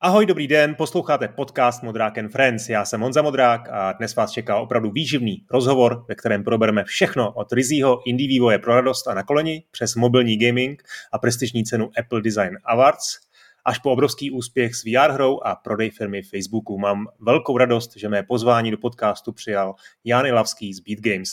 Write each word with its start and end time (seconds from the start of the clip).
Ahoj, 0.00 0.26
dobrý 0.26 0.48
den, 0.48 0.74
posloucháte 0.74 1.28
podcast 1.28 1.82
Modrák 1.82 2.18
and 2.18 2.28
Friends. 2.28 2.68
Já 2.68 2.84
jsem 2.84 3.00
Honza 3.00 3.22
Modrák 3.22 3.68
a 3.70 3.92
dnes 3.92 4.16
vás 4.16 4.30
čeká 4.30 4.56
opravdu 4.56 4.90
výživný 4.90 5.44
rozhovor, 5.50 6.04
ve 6.08 6.14
kterém 6.14 6.44
probereme 6.44 6.84
všechno 6.84 7.32
od 7.32 7.52
rizího 7.52 8.02
indie 8.06 8.28
vývoje 8.28 8.58
pro 8.58 8.74
radost 8.74 9.08
a 9.08 9.14
na 9.14 9.22
koleni 9.22 9.64
přes 9.70 9.94
mobilní 9.94 10.38
gaming 10.38 10.82
a 11.12 11.18
prestižní 11.18 11.64
cenu 11.64 11.90
Apple 11.98 12.22
Design 12.22 12.58
Awards 12.64 13.18
až 13.64 13.78
po 13.78 13.92
obrovský 13.92 14.30
úspěch 14.30 14.74
s 14.74 14.84
VR 14.84 15.10
hrou 15.10 15.40
a 15.44 15.54
prodej 15.54 15.90
firmy 15.90 16.22
Facebooku. 16.22 16.78
Mám 16.78 17.06
velkou 17.20 17.58
radost, 17.58 17.96
že 17.96 18.08
mé 18.08 18.22
pozvání 18.22 18.70
do 18.70 18.78
podcastu 18.78 19.32
přijal 19.32 19.74
Jan 20.04 20.26
Ilavský 20.26 20.74
z 20.74 20.80
Beat 20.80 21.00
Games. 21.00 21.30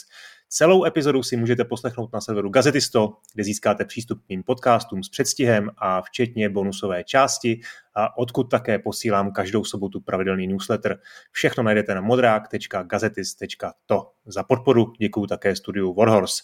Celou 0.48 0.84
epizodu 0.84 1.22
si 1.22 1.36
můžete 1.36 1.64
poslechnout 1.64 2.12
na 2.12 2.20
serveru 2.20 2.48
Gazetisto, 2.48 3.12
kde 3.34 3.44
získáte 3.44 3.84
přístup 3.84 4.22
k 4.22 4.28
mým 4.28 4.42
podcastům 4.42 5.02
s 5.02 5.08
předstihem 5.08 5.70
a 5.76 6.02
včetně 6.02 6.48
bonusové 6.48 7.04
části, 7.04 7.60
a 7.94 8.18
odkud 8.18 8.44
také 8.44 8.78
posílám 8.78 9.32
každou 9.32 9.64
sobotu 9.64 10.00
pravidelný 10.00 10.46
newsletter. 10.46 10.98
Všechno 11.32 11.62
najdete 11.62 11.94
na 11.94 12.00
modrák.gazetis.to. 12.00 14.10
Za 14.26 14.42
podporu 14.42 14.92
děkuji 14.98 15.26
také 15.26 15.56
studiu 15.56 15.94
Warhorse. 15.94 16.42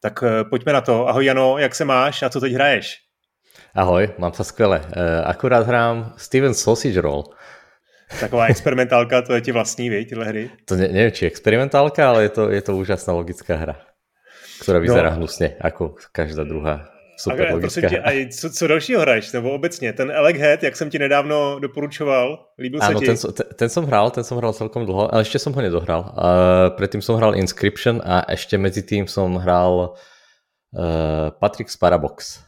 Tak 0.00 0.22
eh, 0.22 0.44
pojďme 0.44 0.72
na 0.72 0.80
to. 0.80 1.08
Ahoj 1.08 1.24
Jano, 1.24 1.58
jak 1.58 1.74
se 1.74 1.84
máš 1.84 2.22
a 2.22 2.30
co 2.30 2.40
teď 2.40 2.52
hraješ? 2.52 2.98
Ahoj, 3.74 4.14
mám 4.18 4.32
sa 4.32 4.44
skvěle. 4.44 4.82
Eh, 4.82 5.22
akurát 5.24 5.66
hrám 5.66 6.12
Steven 6.16 6.54
Sausage 6.54 7.00
Roll. 7.00 7.24
Taková 8.20 8.46
experimentálka, 8.46 9.22
to 9.22 9.34
je 9.34 9.40
ti 9.40 9.52
vlastní, 9.52 9.90
vej, 9.90 10.04
tyhle 10.06 10.26
hry? 10.26 10.50
To 10.64 10.74
ne, 10.76 10.88
neviem, 10.88 11.12
či 11.14 11.26
experimentálka, 11.30 12.08
ale 12.10 12.22
je 12.26 12.28
to, 12.28 12.42
je 12.50 12.62
to 12.62 12.72
úžasná 12.74 13.14
logická 13.14 13.54
hra, 13.54 13.78
ktorá 14.66 14.82
vyzerá 14.82 15.14
no. 15.14 15.22
hnusne, 15.22 15.54
ako 15.62 15.94
každá 16.10 16.42
druhá 16.42 16.90
super 17.20 17.46
a, 17.48 17.52
logická 17.52 17.88
tě, 17.88 17.98
a 18.00 18.28
co, 18.28 18.50
co 18.50 18.66
dalšího 18.66 19.00
hraješ, 19.00 19.32
nebo 19.32 19.50
obecně, 19.50 19.92
ten 19.92 20.10
Head, 20.10 20.62
jak 20.62 20.76
jsem 20.76 20.90
ti 20.90 20.98
nedávno 20.98 21.58
doporučoval, 21.60 22.46
líbil 22.58 22.80
Áno, 22.82 22.98
se 22.98 23.04
ti? 23.04 23.06
Ten, 23.06 23.32
ten, 23.32 23.46
ten 23.56 23.68
som 23.68 23.84
hral, 23.86 24.10
ten 24.10 24.24
som 24.24 24.38
hral 24.38 24.52
celkom 24.52 24.86
dlho, 24.86 25.14
ale 25.14 25.22
ešte 25.22 25.38
som 25.38 25.52
ho 25.52 25.60
nedohral. 25.60 26.16
Uh, 26.16 26.72
predtým 26.74 27.04
som 27.04 27.16
hral 27.20 27.36
Inscription 27.36 28.00
a 28.00 28.24
ešte 28.24 28.56
medzi 28.56 28.82
tým 28.82 29.04
som 29.04 29.36
hral 29.36 29.94
uh, 30.72 31.28
Patrick 31.36 31.70
Sparabox. 31.70 32.40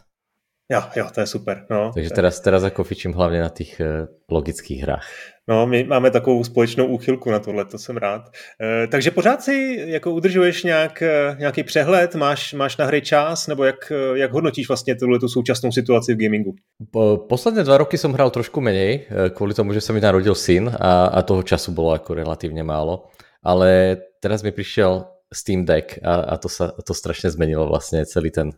Jo, 0.72 0.80
jo, 0.96 1.04
to 1.12 1.20
je 1.20 1.26
super. 1.26 1.66
No, 1.68 1.92
Takže 1.92 2.10
teraz, 2.10 2.40
teraz 2.40 2.64
ako 2.64 2.84
fičím 2.84 3.12
hlavně 3.12 3.40
na 3.40 3.48
těch 3.48 3.80
uh, 3.80 4.08
logických 4.30 4.82
hrách. 4.82 5.08
No, 5.48 5.66
my 5.66 5.84
máme 5.84 6.10
takovou 6.10 6.44
společnou 6.44 6.86
úchylku 6.86 7.30
na 7.30 7.38
tohle, 7.38 7.64
to 7.64 7.78
jsem 7.78 7.96
rád. 7.96 8.22
E, 8.62 8.86
takže 8.86 9.10
pořád 9.10 9.42
si 9.42 9.84
jako 9.86 10.12
udržuješ 10.12 10.62
nějak, 10.62 11.02
eh, 11.02 11.36
nějaký 11.38 11.62
přehled, 11.62 12.14
máš, 12.14 12.52
máš 12.54 12.76
na 12.76 12.86
hry 12.86 13.02
čas, 13.02 13.46
nebo 13.46 13.64
jak, 13.64 13.92
eh, 13.92 14.18
jak 14.18 14.32
hodnotíš 14.32 14.68
vlastně 14.68 14.94
tuhle 14.94 15.18
tu 15.18 15.28
současnou 15.28 15.72
situaci 15.72 16.14
v 16.14 16.16
gamingu? 16.16 16.54
Po, 16.90 17.26
posledné 17.28 17.64
dva 17.64 17.76
roky 17.76 17.98
som 17.98 18.12
hral 18.12 18.30
trošku 18.30 18.60
menej, 18.60 19.06
kvůli 19.34 19.54
tomu, 19.54 19.72
že 19.72 19.80
sa 19.80 19.92
mi 19.92 20.00
narodil 20.00 20.34
syn 20.34 20.70
a, 20.80 21.06
a 21.06 21.22
toho 21.22 21.42
času 21.42 21.72
bolo 21.72 21.92
ako 21.92 22.14
relatívne 22.14 22.62
málo. 22.62 23.10
Ale 23.42 23.98
teraz 24.22 24.42
mi 24.42 24.54
prišiel 24.54 25.06
Steam 25.32 25.64
Deck 25.64 25.98
a, 26.04 26.14
a 26.22 26.34
to 26.38 26.46
sa 26.46 26.70
to 26.70 26.94
strašne 26.94 27.32
zmenilo 27.32 27.66
vlastne 27.66 28.04
celý 28.04 28.30
ten, 28.30 28.54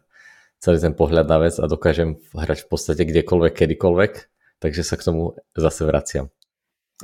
celý 0.61 0.83
ten 0.83 0.93
pohľad 0.93 1.25
na 1.25 1.39
vec 1.39 1.57
a 1.57 1.65
dokážem 1.65 2.21
hrať 2.35 2.67
v 2.67 2.69
podstate 2.69 3.03
kdekoľvek, 3.07 3.53
kedykoľvek, 3.55 4.13
takže 4.61 4.83
sa 4.85 5.01
k 5.01 5.07
tomu 5.07 5.39
zase 5.57 5.87
vraciam. 5.87 6.29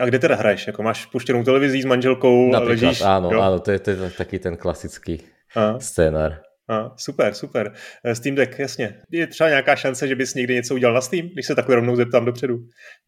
A 0.00 0.04
kde 0.06 0.18
teda 0.18 0.34
hraješ? 0.34 0.66
Jako 0.66 0.82
máš 0.82 1.06
puštěnou 1.06 1.44
televizí 1.44 1.82
s 1.82 1.84
manželkou 1.84 2.50
Například, 2.50 2.66
a 2.66 2.88
ležíš? 2.88 3.00
Áno, 3.04 3.28
jo? 3.32 3.40
áno, 3.40 3.60
to 3.60 3.70
je, 3.70 3.78
to 3.78 3.88
je 3.90 3.96
taký 4.16 4.38
ten 4.40 4.56
klasický 4.56 5.20
a. 5.56 5.76
scénar. 5.78 6.40
A, 6.70 6.94
super, 6.96 7.34
super. 7.34 7.74
Eh, 8.04 8.14
Steam 8.14 8.34
Deck, 8.34 8.58
jasně. 8.58 8.94
Je 9.10 9.26
třeba 9.26 9.48
nějaká 9.48 9.76
šance, 9.76 10.08
že 10.08 10.16
bys 10.16 10.34
někdy 10.34 10.54
něco 10.54 10.74
udělal 10.74 10.94
na 10.94 11.00
Steam, 11.00 11.28
když 11.28 11.46
se 11.46 11.54
takhle 11.54 11.74
rovnou 11.76 11.96
zeptám 11.96 12.24
dopředu? 12.24 12.58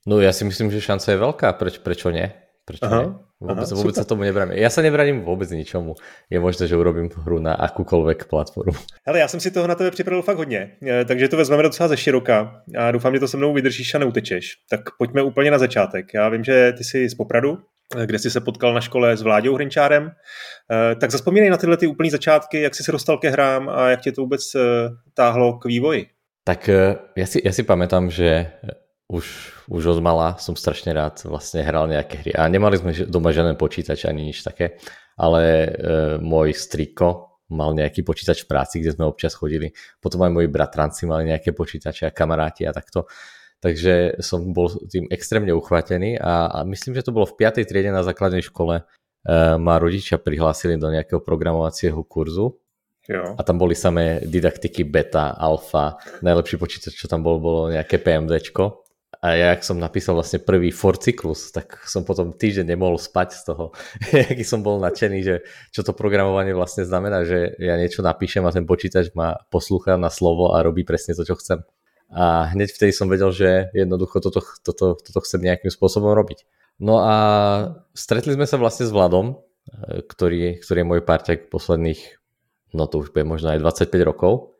No 0.06 0.20
já 0.20 0.32
si 0.32 0.44
myslím, 0.44 0.70
že 0.70 0.80
šance 0.80 1.12
je 1.12 1.16
velká, 1.16 1.52
proč, 1.52 1.78
prečo 1.78 2.10
ne? 2.10 2.32
Prečo 2.64 2.86
Aha. 2.86 3.02
ne? 3.02 3.06
Vôbec, 3.42 3.66
Aha, 3.66 3.74
vôbec 3.74 3.94
sa 3.98 4.06
tomu 4.06 4.22
nebraním. 4.22 4.54
Ja 4.54 4.70
sa 4.70 4.86
nebraním 4.86 5.26
vôbec 5.26 5.50
ničomu. 5.50 5.98
Je 6.30 6.38
možné, 6.38 6.70
že 6.70 6.78
urobím 6.78 7.10
hru 7.10 7.42
na 7.42 7.58
akúkoľvek 7.58 8.30
platformu. 8.30 8.78
Hele, 9.02 9.18
já 9.18 9.28
jsem 9.28 9.40
si 9.40 9.50
toho 9.50 9.66
na 9.66 9.74
tebe 9.74 9.90
připravil 9.90 10.22
fakt 10.22 10.36
hodně, 10.36 10.70
eh, 10.86 11.04
takže 11.04 11.28
to 11.28 11.36
vezmeme 11.36 11.62
docela 11.62 11.88
ze 11.88 11.96
široka 11.96 12.62
a 12.78 12.90
doufám, 12.90 13.14
že 13.14 13.20
to 13.20 13.28
se 13.28 13.36
mnou 13.36 13.52
vydržíš 13.54 13.94
a 13.94 13.98
neutečeš. 13.98 14.54
Tak 14.70 14.80
pojďme 14.98 15.22
úplně 15.22 15.50
na 15.50 15.58
začátek. 15.58 16.14
Já 16.14 16.28
vím, 16.28 16.44
že 16.44 16.72
ty 16.72 16.84
jsi 16.84 17.08
z 17.08 17.14
Popradu, 17.14 17.58
eh, 17.98 18.06
kde 18.06 18.18
jsi 18.18 18.30
se 18.30 18.40
potkal 18.40 18.74
na 18.74 18.80
škole 18.80 19.16
s 19.16 19.22
Vláďou 19.22 19.54
Hrinčárem. 19.54 20.10
Eh, 20.10 20.94
tak 20.94 21.10
zaspomínej 21.10 21.50
na 21.50 21.56
tyhle 21.56 21.76
ty 21.76 21.86
úplný 21.86 22.10
začátky, 22.10 22.60
jak 22.60 22.74
jsi 22.74 22.84
se 22.84 22.92
dostal 22.92 23.18
ke 23.18 23.30
hrám 23.30 23.68
a 23.68 23.90
jak 23.90 24.00
tě 24.00 24.12
to 24.12 24.20
vůbec 24.20 24.42
táhlo 25.14 25.58
k 25.58 25.64
vývoji. 25.64 26.06
Tak 26.42 26.66
ja 27.14 27.26
si, 27.26 27.38
ja 27.38 27.54
si 27.54 27.62
pamätám, 27.62 28.10
že 28.10 28.50
už, 29.12 29.26
už 29.68 29.82
od 29.92 30.00
mala 30.00 30.40
som 30.40 30.56
strašne 30.56 30.96
rád 30.96 31.20
vlastne 31.28 31.60
hral 31.60 31.84
nejaké 31.84 32.24
hry. 32.24 32.32
A 32.32 32.48
nemali 32.48 32.80
sme 32.80 32.96
doma 33.04 33.28
žiaden 33.28 33.60
počítač 33.60 34.08
ani 34.08 34.32
nič 34.32 34.40
také, 34.40 34.80
ale 35.20 35.42
e, 35.44 35.68
môj 36.16 36.56
striko 36.56 37.36
mal 37.52 37.76
nejaký 37.76 38.00
počítač 38.00 38.48
v 38.48 38.48
práci, 38.48 38.80
kde 38.80 38.96
sme 38.96 39.04
občas 39.04 39.36
chodili. 39.36 39.76
Potom 40.00 40.24
aj 40.24 40.32
moji 40.32 40.48
bratranci 40.48 41.04
mali 41.04 41.28
nejaké 41.28 41.52
počítače 41.52 42.08
a 42.08 42.16
kamaráti 42.16 42.64
a 42.64 42.72
takto. 42.72 43.04
Takže 43.60 44.24
som 44.24 44.50
bol 44.56 44.72
tým 44.88 45.06
extrémne 45.12 45.52
uchvatený 45.52 46.16
a, 46.16 46.48
a 46.48 46.58
myslím, 46.64 46.96
že 46.96 47.04
to 47.06 47.14
bolo 47.14 47.28
v 47.28 47.36
5. 47.36 47.62
triede 47.68 47.92
na 47.92 48.00
základnej 48.00 48.40
škole. 48.40 48.80
E, 48.80 48.84
ma 49.60 49.76
rodičia 49.76 50.16
prihlásili 50.16 50.80
do 50.80 50.88
nejakého 50.88 51.20
programovacieho 51.20 52.00
kurzu 52.08 52.56
Jo. 53.10 53.34
A 53.34 53.42
tam 53.42 53.58
boli 53.58 53.74
samé 53.74 54.22
didaktiky 54.22 54.86
beta, 54.86 55.34
alfa, 55.34 55.98
najlepší 56.22 56.54
počítač, 56.54 56.94
čo 56.94 57.10
tam 57.10 57.26
bol, 57.26 57.42
bolo 57.42 57.66
nejaké 57.66 57.98
PMDčko 57.98 58.81
a 59.22 59.38
ja, 59.38 59.54
ak 59.54 59.62
som 59.62 59.78
napísal 59.78 60.18
vlastne 60.18 60.42
prvý 60.42 60.74
for 60.74 60.98
cyklus, 60.98 61.54
tak 61.54 61.78
som 61.86 62.02
potom 62.02 62.34
týždeň 62.34 62.74
nemohol 62.74 62.98
spať 62.98 63.28
z 63.38 63.42
toho, 63.54 63.64
aký 64.34 64.42
som 64.42 64.66
bol 64.66 64.82
nadšený, 64.82 65.18
že 65.22 65.46
čo 65.70 65.86
to 65.86 65.94
programovanie 65.94 66.50
vlastne 66.50 66.82
znamená, 66.82 67.22
že 67.22 67.54
ja 67.62 67.78
niečo 67.78 68.02
napíšem 68.02 68.42
a 68.42 68.50
ten 68.50 68.66
počítač 68.66 69.14
ma 69.14 69.38
poslúcha 69.46 69.94
na 69.94 70.10
slovo 70.10 70.58
a 70.58 70.66
robí 70.66 70.82
presne 70.82 71.14
to, 71.14 71.22
čo 71.22 71.38
chcem. 71.38 71.62
A 72.10 72.50
hneď 72.50 72.74
vtedy 72.74 72.90
som 72.90 73.06
vedel, 73.06 73.30
že 73.30 73.70
jednoducho 73.72 74.18
toto, 74.18 74.42
toto, 74.66 74.98
toto 74.98 75.18
chcem 75.22 75.40
nejakým 75.40 75.70
spôsobom 75.70 76.12
robiť. 76.12 76.42
No 76.82 76.98
a 77.00 77.14
stretli 77.94 78.34
sme 78.34 78.44
sa 78.44 78.58
vlastne 78.58 78.84
s 78.84 78.92
Vladom, 78.92 79.38
ktorý, 79.86 80.58
ktorý 80.58 80.78
je 80.82 80.90
môj 80.98 81.00
parťak 81.06 81.46
posledných, 81.46 82.18
no 82.74 82.90
to 82.90 83.06
už 83.06 83.14
bude 83.14 83.22
možno 83.22 83.54
aj 83.54 83.62
25 83.86 84.02
rokov 84.02 84.51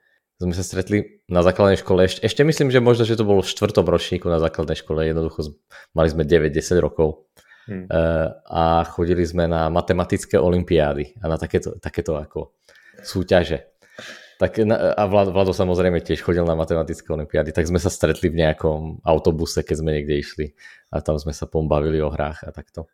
sme 0.43 0.55
sa 0.55 0.67
stretli 0.67 1.23
na 1.31 1.47
základnej 1.47 1.79
škole. 1.79 2.05
Ešte, 2.05 2.21
ešte 2.27 2.43
myslím, 2.43 2.75
že 2.75 2.83
možno, 2.83 3.07
že 3.07 3.15
to 3.15 3.23
bolo 3.23 3.41
v 3.41 3.53
štvrtom 3.53 3.87
ročníku 3.87 4.27
na 4.27 4.43
základnej 4.43 4.75
škole. 4.75 5.07
Jednoducho 5.07 5.55
mali 5.95 6.09
sme 6.11 6.27
9-10 6.27 6.83
rokov. 6.83 7.31
Hmm. 7.71 7.87
A 8.51 8.83
chodili 8.91 9.23
sme 9.23 9.47
na 9.47 9.71
matematické 9.71 10.35
olimpiády 10.35 11.15
a 11.23 11.31
na 11.31 11.39
takéto, 11.39 11.79
takéto 11.79 12.19
ako 12.19 12.59
súťaže. 13.07 13.71
Tak, 14.43 14.59
a 14.59 15.03
Vlado, 15.07 15.31
Vlado 15.31 15.55
samozrejme 15.55 16.03
tiež 16.03 16.27
chodil 16.27 16.43
na 16.43 16.59
matematické 16.59 17.07
olimpiády, 17.15 17.55
tak 17.55 17.71
sme 17.71 17.79
sa 17.79 17.87
stretli 17.87 18.27
v 18.27 18.43
nejakom 18.43 18.99
autobuse, 19.07 19.63
keď 19.63 19.77
sme 19.79 19.95
niekde 19.95 20.19
išli 20.19 20.47
a 20.91 20.99
tam 20.99 21.15
sme 21.23 21.31
sa 21.31 21.47
pombavili 21.47 22.03
o 22.03 22.11
hrách 22.11 22.43
a 22.43 22.51
takto. 22.51 22.91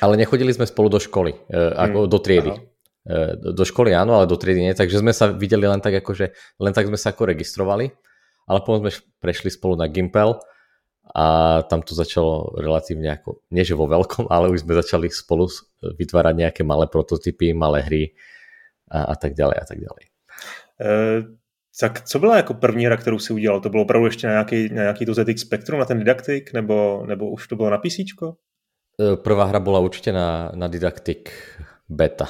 Ale 0.00 0.16
nechodili 0.16 0.48
sme 0.56 0.64
spolu 0.64 0.88
do 0.88 0.96
školy, 0.96 1.36
e, 1.52 1.60
ako 1.76 1.98
hmm. 2.04 2.08
do 2.08 2.18
triedy. 2.24 2.52
Aha. 2.56 2.71
E, 3.02 3.34
do 3.34 3.64
školy 3.66 3.90
áno, 3.94 4.14
ale 4.14 4.30
do 4.30 4.38
triedy 4.38 4.62
nie, 4.62 4.74
takže 4.78 5.02
sme 5.02 5.10
sa 5.10 5.26
videli 5.34 5.66
len 5.66 5.82
tak 5.82 5.98
ako, 5.98 6.14
že 6.14 6.26
len 6.62 6.70
tak 6.70 6.86
sme 6.86 6.94
sa 6.94 7.10
ako 7.10 7.34
registrovali, 7.34 7.90
ale 8.46 8.58
potom 8.62 8.86
sme 8.86 8.94
prešli 9.18 9.50
spolu 9.50 9.74
na 9.74 9.90
Gimpel 9.90 10.38
a 11.10 11.24
tam 11.66 11.82
to 11.82 11.98
začalo 11.98 12.54
relatívne 12.54 13.10
ako, 13.10 13.42
nie 13.50 13.66
že 13.66 13.74
vo 13.74 13.90
veľkom, 13.90 14.30
ale 14.30 14.54
už 14.54 14.62
sme 14.62 14.78
začali 14.78 15.10
spolu 15.10 15.50
vytvárať 15.82 16.34
nejaké 16.46 16.62
malé 16.62 16.86
prototypy, 16.86 17.50
malé 17.50 17.82
hry 17.82 18.04
a, 18.86 19.10
a 19.10 19.14
tak 19.18 19.34
ďalej 19.34 19.56
a 19.58 19.64
tak 19.66 19.78
ďalej. 19.82 20.04
E, 20.78 20.90
tak 21.80 22.00
co 22.00 22.18
byla 22.18 22.36
jako 22.36 22.54
první 22.54 22.86
hra, 22.86 22.96
kterou 22.96 23.18
si 23.18 23.32
udělal? 23.32 23.60
To 23.60 23.68
bylo 23.68 23.82
opravdu 23.82 24.06
ještě 24.06 24.26
na 24.26 24.32
nějaký, 24.32 24.68
na 24.74 24.82
nějaký 24.82 25.06
to 25.06 25.14
ZX 25.14 25.40
Spectrum, 25.40 25.78
na 25.78 25.84
ten 25.84 25.98
didaktik, 25.98 26.52
nebo, 26.52 27.04
nebo 27.06 27.30
už 27.30 27.48
to 27.48 27.56
bylo 27.56 27.70
na 27.70 27.78
PC? 27.78 27.98
E, 27.98 29.16
prvá 29.16 29.44
hra 29.44 29.60
bola 29.60 29.80
určite 29.80 30.12
na, 30.12 30.52
na 30.54 30.68
didaktik 30.68 31.32
beta. 31.88 32.28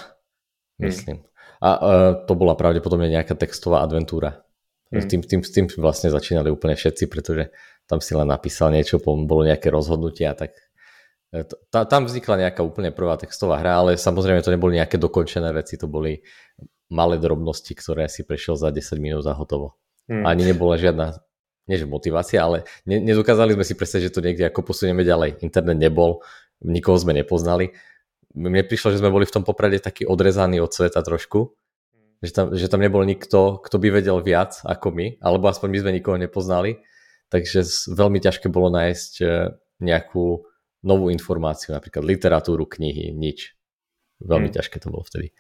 Hmm. 0.83 0.91
myslím. 0.91 1.19
A 1.63 1.71
uh, 1.79 2.13
to 2.27 2.35
bola 2.35 2.59
pravdepodobne 2.59 3.07
nejaká 3.07 3.39
textová 3.39 3.87
adventúra. 3.87 4.43
Hmm. 4.91 4.99
S, 4.99 5.07
tým, 5.07 5.23
tým, 5.23 5.41
tým 5.47 5.67
vlastne 5.79 6.11
začínali 6.11 6.51
úplne 6.51 6.75
všetci, 6.75 7.07
pretože 7.07 7.55
tam 7.87 8.03
si 8.03 8.13
len 8.19 8.29
napísal 8.29 8.75
niečo, 8.75 8.99
bolo 9.01 9.47
nejaké 9.47 9.71
rozhodnutie 9.71 10.27
a 10.29 10.35
tak 10.37 10.53
e, 11.33 11.47
tá, 11.71 11.89
tam 11.89 12.05
vznikla 12.05 12.49
nejaká 12.49 12.61
úplne 12.61 12.93
prvá 12.93 13.17
textová 13.17 13.59
hra, 13.63 13.81
ale 13.81 13.91
samozrejme 13.97 14.45
to 14.45 14.53
neboli 14.53 14.77
nejaké 14.77 15.01
dokončené 15.01 15.49
veci, 15.55 15.81
to 15.81 15.89
boli 15.89 16.21
malé 16.93 17.17
drobnosti, 17.17 17.73
ktoré 17.73 18.05
si 18.13 18.23
prešiel 18.23 18.61
za 18.61 18.69
10 18.69 19.01
minút 19.01 19.25
a 19.25 19.33
hotovo. 19.33 19.81
Hmm. 20.13 20.29
Ani 20.29 20.45
nebola 20.45 20.77
žiadna, 20.77 21.25
nie 21.71 21.81
že 21.81 21.89
motivácia, 21.89 22.45
ale 22.45 22.69
ne, 22.85 23.01
nedokázali 23.01 23.57
sme 23.57 23.65
si 23.65 23.73
predstaviť, 23.73 24.05
že 24.11 24.15
to 24.15 24.21
niekde 24.21 24.45
ako 24.51 24.61
posunieme 24.61 25.07
ďalej. 25.07 25.41
Internet 25.41 25.79
nebol, 25.81 26.21
nikoho 26.61 27.01
sme 27.01 27.17
nepoznali, 27.17 27.73
mne 28.33 28.65
prišlo, 28.65 28.93
že 28.93 29.01
sme 29.01 29.13
boli 29.13 29.29
v 29.29 29.35
tom 29.35 29.45
poprade 29.45 29.79
taký 29.81 30.09
odrezaný 30.09 30.61
od 30.65 30.73
sveta 30.73 31.05
trošku, 31.05 31.53
že 32.23 32.33
tam, 32.33 32.47
že 32.55 32.71
tam 32.71 32.81
nebol 32.81 33.03
nikto, 33.03 33.61
kto 33.61 33.77
by 33.83 33.89
vedel 33.99 34.23
viac 34.23 34.63
ako 34.63 34.95
my, 34.95 35.07
alebo 35.19 35.51
aspoň 35.51 35.69
my 35.69 35.79
sme 35.83 35.97
nikoho 35.99 36.17
nepoznali, 36.17 36.81
takže 37.29 37.67
veľmi 37.91 38.23
ťažké 38.23 38.47
bolo 38.49 38.71
nájsť 38.71 39.13
e, 39.21 39.27
nejakú 39.83 40.47
novú 40.87 41.07
informáciu, 41.11 41.75
napríklad 41.75 42.07
literatúru, 42.07 42.67
knihy, 42.67 43.11
nič. 43.15 43.55
Veľmi 44.23 44.51
hmm. 44.51 44.57
ťažké 44.59 44.77
to 44.79 44.91
bolo 44.91 45.03
vtedy. 45.03 45.35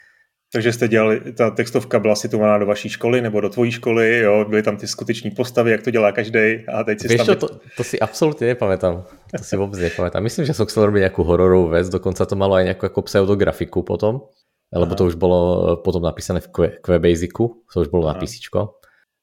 Takže 0.52 0.72
jste 0.72 0.88
dělali, 0.88 1.32
ta 1.32 1.50
textovka 1.50 1.98
byla 1.98 2.14
situovaná 2.14 2.58
do 2.58 2.66
vaší 2.66 2.88
školy 2.88 3.20
nebo 3.20 3.40
do 3.40 3.48
tvojí 3.48 3.72
školy, 3.72 4.18
jo, 4.18 4.44
byly 4.48 4.62
tam 4.62 4.76
ty 4.76 4.86
skuteční 4.86 5.30
postavy, 5.30 5.70
jak 5.70 5.82
to 5.82 5.90
dělá 5.90 6.12
každý 6.12 6.68
a 6.68 6.84
teď 6.84 7.00
si 7.00 7.08
Vieš 7.08 7.24
čo, 7.24 7.34
to, 7.36 7.48
to 7.76 7.82
si 7.84 7.96
absolútne 7.96 8.52
nepamätám. 8.52 9.08
To 9.32 9.44
si 9.44 9.56
vôbec 9.56 9.80
nepamätám. 9.80 10.20
Myslím, 10.20 10.44
že 10.44 10.52
som 10.52 10.68
chcel 10.68 10.92
robiť 10.92 11.08
nejakú 11.08 11.24
hororovú 11.24 11.72
vec, 11.72 11.88
dokonca 11.88 12.28
to 12.28 12.36
malo 12.36 12.60
aj 12.60 12.68
nejakú 12.68 12.84
ako 12.84 13.00
pseudografiku 13.08 13.80
potom, 13.80 14.28
lebo 14.76 14.92
Aha. 14.92 14.98
to 15.00 15.08
už 15.08 15.16
bolo 15.16 15.40
eh, 15.40 15.80
potom 15.80 16.04
napísané 16.04 16.44
v 16.44 16.76
QBasicu, 16.84 17.64
to 17.72 17.76
už 17.80 17.88
bolo 17.88 18.04
Aha. 18.04 18.12
na 18.12 18.20
písičko, 18.20 18.60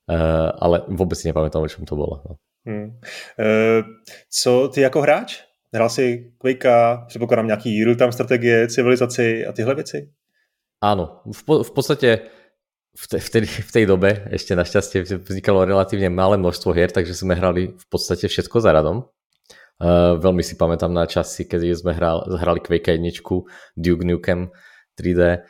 uh, 0.09 0.49
ale 0.57 0.81
vôbec 0.89 1.13
si 1.13 1.29
nepamätám, 1.29 1.61
o 1.61 1.69
čom 1.69 1.85
to 1.85 1.93
bolo. 1.93 2.25
No. 2.25 2.31
Hmm. 2.65 2.97
Uh, 3.37 3.85
co 4.33 4.67
ty 4.73 4.81
jako 4.81 5.01
hráč? 5.01 5.45
Hrál 5.73 5.89
si 5.89 6.33
Quakea, 6.41 7.05
předpokládám 7.07 7.45
nějaký 7.45 7.83
real-time 7.83 8.11
strategie, 8.11 8.67
civilizaci 8.67 9.45
a 9.45 9.51
tyhle 9.53 9.75
věci? 9.75 10.09
Áno, 10.79 11.23
v, 11.27 11.41
po, 11.43 11.53
v 11.59 11.71
podstate 11.75 12.31
v, 12.95 13.05
te, 13.07 13.17
v, 13.19 13.29
tej, 13.29 13.43
v 13.43 13.71
tej 13.71 13.85
dobe 13.85 14.27
ešte 14.31 14.55
našťastie 14.55 15.03
vznikalo 15.23 15.67
relatívne 15.67 16.07
malé 16.07 16.39
množstvo 16.39 16.71
hier, 16.71 16.87
takže 16.87 17.15
sme 17.15 17.35
hrali 17.35 17.75
v 17.75 17.85
podstate 17.91 18.31
všetko 18.31 18.63
za 18.63 18.71
radom. 18.71 19.03
Uh, 19.79 20.19
veľmi 20.19 20.43
si 20.43 20.59
pamätám 20.59 20.91
na 20.91 21.07
časy, 21.07 21.47
kedy 21.47 21.71
sme 21.71 21.95
hrali, 21.95 22.35
hrali 22.35 22.59
Quake 22.59 22.99
1, 22.99 23.03
Duke 23.79 24.03
Nukem 24.03 24.51
3D. 24.99 25.43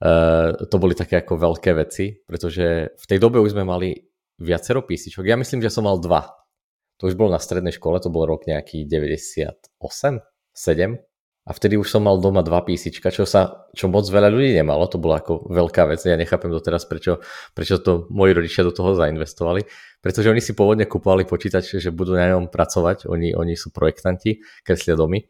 Uh, 0.00 0.56
to 0.68 0.76
boli 0.80 0.96
také 0.96 1.20
ako 1.20 1.36
veľké 1.36 1.76
veci, 1.76 2.20
pretože 2.24 2.96
v 2.96 3.04
tej 3.08 3.18
dobe 3.20 3.40
už 3.40 3.52
sme 3.56 3.64
mali 3.64 3.92
viacero 4.40 4.84
písičok. 4.84 5.28
Ja 5.28 5.36
myslím, 5.36 5.60
že 5.60 5.72
som 5.72 5.84
mal 5.84 6.00
dva. 6.00 6.28
To 7.00 7.08
už 7.08 7.16
bolo 7.16 7.36
na 7.36 7.40
strednej 7.40 7.72
škole, 7.72 8.00
to 8.00 8.12
bol 8.12 8.24
rok 8.24 8.48
nejaký 8.48 8.88
98, 8.88 9.60
7 10.52 10.96
a 11.44 11.52
vtedy 11.52 11.76
už 11.76 11.92
som 11.92 12.00
mal 12.08 12.16
doma 12.16 12.40
dva 12.40 12.64
písička, 12.64 13.12
čo, 13.12 13.28
sa, 13.28 13.68
čo 13.76 13.92
moc 13.92 14.08
veľa 14.08 14.32
ľudí 14.32 14.56
nemalo, 14.56 14.88
to 14.88 14.96
bola 14.96 15.20
ako 15.20 15.52
veľká 15.52 15.84
vec. 15.92 16.00
Ja 16.00 16.16
nechápem 16.16 16.48
doteraz, 16.48 16.88
prečo, 16.88 17.20
prečo 17.52 17.76
to 17.84 18.08
moji 18.08 18.32
rodičia 18.32 18.64
do 18.64 18.72
toho 18.72 18.96
zainvestovali. 18.96 19.68
Pretože 20.00 20.32
oni 20.32 20.40
si 20.40 20.56
pôvodne 20.56 20.88
kupovali 20.88 21.28
počítač, 21.28 21.76
že 21.76 21.92
budú 21.92 22.16
na 22.16 22.32
ňom 22.32 22.48
pracovať, 22.48 23.04
oni, 23.12 23.36
oni 23.36 23.60
sú 23.60 23.76
projektanti, 23.76 24.40
kreslia 24.64 24.96
domy. 24.96 25.20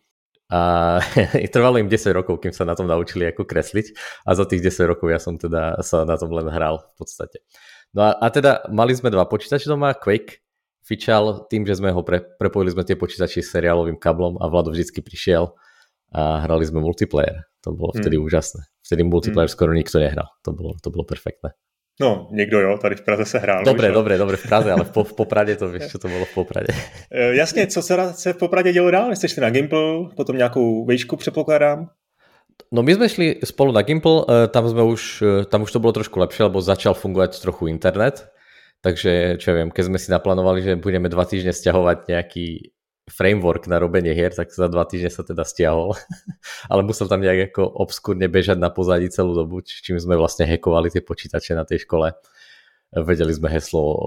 A 0.55 1.02
trvalo 1.55 1.82
im 1.82 1.90
10 1.90 2.14
rokov, 2.14 2.38
kým 2.38 2.55
sa 2.55 2.62
na 2.62 2.78
tom 2.78 2.87
naučili 2.87 3.26
ako 3.26 3.43
kresliť 3.43 3.99
a 4.22 4.38
za 4.38 4.46
tých 4.46 4.70
10 4.70 4.87
rokov 4.87 5.10
ja 5.10 5.19
som 5.19 5.34
teda 5.34 5.82
sa 5.82 6.06
na 6.06 6.14
tom 6.14 6.31
len 6.31 6.46
hral 6.46 6.78
v 6.94 6.94
podstate. 6.94 7.43
No 7.90 8.06
a, 8.06 8.22
a 8.22 8.31
teda 8.31 8.70
mali 8.70 8.94
sme 8.94 9.10
dva 9.10 9.26
počítače 9.26 9.67
doma, 9.67 9.99
Quake 9.99 10.46
fičal 10.87 11.49
tým, 11.50 11.67
že 11.67 11.81
sme 11.81 11.90
ho 11.90 12.06
pre, 12.06 12.22
prepojili 12.22 12.70
sme 12.70 12.87
tie 12.87 12.94
počítače 12.94 13.40
s 13.40 13.50
seriálovým 13.50 13.99
kablom 13.99 14.38
a 14.38 14.46
Vlado 14.46 14.70
vždycky 14.70 15.02
prišiel 15.02 15.56
a 16.12 16.44
hrali 16.44 16.66
sme 16.66 16.84
multiplayer. 16.84 17.46
To 17.64 17.72
bolo 17.72 17.96
vtedy 17.96 18.20
mm. 18.20 18.24
úžasné. 18.28 18.62
Vtedy 18.84 19.02
multiplayer 19.08 19.48
mm. 19.48 19.54
skoro 19.54 19.72
nikto 19.72 19.96
nehral. 20.02 20.28
To 20.44 20.52
bolo, 20.52 20.76
to 20.82 20.92
bolo 20.92 21.08
perfektné. 21.08 21.56
No, 21.94 22.26
niekto 22.34 22.58
jo, 22.58 22.78
tady 22.78 22.96
v 22.96 23.02
Praze 23.02 23.24
se 23.24 23.38
hrál. 23.38 23.64
Dobre, 23.64 23.88
už, 23.88 23.94
dobre, 23.94 24.18
dobre, 24.18 24.36
v 24.36 24.42
Praze, 24.42 24.72
ale 24.72 24.84
po, 24.84 25.04
v 25.04 25.12
Poprade 25.22 25.54
to 25.56 25.70
vieš, 25.70 25.94
čo 25.94 25.98
to 26.02 26.10
bolo 26.10 26.26
v 26.26 26.34
Poprade. 26.34 26.74
E, 27.10 27.34
jasně, 27.34 27.66
co 27.66 27.82
se, 27.82 27.94
se 28.14 28.32
v 28.32 28.36
Popradě 28.36 28.72
dělo 28.72 28.90
dál? 28.90 29.16
Jste 29.16 29.28
šli 29.28 29.42
na 29.42 29.50
Gimple, 29.50 30.10
potom 30.16 30.36
nějakou 30.36 30.86
výšku 30.86 31.16
předpokládám? 31.16 31.88
No 32.74 32.82
my 32.82 32.94
sme 32.94 33.06
šli 33.10 33.26
spolu 33.42 33.74
na 33.74 33.82
Gimple, 33.82 34.26
e, 34.26 34.46
tam 34.50 34.66
sme 34.66 34.82
už, 34.82 35.02
e, 35.22 35.44
tam 35.46 35.66
už 35.66 35.74
to 35.74 35.82
bolo 35.82 35.94
trošku 35.94 36.18
lepšie, 36.22 36.46
lebo 36.46 36.62
začal 36.62 36.94
fungovať 36.94 37.42
trochu 37.42 37.66
internet, 37.66 38.30
takže 38.82 39.38
čo 39.42 39.46
ja 39.50 39.54
viem, 39.58 39.70
keď 39.74 39.84
sme 39.90 39.98
si 39.98 40.10
naplánovali, 40.10 40.62
že 40.62 40.78
budeme 40.78 41.10
dva 41.10 41.26
týždne 41.26 41.50
stiahovať 41.50 42.10
nejaký 42.10 42.74
framework 43.04 43.68
na 43.68 43.76
robenie 43.76 44.16
hier, 44.16 44.32
tak 44.32 44.48
za 44.48 44.64
dva 44.68 44.88
týždne 44.88 45.12
sa 45.12 45.20
teda 45.20 45.44
stiahol. 45.44 45.92
Ale 46.72 46.80
musel 46.80 47.04
tam 47.08 47.20
nejak 47.20 47.52
ako 47.52 47.62
obskúrne 47.84 48.26
bežať 48.32 48.56
na 48.56 48.72
pozadí 48.72 49.12
celú 49.12 49.36
dobu, 49.36 49.60
čím 49.60 50.00
sme 50.00 50.16
vlastne 50.16 50.48
hekovali 50.48 50.88
tie 50.88 51.04
počítače 51.04 51.52
na 51.52 51.68
tej 51.68 51.84
škole. 51.84 52.16
Vedeli 52.94 53.32
sme 53.34 53.52
heslo 53.52 53.82
eh, 53.84 53.98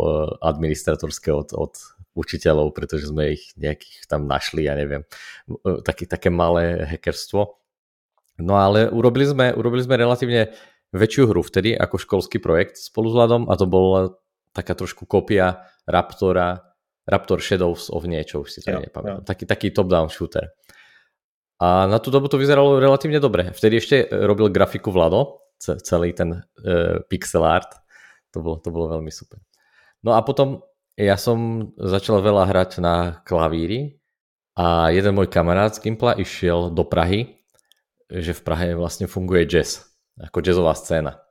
administratorské 0.41 1.29
od, 1.29 1.53
od 1.53 1.77
učiteľov, 2.17 2.73
pretože 2.73 3.13
sme 3.13 3.37
ich 3.37 3.53
nejakých 3.53 4.09
tam 4.09 4.25
našli, 4.25 4.65
ja 4.65 4.73
neviem, 4.73 5.05
eh, 5.05 5.79
také, 5.85 6.09
také 6.09 6.33
malé 6.33 6.87
hackerstvo. 6.89 7.61
No 8.41 8.53
ale 8.57 8.89
urobili 8.89 9.25
sme, 9.25 9.53
urobili 9.53 9.85
sme 9.85 9.97
relatívne 9.97 10.53
väčšiu 10.93 11.29
hru 11.29 11.41
vtedy 11.43 11.75
ako 11.75 12.01
školský 12.01 12.37
projekt 12.39 12.79
spolu 12.79 13.11
s 13.11 13.15
Vladom 13.17 13.43
a 13.49 13.53
to 13.59 13.65
bola 13.67 14.13
taká 14.55 14.73
trošku 14.73 15.05
kopia 15.05 15.67
Raptora 15.85 16.66
Raptor 17.07 17.39
Shadows 17.39 17.87
of 17.87 18.03
niečo, 18.03 18.43
už 18.43 18.49
si 18.51 18.59
to 18.59 18.75
ja, 18.75 18.83
nepamätám. 18.83 19.23
Ja. 19.23 19.27
Taký, 19.27 19.43
taký 19.47 19.67
top-down 19.71 20.11
shooter. 20.11 20.51
A 21.57 21.87
na 21.89 21.97
tú 21.97 22.13
dobu 22.13 22.29
to 22.29 22.37
vyzeralo 22.37 22.77
relatívne 22.77 23.17
dobre. 23.17 23.49
Vtedy 23.55 23.81
ešte 23.81 23.95
robil 24.11 24.53
grafiku 24.53 24.93
Vlado, 24.93 25.41
celý 25.57 26.13
ten 26.13 26.43
uh, 26.43 27.01
pixel 27.09 27.41
art. 27.41 27.79
To 28.35 28.43
bolo, 28.43 28.55
to 28.61 28.69
bolo 28.69 28.99
veľmi 28.99 29.09
super. 29.09 29.41
No 30.05 30.13
a 30.13 30.21
potom 30.21 30.61
ja 30.99 31.17
som 31.17 31.71
začal 31.79 32.21
veľa 32.21 32.45
hrať 32.45 32.83
na 32.83 33.23
klavíri 33.25 33.97
a 34.53 34.93
jeden 34.93 35.17
môj 35.17 35.29
kamarát 35.29 35.73
z 35.73 35.81
Gimpla 35.81 36.17
išiel 36.17 36.69
do 36.69 36.85
Prahy, 36.85 37.41
že 38.11 38.37
v 38.37 38.41
Prahe 38.45 38.67
vlastne 38.77 39.09
funguje 39.09 39.49
jazz, 39.49 39.89
ako 40.19 40.43
jazzová 40.45 40.77
scéna. 40.77 41.21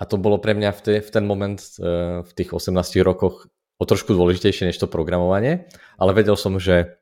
A 0.00 0.06
to 0.06 0.16
bolo 0.16 0.38
pre 0.38 0.54
mňa 0.54 0.70
v, 0.72 0.80
te, 0.80 0.94
v 1.02 1.10
ten 1.10 1.24
moment, 1.26 1.58
uh, 1.82 2.22
v 2.22 2.30
tých 2.38 2.54
18 2.54 3.02
rokoch 3.02 3.50
o 3.80 3.84
trošku 3.88 4.12
dôležitejšie 4.12 4.68
než 4.68 4.76
to 4.76 4.84
programovanie, 4.84 5.64
ale 5.96 6.12
vedel 6.12 6.36
som, 6.36 6.60
že 6.60 7.00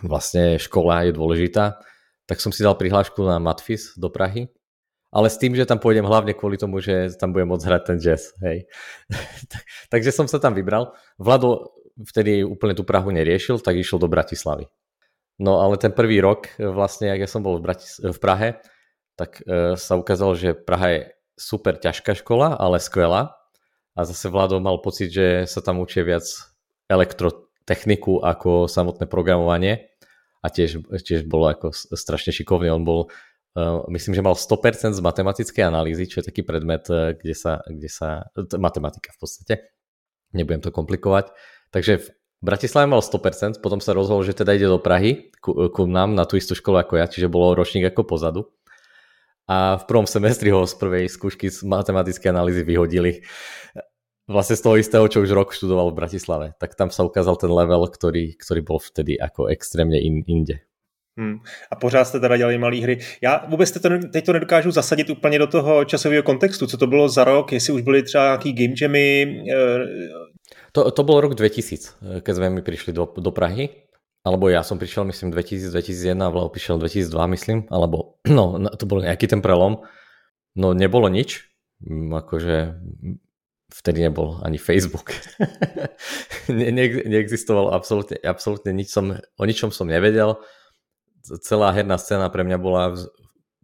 vlastne 0.00 0.56
škola 0.56 1.04
je 1.04 1.12
dôležitá, 1.12 1.84
tak 2.24 2.40
som 2.40 2.48
si 2.48 2.64
dal 2.64 2.80
prihlášku 2.80 3.20
na 3.28 3.36
Matfis 3.36 3.92
do 4.00 4.08
Prahy, 4.08 4.48
ale 5.12 5.28
s 5.28 5.40
tým, 5.40 5.52
že 5.52 5.68
tam 5.68 5.80
pôjdem 5.80 6.04
hlavne 6.04 6.32
kvôli 6.32 6.56
tomu, 6.56 6.80
že 6.80 7.12
tam 7.16 7.32
budem 7.32 7.48
môcť 7.48 7.64
hrať 7.68 7.82
ten 7.84 7.98
jazz. 8.00 8.32
Hej. 8.44 8.68
Takže 9.92 10.12
som 10.12 10.28
sa 10.28 10.36
tam 10.36 10.52
vybral. 10.52 10.92
Vlado 11.16 11.72
vtedy 11.96 12.44
úplne 12.44 12.76
tú 12.76 12.84
Prahu 12.84 13.08
neriešil, 13.12 13.60
tak 13.60 13.80
išiel 13.80 14.00
do 14.00 14.08
Bratislavy. 14.08 14.68
No 15.40 15.64
ale 15.64 15.80
ten 15.80 15.94
prvý 15.94 16.20
rok, 16.20 16.50
vlastne, 16.60 17.14
ak 17.14 17.24
ja 17.24 17.28
som 17.30 17.40
bol 17.40 17.56
v, 17.56 17.64
Bratis- 17.64 18.02
v 18.02 18.18
Prahe, 18.18 18.60
tak 19.14 19.40
e, 19.46 19.74
sa 19.78 19.94
ukázalo, 19.96 20.34
že 20.34 20.54
Praha 20.54 20.88
je 20.92 21.00
super 21.38 21.78
ťažká 21.78 22.18
škola, 22.18 22.58
ale 22.58 22.82
skvelá 22.82 23.37
a 23.98 24.06
zase 24.06 24.30
Vlado 24.30 24.62
mal 24.62 24.78
pocit, 24.78 25.10
že 25.10 25.50
sa 25.50 25.58
tam 25.58 25.82
učia 25.82 26.06
viac 26.06 26.22
elektrotechniku 26.86 28.22
ako 28.22 28.70
samotné 28.70 29.10
programovanie 29.10 29.90
a 30.38 30.46
tiež, 30.46 30.86
tiež 31.02 31.26
bol 31.26 31.50
ako 31.50 31.74
strašne 31.74 32.30
šikovný. 32.30 32.70
On 32.70 32.86
bol, 32.86 33.10
uh, 33.58 33.82
myslím, 33.90 34.14
že 34.14 34.22
mal 34.22 34.38
100% 34.38 34.94
z 34.94 35.02
matematickej 35.02 35.64
analýzy, 35.66 36.06
čo 36.06 36.22
je 36.22 36.30
taký 36.30 36.46
predmet, 36.46 36.86
uh, 36.86 37.18
kde 37.18 37.34
sa, 37.34 37.58
kde 37.66 37.90
sa, 37.90 38.30
matematika 38.54 39.10
v 39.10 39.18
podstate, 39.18 39.54
nebudem 40.30 40.62
to 40.62 40.70
komplikovať. 40.70 41.34
Takže 41.74 41.98
v 41.98 42.08
Bratislave 42.38 42.86
mal 42.86 43.02
100%, 43.02 43.58
potom 43.58 43.82
sa 43.82 43.98
rozhodol, 43.98 44.22
že 44.22 44.38
teda 44.38 44.54
ide 44.54 44.70
do 44.70 44.78
Prahy 44.78 45.34
ku, 45.42 45.74
ku 45.74 45.90
nám 45.90 46.14
na 46.14 46.22
tú 46.22 46.38
istú 46.38 46.54
školu 46.54 46.86
ako 46.86 47.02
ja, 47.02 47.10
čiže 47.10 47.26
bolo 47.26 47.58
ročník 47.58 47.90
ako 47.90 48.06
pozadu. 48.06 48.46
A 49.48 49.80
v 49.80 49.84
prvom 49.88 50.04
semestri 50.04 50.52
ho 50.52 50.68
z 50.68 50.76
prvej 50.76 51.08
skúšky 51.08 51.48
z 51.48 51.64
matematickej 51.64 52.30
analýzy 52.30 52.62
vyhodili 52.68 53.24
vlastne 54.28 54.56
z 54.56 54.62
toho 54.62 54.76
istého, 54.76 55.08
čo 55.08 55.24
už 55.24 55.32
rok 55.32 55.56
študoval 55.56 55.90
v 55.90 55.98
Bratislave. 56.04 56.46
Tak 56.60 56.76
tam 56.76 56.92
sa 56.92 57.02
ukázal 57.02 57.40
ten 57.40 57.48
level, 57.48 57.88
ktorý, 57.88 58.36
ktorý 58.36 58.60
bol 58.60 58.78
vtedy 58.78 59.16
ako 59.16 59.48
extrémně 59.48 59.98
in, 59.98 60.22
inde. 60.28 60.60
Hmm. 61.18 61.40
A 61.70 61.76
pořád 61.76 62.04
jste 62.04 62.20
teda 62.20 62.36
dělali 62.36 62.58
malé 62.58 62.76
hry. 62.76 62.98
Já 63.20 63.44
vůbec 63.48 63.70
to, 63.70 63.80
teď 64.12 64.26
to 64.26 64.32
nedokážu 64.32 64.70
zasadit 64.70 65.10
úplně 65.10 65.38
do 65.38 65.46
toho 65.46 65.84
časového 65.84 66.22
kontextu. 66.22 66.66
Co 66.66 66.76
to 66.76 66.86
bylo 66.86 67.08
za 67.08 67.24
rok? 67.24 67.52
Jestli 67.52 67.72
už 67.72 67.82
byly 67.82 68.02
třeba 68.02 68.24
nějaký 68.24 68.52
game 68.52 68.74
jamy? 68.82 69.42
Eh, 69.52 69.78
to, 70.72 70.90
to 70.90 71.02
bol 71.02 71.20
rok 71.20 71.34
2000, 71.34 72.22
keď 72.22 72.34
sme 72.36 72.50
mi 72.50 72.62
prišli 72.62 72.92
do, 72.92 73.08
do 73.18 73.30
Prahy. 73.34 73.68
Alebo 74.22 74.46
ja 74.52 74.62
som 74.62 74.78
prišiel, 74.78 75.08
myslím, 75.08 75.32
2000, 75.32 75.72
2001 75.72 76.22
a 76.22 76.28
Vlao 76.28 76.52
prišiel 76.52 76.78
2002, 76.78 77.26
myslím. 77.34 77.58
Alebo, 77.72 78.20
no, 78.38 78.60
to 78.78 78.84
bol 78.86 79.02
nejaký 79.02 79.26
ten 79.26 79.42
prelom. 79.42 79.82
No, 80.54 80.70
nebolo 80.70 81.08
nič. 81.10 81.50
Mm, 81.82 82.14
akože 82.14 82.56
vtedy 83.68 84.00
nebol 84.00 84.40
ani 84.42 84.56
Facebook. 84.56 85.12
ne, 86.48 86.72
ne, 86.72 86.84
neexistoval 87.04 87.72
absolútne, 87.76 88.16
absolútne 88.24 88.72
nič 88.72 88.88
som, 88.92 89.12
o 89.14 89.44
ničom 89.44 89.68
som 89.68 89.88
nevedel. 89.88 90.40
Celá 91.44 91.72
herná 91.76 92.00
scéna 92.00 92.32
pre 92.32 92.44
mňa 92.44 92.58
bola 92.58 92.96
vz, 92.96 93.12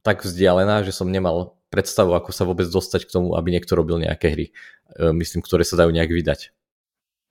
tak 0.05 0.21
vzdialená, 0.21 0.85
že 0.85 0.93
som 0.93 1.09
nemal 1.09 1.57
predstavu, 1.73 2.13
ako 2.13 2.31
sa 2.31 2.45
vôbec 2.45 2.69
dostať 2.69 3.09
k 3.09 3.15
tomu, 3.17 3.33
aby 3.35 3.57
niekto 3.57 3.73
robil 3.73 3.97
nejaké 3.99 4.29
hry. 4.31 4.47
E, 4.95 5.11
myslím, 5.17 5.41
ktoré 5.41 5.65
sa 5.65 5.81
dajú 5.81 5.91
nejak 5.91 6.13
vydať. 6.13 6.53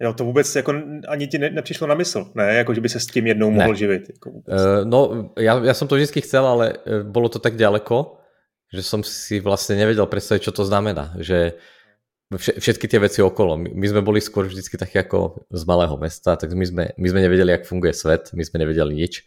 Jo, 0.02 0.14
to 0.14 0.26
vůbec 0.26 0.56
jako 0.56 0.74
ani 1.08 1.28
ti 1.28 1.38
ne, 1.38 1.50
nepřišlo 1.50 1.88
na 1.88 1.96
mysl, 1.96 2.32
ne? 2.36 2.54
Jako, 2.54 2.74
že 2.74 2.82
by 2.82 2.90
se 2.90 3.00
s 3.00 3.06
tím 3.06 3.28
jednou 3.28 3.52
mohl 3.52 3.70
ne. 3.70 3.76
živit. 3.76 4.10
Jako 4.10 4.30
uh, 4.30 4.42
no, 4.84 5.30
ja, 5.38 5.62
ja 5.64 5.74
som 5.74 5.88
to 5.88 5.96
vždy 5.96 6.22
chcel, 6.22 6.44
ale 6.44 6.74
uh, 6.74 7.06
bolo 7.06 7.30
to 7.30 7.40
tak 7.40 7.56
ďaleko, 7.56 8.18
že 8.74 8.84
som 8.84 9.06
si 9.06 9.40
vlastne 9.40 9.78
nevedel 9.78 10.10
predstaviť, 10.10 10.50
čo 10.50 10.52
to 10.52 10.66
znamená. 10.66 11.14
Že 11.22 11.56
všetky 12.38 12.86
tie 12.86 13.00
veci 13.00 13.20
okolo. 13.20 13.58
My, 13.58 13.70
my 13.74 13.86
sme 13.90 14.02
boli 14.06 14.20
skôr 14.22 14.48
vždycky 14.48 14.78
takí 14.78 15.00
ako 15.00 15.48
z 15.50 15.64
malého 15.66 15.96
mesta, 15.98 16.36
tak 16.38 16.54
my 16.54 16.66
sme, 16.66 16.84
my 16.96 17.08
sme 17.10 17.20
nevedeli, 17.24 17.54
jak 17.54 17.70
funguje 17.70 17.94
svet, 17.96 18.32
my 18.34 18.44
sme 18.44 18.62
nevedeli 18.62 18.94
nič. 18.94 19.26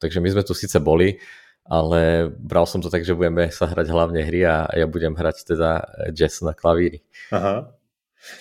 Takže 0.00 0.18
my 0.22 0.28
sme 0.32 0.42
tu 0.44 0.56
síce 0.56 0.80
boli, 0.80 1.20
ale 1.68 2.32
bral 2.32 2.64
som 2.64 2.80
to 2.80 2.88
tak, 2.88 3.04
že 3.04 3.14
budeme 3.14 3.52
sa 3.52 3.68
hrať 3.68 3.86
hlavne 3.92 4.20
hry 4.24 4.42
a 4.48 4.66
ja 4.72 4.86
budem 4.88 5.12
hrať 5.12 5.54
teda 5.54 5.70
jazz 6.10 6.40
na 6.40 6.56
klavíri. 6.56 7.04
Aha. 7.30 7.79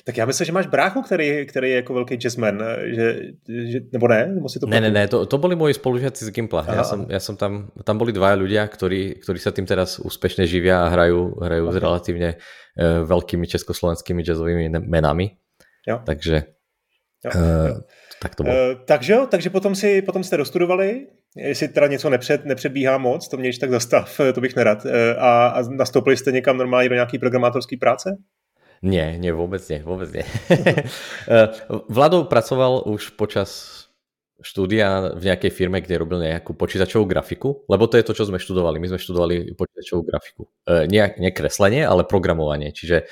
Tak 0.03 0.17
já 0.17 0.25
myslím, 0.25 0.45
že 0.45 0.51
máš 0.51 0.67
bráchu, 0.67 1.01
který, 1.01 1.45
který 1.45 1.69
je 1.69 1.75
jako 1.75 1.93
velký 1.93 2.15
jazzman, 2.15 2.63
že, 2.95 3.21
že, 3.47 3.79
nebo 3.93 4.07
ne? 4.07 4.35
Si 4.47 4.59
to 4.59 4.67
ne, 4.67 4.81
ne, 4.81 4.91
ne, 4.91 5.07
to, 5.07 5.25
to 5.25 5.37
boli 5.37 5.55
moji 5.55 5.73
spolužiaci 5.73 6.25
z 6.25 6.29
Gimpla. 6.35 6.67
Ja 6.67 6.83
som, 6.83 7.07
ja 7.07 7.19
som 7.23 7.39
tam, 7.39 7.71
tam 7.87 7.95
boli 7.95 8.11
dvaja 8.11 8.35
ľudia, 8.35 8.67
ktorí, 8.67 9.23
ktorí 9.23 9.39
sa 9.39 9.55
tým 9.55 9.63
teraz 9.63 10.03
úspešne 10.03 10.43
živia 10.43 10.83
a 10.83 10.91
hrajú, 10.91 11.39
hrajú 11.39 11.63
okay. 11.71 11.73
s 11.73 11.77
relatívne 11.79 12.29
uh, 12.35 13.07
veľkými 13.07 13.47
československými 13.47 14.19
jazzovými 14.19 14.67
menami. 14.83 15.39
Jo. 15.87 16.03
Takže 16.03 16.35
jo. 17.23 17.31
Uh, 17.31 17.79
tak 18.19 18.35
to 18.35 18.43
bolo. 18.43 18.51
Uh, 18.51 18.83
takže 18.83 19.13
jo, 19.13 19.21
takže 19.31 19.49
potom, 19.49 19.75
si, 19.75 20.01
potom 20.01 20.23
jste 20.23 20.37
dostudovali, 20.37 21.07
jestli 21.35 21.67
teda 21.67 21.87
něco 21.87 22.09
nepřed, 22.09 22.45
nepředbíhá 22.45 22.97
moc, 22.97 23.27
to 23.27 23.37
mě 23.37 23.51
tak 23.59 23.71
zastav, 23.71 24.19
to 24.33 24.41
bych 24.41 24.55
nerad. 24.55 24.85
A, 25.17 25.47
a 25.47 25.61
nastoupili 25.61 26.17
jste 26.17 26.31
někam 26.31 26.57
normálně 26.57 26.89
do 26.89 26.95
nějaký 26.95 27.19
programátorské 27.19 27.77
práce? 27.79 28.17
Nie, 28.79 29.19
nie, 29.19 29.35
vôbec 29.35 29.59
nie, 29.67 29.83
vôbec 29.83 30.07
nie. 30.15 30.25
Vlado 31.93 32.23
pracoval 32.27 32.87
už 32.87 33.19
počas 33.19 33.85
štúdia 34.39 35.19
v 35.19 35.23
nejakej 35.27 35.51
firme, 35.51 35.83
kde 35.83 35.99
robil 35.99 36.23
nejakú 36.23 36.55
počítačovú 36.55 37.03
grafiku, 37.03 37.67
lebo 37.67 37.91
to 37.91 37.99
je 37.99 38.07
to, 38.07 38.15
čo 38.15 38.23
sme 38.31 38.39
študovali. 38.39 38.79
My 38.79 38.87
sme 38.95 38.99
študovali 39.03 39.35
počítačovú 39.51 40.01
grafiku. 40.07 40.47
E, 40.63 40.87
nie, 40.87 41.03
nie 41.19 41.35
kreslenie, 41.35 41.83
ale 41.83 42.07
programovanie, 42.07 42.71
čiže 42.71 43.03
e, 43.03 43.05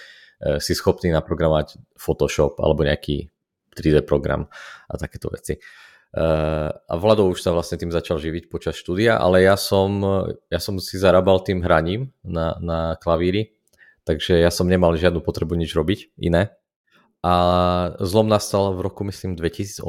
si 0.64 0.72
schopný 0.72 1.12
naprogramovať 1.12 2.00
Photoshop 2.00 2.64
alebo 2.64 2.88
nejaký 2.88 3.28
3D 3.76 4.08
program 4.08 4.48
a 4.88 4.94
takéto 4.96 5.28
veci. 5.28 5.60
A 6.18 6.94
Vlado 6.98 7.28
už 7.28 7.44
sa 7.44 7.52
vlastne 7.52 7.78
tým 7.78 7.92
začal 7.92 8.18
živiť 8.18 8.48
počas 8.48 8.80
štúdia, 8.80 9.20
ale 9.20 9.44
ja 9.44 9.60
som, 9.60 10.02
ja 10.50 10.58
som 10.58 10.80
si 10.80 10.96
zarábal 10.98 11.44
tým 11.44 11.62
hraním 11.62 12.16
na, 12.24 12.56
na 12.64 12.80
klavíri, 12.98 13.57
takže 14.08 14.40
ja 14.40 14.48
som 14.48 14.72
nemal 14.72 14.96
žiadnu 14.96 15.20
potrebu 15.20 15.60
nič 15.60 15.76
robiť 15.76 16.16
iné. 16.16 16.56
A 17.28 17.34
zlom 18.00 18.32
nastal 18.32 18.72
v 18.72 18.88
roku, 18.88 19.04
myslím, 19.04 19.36
2008. 19.36 19.84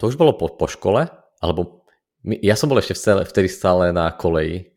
To 0.00 0.02
už 0.08 0.16
bolo 0.16 0.32
po, 0.32 0.48
po 0.48 0.64
škole, 0.64 1.12
alebo 1.44 1.84
ja 2.24 2.58
som 2.58 2.66
bol 2.66 2.80
ešte 2.80 2.96
vtedy 2.98 3.46
stále 3.46 3.94
na 3.94 4.10
koleji, 4.10 4.74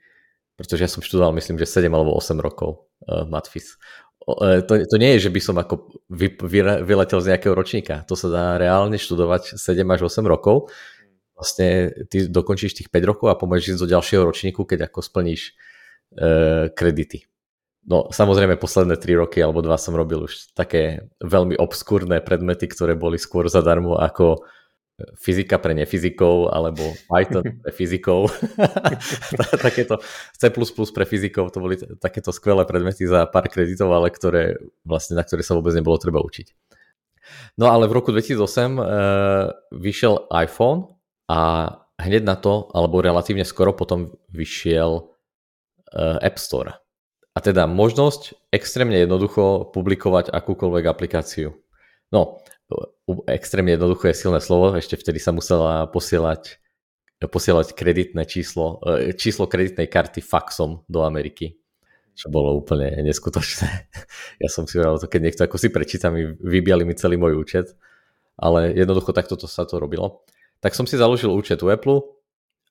pretože 0.59 0.83
ja 0.85 0.89
som 0.91 1.01
študoval, 1.01 1.33
myslím, 1.39 1.57
že 1.57 1.65
7 1.65 1.89
alebo 1.89 2.13
8 2.13 2.35
rokov 2.38 2.91
uh, 3.07 3.23
matfis. 3.25 3.79
Uh, 4.27 4.61
to, 4.61 4.77
to 4.85 4.95
nie 4.99 5.17
je, 5.17 5.31
že 5.31 5.33
by 5.33 5.39
som 5.41 5.55
ako 5.57 6.03
vy, 6.11 6.35
vy, 6.35 6.59
vyletel 6.83 7.23
z 7.23 7.33
nejakého 7.33 7.55
ročníka. 7.55 8.03
To 8.05 8.13
sa 8.13 8.27
dá 8.27 8.45
reálne 8.59 8.99
študovať 8.99 9.55
7 9.55 9.81
až 9.88 10.11
8 10.11 10.27
rokov. 10.27 10.69
Vlastne 11.33 11.95
ty 12.11 12.27
dokončíš 12.27 12.75
tých 12.75 12.91
5 12.91 13.09
rokov 13.09 13.27
a 13.31 13.39
pomôžeš 13.39 13.79
ísť 13.79 13.81
do 13.81 13.91
ďalšieho 13.95 14.23
ročníku, 14.27 14.67
keď 14.67 14.91
ako 14.91 14.99
splníš 14.99 15.55
uh, 16.19 16.67
kredity. 16.75 17.25
No 17.89 18.05
samozrejme 18.13 18.62
posledné 18.62 19.01
3 19.01 19.17
roky 19.17 19.41
alebo 19.41 19.65
2 19.65 19.74
som 19.81 19.98
robil 19.98 20.29
už 20.29 20.53
také 20.53 21.10
veľmi 21.25 21.58
obskúrne 21.58 22.22
predmety, 22.22 22.69
ktoré 22.69 22.93
boli 22.93 23.17
skôr 23.17 23.50
zadarmo 23.50 23.98
ako 23.98 24.38
e, 24.38 24.39
fyzika 25.17 25.58
pre 25.58 25.74
nefyzikov 25.74 26.53
alebo 26.53 26.86
Python 27.10 27.41
pre 27.65 27.72
fyzikov. 27.74 28.29
takéto 29.65 29.98
C++ 30.38 30.53
pre 30.93 31.05
fyzikov, 31.10 31.50
to 31.50 31.58
boli 31.58 31.81
takéto 31.98 32.29
skvelé 32.29 32.62
predmety 32.69 33.10
za 33.10 33.25
pár 33.25 33.50
kreditov, 33.50 33.89
ale 33.89 34.13
ktoré, 34.13 34.62
vlastne, 34.86 35.17
na 35.17 35.25
ktoré 35.25 35.41
sa 35.41 35.58
vôbec 35.58 35.74
nebolo 35.74 35.98
treba 35.98 36.22
učiť. 36.22 36.53
No 37.58 37.74
ale 37.74 37.89
v 37.89 37.98
roku 37.98 38.13
2008 38.13 38.38
uh, 38.38 38.46
e, 38.46 38.86
vyšiel 39.74 40.29
iPhone 40.29 40.93
a 41.25 41.74
hneď 41.98 42.22
na 42.22 42.38
to, 42.38 42.69
alebo 42.69 43.01
relatívne 43.01 43.50
skoro 43.50 43.74
potom 43.74 44.13
vyšiel 44.29 45.10
uh, 45.89 46.22
App 46.22 46.38
Store 46.38 46.77
a 47.39 47.41
teda 47.41 47.72
možnosť 47.72 48.51
extrémne 48.51 49.00
jednoducho 49.00 49.72
publikovať 49.72 50.27
akúkoľvek 50.27 50.84
aplikáciu. 50.91 51.55
No, 52.12 52.43
extrémne 53.31 53.79
jednoducho 53.79 54.12
je 54.12 54.19
silné 54.27 54.43
slovo, 54.43 54.75
ešte 54.75 55.00
vtedy 55.00 55.24
sa 55.24 55.31
musela 55.31 55.88
posielať, 55.88 56.60
posielať 57.24 57.79
kreditné 57.79 58.27
číslo, 58.27 58.84
e, 58.84 59.15
číslo 59.15 59.48
kreditnej 59.48 59.88
karty 59.88 60.19
faxom 60.19 60.84
do 60.91 61.08
Ameriky, 61.08 61.55
čo 62.12 62.27
bolo 62.27 62.60
úplne 62.60 63.00
neskutočné. 63.08 63.88
Ja 64.43 64.51
som 64.51 64.67
si 64.67 64.75
hovoril, 64.75 65.00
keď 65.08 65.22
niekto 65.24 65.41
ako 65.48 65.55
si 65.55 65.72
prečíta, 65.72 66.12
mi 66.12 66.27
vybiali 66.27 66.84
mi 66.84 66.91
celý 66.91 67.15
môj 67.15 67.39
účet, 67.39 67.72
ale 68.36 68.75
jednoducho 68.75 69.15
takto 69.15 69.39
to 69.39 69.48
sa 69.48 69.63
to 69.63 69.79
robilo. 69.79 70.27
Tak 70.60 70.75
som 70.75 70.84
si 70.84 71.00
založil 71.00 71.31
účet 71.31 71.63
u 71.63 71.72
Apple, 71.72 72.03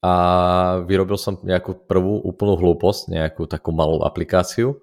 a 0.02 0.12
vyrobil 0.87 1.19
som 1.19 1.38
nejakú 1.43 1.75
prvú 1.87 2.23
úplnú 2.23 2.55
hlúposť, 2.55 3.11
nejakú 3.11 3.50
takú 3.50 3.75
malú 3.75 4.07
aplikáciu, 4.07 4.78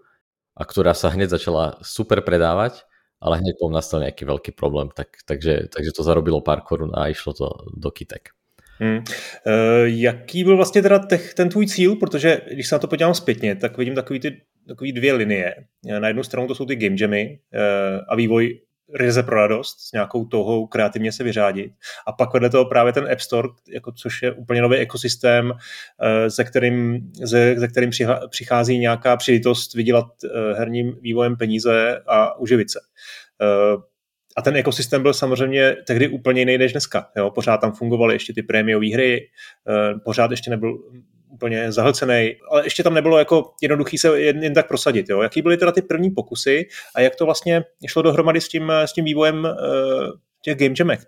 a 0.55 0.63
ktorá 0.63 0.95
sa 0.95 1.11
hneď 1.11 1.35
začala 1.35 1.79
super 1.83 2.23
predávať, 2.23 2.87
ale 3.19 3.43
hneď 3.43 3.59
potom 3.59 3.75
nastal 3.75 3.99
nejaký 3.99 4.23
veľký 4.23 4.51
problém, 4.55 4.87
tak, 4.95 5.19
takže, 5.27 5.67
takže 5.67 5.91
to 5.91 6.03
zarobilo 6.03 6.39
pár 6.39 6.63
korun 6.63 6.95
a 6.95 7.11
išlo 7.11 7.35
to 7.35 7.47
do 7.75 7.91
kytek. 7.91 8.31
Hmm. 8.79 9.03
E, 9.47 9.53
jaký 9.89 10.43
byl 10.43 10.55
vlastně 10.55 10.81
teda 10.81 10.99
ten 11.35 11.49
tvůj 11.49 11.67
cíl, 11.67 11.95
protože 11.95 12.41
když 12.51 12.67
se 12.67 12.75
na 12.75 12.79
to 12.79 12.87
podívám 12.87 13.13
zpětně, 13.13 13.55
tak 13.55 13.77
vidím 13.77 13.95
takový 13.95 14.19
ty 14.19 14.41
takový 14.67 14.91
dvě 14.91 15.13
linie. 15.13 15.55
Na 15.99 16.07
jednu 16.07 16.23
stranu 16.23 16.47
to 16.47 16.55
jsou 16.55 16.65
ty 16.65 16.75
game 16.75 16.95
jammy 16.99 17.39
e, 17.53 17.61
a 18.09 18.15
vývoj 18.15 18.59
ryze 18.93 19.23
pro 19.23 19.35
radost, 19.35 19.79
s 19.79 19.91
nějakou 19.91 20.25
touhou 20.25 20.67
kreativně 20.67 21.11
se 21.11 21.23
vyřádit. 21.23 21.71
A 22.07 22.11
pak 22.11 22.33
vedle 22.33 22.49
toho 22.49 22.65
právě 22.65 22.93
ten 22.93 23.11
App 23.11 23.19
Store, 23.19 23.47
jako, 23.69 23.91
což 23.91 24.21
je 24.21 24.31
úplně 24.31 24.61
nový 24.61 24.77
ekosystém, 24.77 25.51
eh, 26.01 26.29
ze 26.29 26.43
kterým, 26.43 27.11
ze, 27.23 27.55
ze 27.59 27.67
kterým 27.67 27.89
přichází 28.29 28.77
nějaká 28.77 29.17
příležitost 29.17 29.73
vydělat 29.73 30.05
eh, 30.25 30.53
herním 30.53 30.97
vývojem 31.01 31.37
peníze 31.37 32.01
a 32.07 32.39
uživit 32.39 32.71
se. 32.71 32.79
Eh, 33.41 33.77
a 34.37 34.41
ten 34.41 34.55
ekosystém 34.55 35.01
byl 35.01 35.13
samozřejmě 35.13 35.75
tehdy 35.87 36.07
úplně 36.07 36.41
jiný 36.41 36.57
než 36.57 36.71
dneska. 36.71 37.09
Jo? 37.17 37.31
Pořád 37.31 37.57
tam 37.57 37.71
fungovaly 37.71 38.15
ještě 38.15 38.33
ty 38.33 38.43
prémiové 38.43 38.93
hry, 38.93 39.29
pořád 40.03 40.31
ještě 40.31 40.49
nebyl 40.49 40.77
úplně 41.35 41.71
zahlcený, 41.71 42.35
ale 42.51 42.65
ještě 42.65 42.83
tam 42.83 42.93
nebylo 42.93 43.19
jako 43.19 43.51
jednoduchý 43.61 43.97
se 43.97 44.21
jen, 44.21 44.43
jen 44.43 44.53
tak 44.53 44.67
prosadit. 44.67 45.09
Jo? 45.09 45.21
Jaký 45.21 45.41
byly 45.41 45.57
teda 45.57 45.71
ty 45.71 45.81
první 45.81 46.09
pokusy 46.11 46.67
a 46.95 47.01
jak 47.01 47.15
to 47.15 47.25
vlastně 47.25 47.63
šlo 47.87 48.01
dohromady 48.01 48.41
s 48.41 48.47
tím, 48.47 48.71
s 48.71 48.93
tím 48.93 49.05
vývojem 49.05 49.43
uh, 49.43 49.51
těch 50.41 50.57
game 50.57 50.75
jamek? 50.79 50.99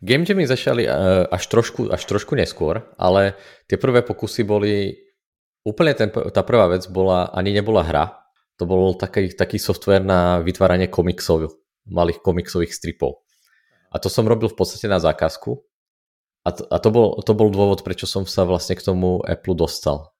Game 0.00 0.24
jammy 0.28 0.46
začali 0.46 0.86
uh, 0.86 0.94
až 1.30 1.46
trošku, 1.46 1.90
až 1.90 2.04
trošku 2.04 2.38
neskôr, 2.38 2.86
ale 2.98 3.34
tie 3.66 3.74
prvé 3.74 3.98
pokusy 4.06 4.46
boli 4.46 4.94
úplne 5.66 5.90
ten, 5.98 6.06
tá 6.08 6.46
prvá 6.46 6.70
vec 6.70 6.86
bola, 6.86 7.34
ani 7.34 7.50
nebola 7.50 7.82
hra, 7.82 8.14
to 8.54 8.62
bol 8.62 8.94
taký, 8.94 9.34
taký 9.34 9.58
software 9.58 10.06
na 10.06 10.38
vytváranie 10.38 10.86
komiksov, 10.86 11.50
malých 11.90 12.22
komiksových 12.22 12.70
stripov. 12.70 13.26
A 13.90 13.98
to 13.98 14.06
som 14.06 14.22
robil 14.22 14.46
v 14.46 14.54
podstate 14.54 14.86
na 14.86 15.02
zákazku 15.02 15.66
a 16.48 16.50
to, 16.56 16.62
a 16.72 16.76
to, 16.80 16.88
bol, 16.88 17.20
to 17.20 17.32
bol 17.36 17.52
dôvod, 17.52 17.84
prečo 17.84 18.08
som 18.08 18.24
sa 18.24 18.48
vlastne 18.48 18.72
k 18.72 18.84
tomu 18.84 19.20
Apple 19.28 19.52
dostal. 19.52 20.16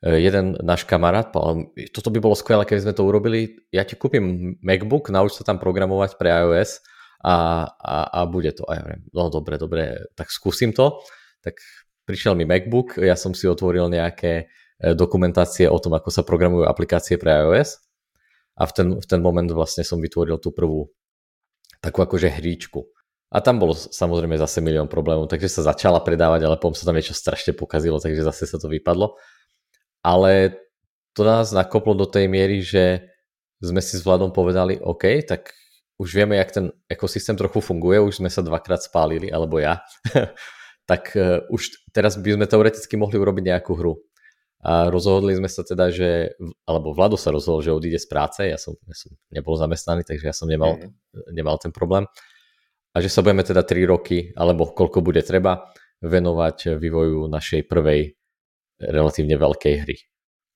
E, 0.00 0.16
jeden 0.24 0.56
náš 0.64 0.88
kamarát 0.88 1.28
povedal, 1.28 1.68
toto 1.92 2.08
by 2.08 2.18
bolo 2.18 2.32
skvelé, 2.32 2.64
keby 2.64 2.88
sme 2.88 2.96
to 2.96 3.04
urobili, 3.04 3.60
ja 3.68 3.84
ti 3.84 4.00
kúpim 4.00 4.56
MacBook, 4.64 5.12
nauč 5.12 5.36
sa 5.36 5.44
tam 5.44 5.60
programovať 5.60 6.16
pre 6.16 6.32
iOS 6.32 6.80
a, 7.20 7.68
a, 7.68 7.96
a 8.08 8.20
bude 8.24 8.56
to. 8.56 8.64
A 8.64 8.80
ja 8.80 8.82
hovorím, 8.88 9.02
no 9.12 9.28
dobre, 9.28 9.60
dobre, 9.60 10.08
tak 10.16 10.32
skúsim 10.32 10.72
to. 10.72 11.04
Tak 11.44 11.60
prišiel 12.08 12.32
mi 12.32 12.48
MacBook, 12.48 12.96
ja 12.96 13.12
som 13.12 13.36
si 13.36 13.44
otvoril 13.44 13.92
nejaké 13.92 14.32
e, 14.80 14.96
dokumentácie 14.96 15.68
o 15.68 15.76
tom, 15.76 15.92
ako 15.92 16.08
sa 16.08 16.24
programujú 16.24 16.64
aplikácie 16.64 17.20
pre 17.20 17.36
iOS 17.44 17.76
a 18.56 18.64
v 18.64 18.72
ten, 18.72 18.88
v 18.96 19.06
ten 19.06 19.20
moment 19.20 19.48
vlastne 19.52 19.84
som 19.84 20.00
vytvoril 20.00 20.40
tú 20.40 20.56
prvú 20.56 20.88
takú 21.84 22.00
akože 22.00 22.28
hríčku. 22.28 22.88
A 23.30 23.38
tam 23.38 23.62
bolo 23.62 23.78
samozrejme 23.78 24.34
zase 24.34 24.58
milión 24.58 24.90
problémov, 24.90 25.30
takže 25.30 25.46
sa 25.46 25.70
začala 25.70 26.02
predávať, 26.02 26.50
ale 26.50 26.58
potom 26.58 26.74
sa 26.74 26.82
tam 26.82 26.98
niečo 26.98 27.14
strašne 27.14 27.54
pokazilo, 27.54 28.02
takže 28.02 28.26
zase 28.26 28.42
sa 28.50 28.58
to 28.58 28.66
vypadlo. 28.66 29.14
Ale 30.02 30.58
to 31.14 31.22
nás 31.22 31.54
nakoplo 31.54 31.94
do 31.94 32.10
tej 32.10 32.26
miery, 32.26 32.58
že 32.58 33.06
sme 33.62 33.78
si 33.78 33.94
s 33.94 34.02
Vladom 34.02 34.34
povedali, 34.34 34.82
OK, 34.82 35.22
tak 35.22 35.54
už 36.02 36.10
vieme, 36.10 36.42
jak 36.42 36.50
ten 36.50 36.66
ekosystém 36.90 37.38
trochu 37.38 37.62
funguje, 37.62 38.02
už 38.02 38.18
sme 38.18 38.30
sa 38.32 38.42
dvakrát 38.42 38.82
spálili, 38.82 39.30
alebo 39.30 39.62
ja, 39.62 39.78
tak 40.90 41.14
uh, 41.14 41.46
už 41.54 41.86
teraz 41.94 42.18
by 42.18 42.34
sme 42.34 42.50
teoreticky 42.50 42.98
mohli 42.98 43.14
urobiť 43.14 43.46
nejakú 43.46 43.78
hru. 43.78 43.94
A 44.60 44.90
rozhodli 44.90 45.38
sme 45.38 45.46
sa 45.46 45.62
teda, 45.62 45.88
že, 45.88 46.34
alebo 46.66 46.92
Vlado 46.92 47.14
sa 47.14 47.30
rozhodol, 47.30 47.62
že 47.62 47.72
odíde 47.72 48.00
z 48.00 48.10
práce, 48.10 48.42
ja 48.42 48.58
som, 48.58 48.74
ja 48.90 48.96
som 48.96 49.14
nebol 49.30 49.54
zamestnaný, 49.54 50.02
takže 50.02 50.24
ja 50.26 50.34
som 50.34 50.50
nemal, 50.50 50.76
mm. 50.76 51.30
nemal 51.30 51.56
ten 51.62 51.70
problém 51.70 52.10
a 52.90 52.96
že 53.00 53.08
sa 53.08 53.22
budeme 53.22 53.46
teda 53.46 53.62
3 53.62 53.86
roky, 53.86 54.34
alebo 54.34 54.70
koľko 54.70 55.02
bude 55.04 55.22
treba, 55.22 55.70
venovať 56.00 56.80
vývoju 56.80 57.28
našej 57.28 57.68
prvej 57.68 58.16
relatívne 58.80 59.36
veľkej 59.36 59.74
hry. 59.84 59.96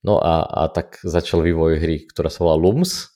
No 0.05 0.21
a, 0.21 0.45
a 0.45 0.63
tak 0.73 1.01
začal 1.05 1.45
vývoj 1.45 1.81
hry, 1.81 2.09
ktorá 2.09 2.33
sa 2.33 2.45
volá 2.45 2.57
Lums 2.57 3.15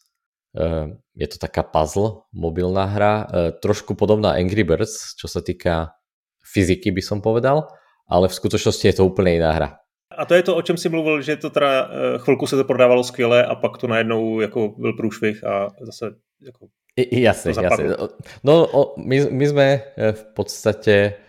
je 1.14 1.26
to 1.28 1.36
taká 1.38 1.62
puzzle, 1.62 2.24
mobilná 2.32 2.88
hra, 2.88 3.14
trošku 3.60 3.94
podobná 3.94 4.34
Angry 4.38 4.64
Birds, 4.64 5.14
čo 5.18 5.28
sa 5.28 5.44
týka 5.44 5.92
fyziky 6.40 6.90
by 6.90 7.02
som 7.04 7.18
povedal, 7.20 7.68
ale 8.08 8.32
v 8.32 8.38
skutočnosti 8.38 8.84
je 8.88 8.96
to 8.96 9.04
úplne 9.04 9.36
iná 9.36 9.52
hra. 9.52 9.68
A 10.08 10.24
to 10.24 10.34
je 10.34 10.42
to, 10.42 10.56
o 10.56 10.62
čem 10.64 10.80
si 10.80 10.88
mluvil, 10.88 11.20
že 11.22 11.36
to 11.36 11.50
teda 11.50 11.90
chvilku 12.18 12.46
se 12.46 12.56
to 12.56 12.64
prodávalo 12.64 13.04
skvěle 13.04 13.44
a 13.44 13.54
pak 13.54 13.78
to 13.78 13.86
najednou 13.86 14.40
jako 14.40 14.68
byl 14.78 14.92
průšvih 14.92 15.44
a 15.44 15.68
zase 15.80 16.16
jako 16.42 16.66
Jasne, 16.98 17.54
jasne. 17.54 17.94
No 18.42 18.66
my, 18.98 19.16
my 19.30 19.44
sme 19.46 19.66
v 19.94 20.22
podstate 20.34 21.22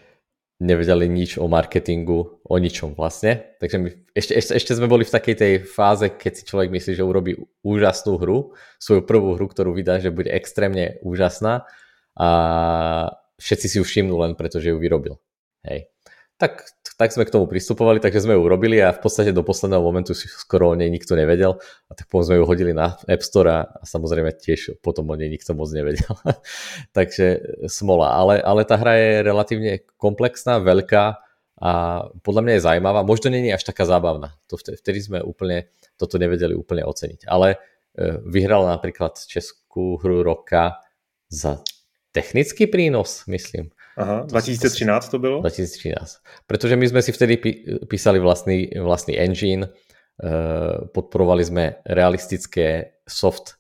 nevedeli 0.60 1.08
nič 1.08 1.38
o 1.38 1.46
marketingu, 1.46 2.42
o 2.44 2.56
ničom 2.58 2.98
vlastne. 2.98 3.56
Takže 3.62 3.78
my 3.78 3.90
ešte, 4.12 4.34
ešte, 4.34 4.52
ešte 4.58 4.76
sme 4.76 4.92
boli 4.92 5.06
v 5.06 5.14
takej 5.14 5.36
tej 5.38 5.54
fáze, 5.64 6.10
keď 6.10 6.32
si 6.36 6.44
človek 6.44 6.74
myslí, 6.74 6.92
že 6.98 7.06
urobí 7.06 7.38
úžasnú 7.64 8.18
hru, 8.20 8.58
svoju 8.82 9.06
prvú 9.06 9.38
hru, 9.38 9.46
ktorú 9.48 9.72
vydá, 9.72 10.02
že 10.02 10.12
bude 10.12 10.34
extrémne 10.34 11.00
úžasná 11.06 11.70
a 12.18 12.30
všetci 13.40 13.66
si 13.72 13.76
ju 13.80 13.86
všimnú 13.86 14.20
len 14.20 14.34
preto, 14.36 14.60
že 14.60 14.76
ju 14.76 14.82
vyrobil. 14.82 15.16
Hej 15.64 15.88
tak, 16.40 16.72
tak 16.96 17.12
sme 17.12 17.28
k 17.28 17.36
tomu 17.36 17.52
pristupovali, 17.52 18.00
takže 18.00 18.24
sme 18.24 18.34
ju 18.34 18.42
urobili 18.42 18.80
a 18.80 18.96
v 18.96 19.04
podstate 19.04 19.36
do 19.36 19.44
posledného 19.44 19.84
momentu 19.84 20.16
si 20.16 20.32
skoro 20.32 20.72
o 20.72 20.76
nej 20.80 20.88
nikto 20.88 21.20
nevedel 21.20 21.60
a 21.60 21.92
tak 21.92 22.08
potom 22.08 22.32
sme 22.32 22.40
ju 22.40 22.48
hodili 22.48 22.72
na 22.72 22.96
App 23.12 23.20
Store 23.20 23.52
a 23.52 23.60
samozrejme 23.84 24.32
tiež 24.40 24.80
potom 24.80 25.12
o 25.12 25.20
nej 25.20 25.28
nikto 25.28 25.52
moc 25.52 25.68
nevedel. 25.76 26.16
takže 26.98 27.60
smola, 27.68 28.16
ale, 28.16 28.40
ale 28.40 28.64
tá 28.64 28.80
hra 28.80 28.96
je 28.96 29.12
relatívne 29.20 29.72
komplexná, 30.00 30.64
veľká 30.64 31.20
a 31.60 31.72
podľa 32.24 32.42
mňa 32.48 32.54
je 32.56 32.66
zaujímavá. 32.66 33.04
Možno 33.04 33.28
nie 33.36 33.52
je 33.52 33.60
až 33.60 33.68
taká 33.68 33.84
zábavná. 33.84 34.32
To 34.48 34.56
vtedy, 34.56 34.80
vtedy 34.80 35.00
sme 35.04 35.20
úplne 35.20 35.68
toto 36.00 36.16
nevedeli 36.16 36.56
úplne 36.56 36.88
oceniť. 36.88 37.28
Ale 37.28 37.60
e, 38.00 38.16
vyhral 38.24 38.64
napríklad 38.64 39.20
Českú 39.20 40.00
hru 40.00 40.24
roka 40.24 40.80
za 41.28 41.60
technický 42.16 42.72
prínos, 42.72 43.28
myslím. 43.28 43.76
Aha, 44.00 44.24
2013 44.26 45.10
to 45.10 45.20
bylo? 45.20 45.40
2013. 45.40 46.18
Protože 46.48 46.76
my 46.76 46.90
jsme 46.90 47.02
si 47.02 47.12
vtedy 47.12 47.38
písali 47.88 48.20
vlastný, 48.20 48.70
vlastný 48.80 49.20
engine, 49.20 49.68
eh, 49.68 50.88
podporovali 50.96 51.44
sme 51.44 51.84
realistické 51.84 52.96
soft 53.04 53.60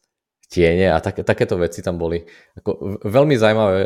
tiene 0.49 0.95
a 0.95 0.99
tak, 1.03 1.27
takéto 1.27 1.59
veci 1.59 1.83
tam 1.83 1.99
boli. 1.99 2.23
Ako 2.57 3.03
veľmi, 3.03 3.35
zaujímavé, 3.37 3.81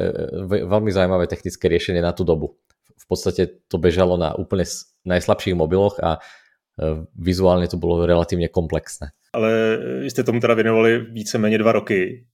veľmi 0.47 0.91
zaujímavé 0.93 1.25
technické 1.27 1.67
riešenie 1.67 1.99
na 1.99 2.13
tú 2.13 2.23
dobu. 2.23 2.55
V 3.01 3.05
podstate 3.09 3.65
to 3.67 3.81
bežalo 3.81 4.15
na 4.15 4.37
úplne 4.37 4.63
najslabších 5.09 5.57
mobiloch 5.57 5.97
a 6.05 6.21
eh, 6.21 7.01
vizuálne 7.17 7.65
to 7.65 7.81
bolo 7.81 8.05
relatívne 8.05 8.47
komplexné. 8.53 9.09
Ale 9.33 9.49
vy 10.05 10.09
ste 10.13 10.21
tomu 10.23 10.37
teda 10.39 10.53
věnovali 10.53 10.99
víceméně 11.09 11.57
dva 11.57 11.71
roky 11.71 12.25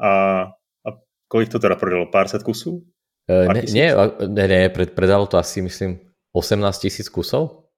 a, 0.00 0.42
a 0.88 0.88
kolik 1.28 1.48
to 1.48 1.58
teda 1.58 1.76
prodalo? 1.76 2.06
Pár 2.06 2.28
set 2.28 2.42
kusů? 2.42 2.82
Uh, 3.28 3.52
ne, 3.52 3.62
nie, 3.68 3.92
ne, 4.24 4.44
ne, 4.48 4.60
pred, 4.72 4.96
predalo 4.96 5.28
to 5.28 5.36
asi, 5.36 5.60
myslím, 5.60 6.00
18 6.32 6.80
tisíc 6.80 7.12
kusov. 7.12 7.68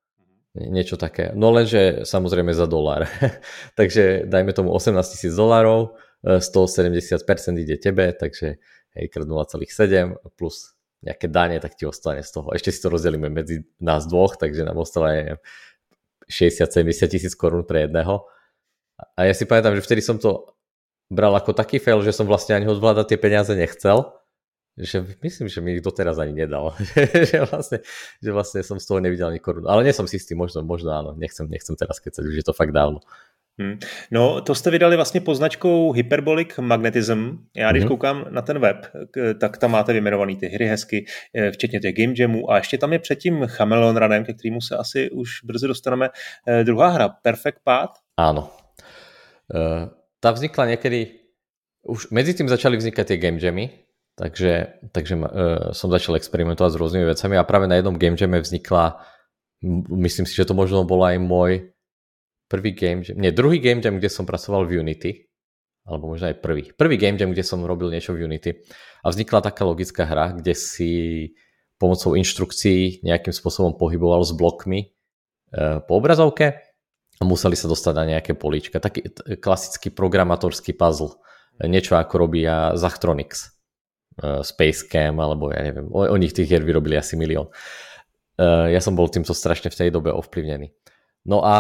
Niečo 0.55 0.99
také. 0.99 1.31
No 1.35 1.55
lenže 1.55 2.03
samozrejme 2.03 2.51
za 2.55 2.67
dolár. 2.67 3.07
takže 3.79 4.27
dajme 4.27 4.51
tomu 4.55 4.75
18 4.75 4.95
tisíc 5.15 5.35
dolárov, 5.35 5.95
170% 6.27 7.23
ide 7.63 7.79
tebe, 7.79 8.11
takže 8.13 8.59
hej, 8.99 9.05
krát 9.09 9.27
0,7 9.27 10.19
plus 10.35 10.75
nejaké 11.01 11.33
dane, 11.33 11.57
tak 11.63 11.79
ti 11.79 11.89
ostane 11.89 12.21
z 12.21 12.31
toho. 12.35 12.53
Ešte 12.53 12.75
si 12.75 12.81
to 12.83 12.93
rozdelíme 12.93 13.33
medzi 13.33 13.65
nás 13.81 14.05
dvoch, 14.05 14.37
takže 14.37 14.69
nám 14.69 14.77
ostáva 14.77 15.41
60-70 16.29 17.09
tisíc 17.09 17.33
korún 17.33 17.65
pre 17.65 17.89
jedného. 17.89 18.29
A 19.17 19.25
ja 19.25 19.33
si 19.33 19.49
pamätám, 19.49 19.73
že 19.81 19.87
vtedy 19.87 20.05
som 20.05 20.21
to 20.21 20.53
bral 21.09 21.33
ako 21.33 21.57
taký 21.57 21.81
fail, 21.81 22.05
že 22.05 22.13
som 22.13 22.29
vlastne 22.29 22.61
ani 22.61 22.69
odvládať 22.69 23.17
tie 23.17 23.19
peniaze 23.19 23.53
nechcel, 23.57 24.13
že 24.81 25.05
myslím, 25.23 25.49
že 25.49 25.61
mi 25.61 25.77
ich 25.77 25.85
doteraz 25.85 26.19
ani 26.19 26.33
nedal. 26.33 26.73
že, 27.31 27.45
vlastne, 27.45 27.79
že 28.21 28.31
vlastne 28.33 28.61
som 28.65 28.81
z 28.81 28.87
toho 28.87 28.99
nevidel 29.01 29.29
ani 29.29 29.39
korunu. 29.39 29.69
Ale 29.69 29.85
nie 29.85 29.93
som 29.93 30.09
si 30.09 30.17
istý, 30.17 30.35
možno, 30.35 30.65
možno 30.65 30.91
áno, 30.93 31.11
nechcem, 31.17 31.47
nechcem 31.47 31.77
teraz 31.77 32.01
kecať, 32.01 32.25
už 32.25 32.37
je 32.41 32.47
to 32.47 32.57
fakt 32.57 32.73
dávno. 32.73 33.05
Hmm. 33.61 33.79
No, 34.11 34.41
to 34.41 34.55
jste 34.55 34.71
vydali 34.71 34.97
vlastně 34.97 35.21
pod 35.21 35.35
značkou 35.35 35.93
Hyperbolic 35.93 36.57
Magnetism. 36.59 37.39
Já 37.57 37.71
když 37.71 37.83
hmm. 37.83 37.89
koukám 37.89 38.25
na 38.31 38.43
ten 38.43 38.59
web, 38.59 38.87
tak 39.41 39.59
tam 39.59 39.71
máte 39.71 39.93
vyjmenovaný 39.93 40.37
ty 40.37 40.47
hry 40.47 40.67
hezky, 40.67 41.05
eh, 41.35 41.51
včetně 41.51 41.81
těch 41.81 41.95
game 41.95 42.15
jamů 42.19 42.51
a 42.51 42.57
ještě 42.57 42.79
tam 42.79 42.93
je 42.93 42.99
před 42.99 43.17
tím 43.17 43.47
Chameleon 43.47 43.97
Runem, 43.97 44.25
ke 44.25 44.33
kterému 44.33 44.61
se 44.61 44.77
asi 44.77 45.11
už 45.11 45.45
brzy 45.45 45.67
dostaneme, 45.67 46.09
eh, 46.47 46.65
druhá 46.65 46.89
hra, 46.89 47.09
Perfect 47.09 47.59
Path. 47.65 47.93
Áno. 48.17 48.53
Uh, 49.51 49.91
tá 50.23 50.31
vznikla 50.31 50.77
niekedy, 50.77 51.27
už 51.83 52.15
medzi 52.15 52.39
tým 52.39 52.47
začali 52.47 52.77
vznikať 52.79 53.03
tie 53.03 53.19
game 53.19 53.41
jammy, 53.43 53.67
Takže, 54.21 54.85
takže 54.93 55.15
uh, 55.17 55.27
som 55.73 55.89
začal 55.89 56.21
experimentovať 56.21 56.77
s 56.77 56.81
rôznymi 56.81 57.09
vecami 57.09 57.41
a 57.41 57.49
práve 57.49 57.65
na 57.65 57.81
jednom 57.81 57.97
game 57.97 58.21
jame 58.21 58.37
vznikla, 58.37 59.01
myslím 59.89 60.29
si, 60.29 60.37
že 60.37 60.45
to 60.45 60.53
možno 60.53 60.85
bol 60.85 61.01
aj 61.01 61.17
môj 61.17 61.73
prvý 62.45 62.77
game 62.77 63.01
jam, 63.01 63.17
nie, 63.17 63.33
druhý 63.33 63.65
game 63.65 63.81
jam, 63.81 63.97
kde 63.97 64.13
som 64.13 64.29
pracoval 64.29 64.69
v 64.69 64.85
Unity, 64.85 65.25
alebo 65.89 66.13
možno 66.13 66.29
aj 66.29 66.37
prvý. 66.45 66.69
Prvý 66.77 67.01
game 67.01 67.17
jam, 67.17 67.33
kde 67.33 67.41
som 67.41 67.65
robil 67.65 67.89
niečo 67.89 68.13
v 68.13 68.29
Unity 68.29 68.61
a 69.01 69.09
vznikla 69.09 69.41
taká 69.41 69.65
logická 69.65 70.05
hra, 70.05 70.37
kde 70.37 70.53
si 70.53 70.93
pomocou 71.81 72.13
inštrukcií 72.13 73.01
nejakým 73.01 73.33
spôsobom 73.33 73.81
pohyboval 73.81 74.21
s 74.21 74.37
blokmi 74.37 74.93
uh, 75.57 75.81
po 75.81 75.97
obrazovke 75.97 76.61
a 77.17 77.23
museli 77.25 77.57
sa 77.57 77.73
dostať 77.73 77.95
na 77.97 78.05
nejaké 78.17 78.37
políčka. 78.37 78.85
Taký 78.85 79.17
klasický 79.41 79.89
programátorský 79.89 80.77
puzzle. 80.77 81.17
Niečo 81.61 81.97
ako 81.97 82.29
robia 82.29 82.77
Zachtronics 82.77 83.60
Space 84.21 84.87
Cam, 84.89 85.17
alebo 85.19 85.49
ja 85.49 85.65
neviem, 85.65 85.89
o, 85.89 86.05
o 86.05 86.17
nich 86.21 86.37
tých 86.37 86.49
hier 86.49 86.65
vyrobili 86.65 86.97
asi 86.97 87.17
milión. 87.17 87.49
Uh, 88.41 88.73
ja 88.73 88.81
som 88.81 88.97
bol 88.97 89.09
týmto 89.09 89.37
strašne 89.37 89.69
v 89.69 89.79
tej 89.79 89.89
dobe 89.93 90.13
ovplyvnený. 90.13 90.73
No 91.29 91.45
a 91.45 91.57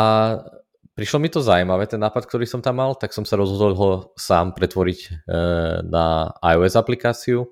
prišlo 0.96 1.20
mi 1.20 1.28
to 1.28 1.44
zaujímavé, 1.44 1.84
ten 1.84 2.00
nápad, 2.00 2.24
ktorý 2.24 2.48
som 2.48 2.64
tam 2.64 2.80
mal, 2.80 2.96
tak 2.96 3.12
som 3.12 3.28
sa 3.28 3.36
rozhodol 3.36 3.72
ho 3.76 3.88
sám 4.16 4.56
pretvoriť 4.56 5.00
uh, 5.28 5.84
na 5.84 6.32
iOS 6.40 6.76
aplikáciu 6.76 7.44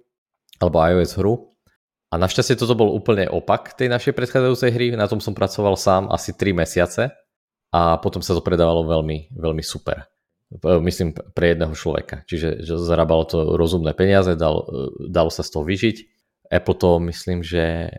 alebo 0.60 0.80
iOS 0.80 1.20
hru. 1.20 1.52
A 2.08 2.16
našťastie 2.16 2.56
toto 2.56 2.72
bol 2.72 2.88
úplne 2.96 3.28
opak 3.28 3.76
tej 3.76 3.92
našej 3.92 4.16
predchádzajúcej 4.16 4.70
hry. 4.72 4.86
Na 4.96 5.04
tom 5.04 5.20
som 5.20 5.36
pracoval 5.36 5.76
sám 5.76 6.08
asi 6.08 6.32
3 6.32 6.56
mesiace 6.56 7.12
a 7.68 8.00
potom 8.00 8.24
sa 8.24 8.32
to 8.32 8.40
predávalo 8.40 8.88
veľmi, 8.88 9.28
veľmi 9.36 9.60
super 9.60 10.08
myslím 10.56 11.12
pre 11.12 11.52
jedného 11.52 11.76
človeka. 11.76 12.24
Čiže 12.24 12.64
že 12.64 12.74
zarábalo 12.80 13.24
to 13.28 13.38
rozumné 13.56 13.92
peniaze, 13.92 14.32
dal, 14.32 14.64
dalo 14.96 15.28
sa 15.28 15.44
z 15.44 15.52
toho 15.52 15.64
vyžiť. 15.64 15.96
Apple 16.48 16.76
to 16.80 16.90
myslím, 17.12 17.44
že 17.44 17.92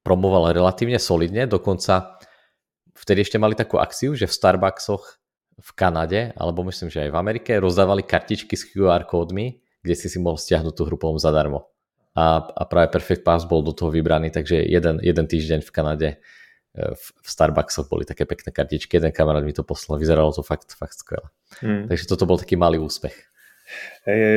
promoval 0.00 0.56
relatívne 0.56 0.96
solidne, 0.96 1.44
dokonca 1.44 2.16
vtedy 2.96 3.28
ešte 3.28 3.36
mali 3.36 3.52
takú 3.52 3.76
akciu, 3.76 4.16
že 4.16 4.24
v 4.24 4.34
Starbucksoch 4.34 5.22
v 5.62 5.70
Kanade, 5.76 6.32
alebo 6.34 6.64
myslím, 6.64 6.88
že 6.88 7.06
aj 7.06 7.10
v 7.12 7.20
Amerike, 7.20 7.52
rozdávali 7.60 8.02
kartičky 8.02 8.56
s 8.56 8.64
QR 8.66 9.04
kódmi, 9.04 9.60
kde 9.84 9.94
si 9.94 10.08
si 10.08 10.18
mohol 10.18 10.40
stiahnuť 10.40 10.74
tú 10.74 10.82
hru 10.88 10.96
zadarmo. 11.20 11.68
A, 12.12 12.44
a 12.44 12.62
práve 12.68 12.92
Perfect 12.92 13.24
Pass 13.24 13.48
bol 13.48 13.64
do 13.64 13.72
toho 13.72 13.88
vybraný, 13.88 14.32
takže 14.32 14.64
jeden, 14.64 15.00
jeden 15.00 15.26
týždeň 15.28 15.60
v 15.64 15.70
Kanade 15.72 16.08
v, 16.94 17.12
v 17.22 17.30
Starbucksoch 17.30 17.88
boli 17.88 18.04
také 18.04 18.24
pekné 18.24 18.52
kartičky, 18.52 18.96
jeden 18.96 19.12
kamarát 19.12 19.44
mi 19.44 19.52
to 19.52 19.62
poslal, 19.62 19.98
vyzeralo 19.98 20.32
to 20.32 20.42
fakt, 20.42 20.72
fakt 20.78 20.92
skvěle. 20.92 21.30
Hmm. 21.60 21.88
Takže 21.88 22.06
toto 22.06 22.26
byl 22.26 22.38
taký 22.38 22.56
malý 22.56 22.78
úspěch. 22.78 23.24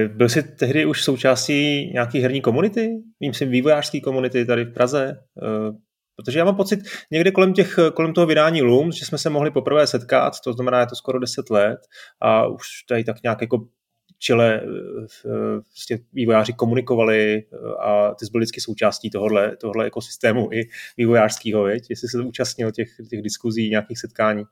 Byl 0.07 0.29
jsi 0.29 0.43
tehdy 0.43 0.85
už 0.85 1.03
součástí 1.03 1.91
nějaký 1.93 2.19
herní 2.19 2.41
komunity? 2.41 2.89
Vím 3.19 3.33
si 3.33 3.45
vývojářské 3.45 4.01
komunity 4.01 4.45
tady 4.45 4.63
v 4.63 4.73
Praze? 4.73 5.19
Eh, 5.43 5.71
protože 6.15 6.39
já 6.39 6.45
mám 6.45 6.55
pocit 6.55 6.79
někde 7.11 7.31
kolem, 7.31 7.53
těch, 7.53 7.79
kolem 7.93 8.13
toho 8.13 8.27
vydání 8.27 8.61
Looms, 8.61 8.95
že 8.95 9.05
jsme 9.05 9.17
se 9.17 9.29
mohli 9.29 9.51
poprvé 9.51 9.87
setkat, 9.87 10.33
to 10.43 10.53
znamená, 10.53 10.79
je 10.79 10.87
to 10.87 10.95
skoro 10.95 11.19
10 11.19 11.49
let 11.49 11.79
a 12.21 12.47
už 12.47 12.67
tady 12.89 13.03
tak 13.03 13.15
nějak 13.23 13.41
jako 13.41 13.67
čele 14.17 14.61
vlastně 15.63 15.97
vývojáři 16.13 16.53
komunikovali 16.53 17.37
eh, 17.37 17.57
a 17.79 18.13
ty 18.13 18.25
jsi 18.25 18.31
byl 18.31 18.39
vždycky 18.39 18.61
součástí 18.61 19.09
tohohle, 19.09 19.57
tohohle 19.57 19.85
ekosystému 19.85 20.49
i 20.53 20.69
vývojářského, 20.97 21.63
věď? 21.63 21.83
jestli 21.89 22.07
se 22.07 22.21
účastnil 22.21 22.71
těch, 22.71 22.89
těch 23.09 23.21
diskuzí, 23.21 23.69
nějakých 23.69 23.99
setkání. 23.99 24.43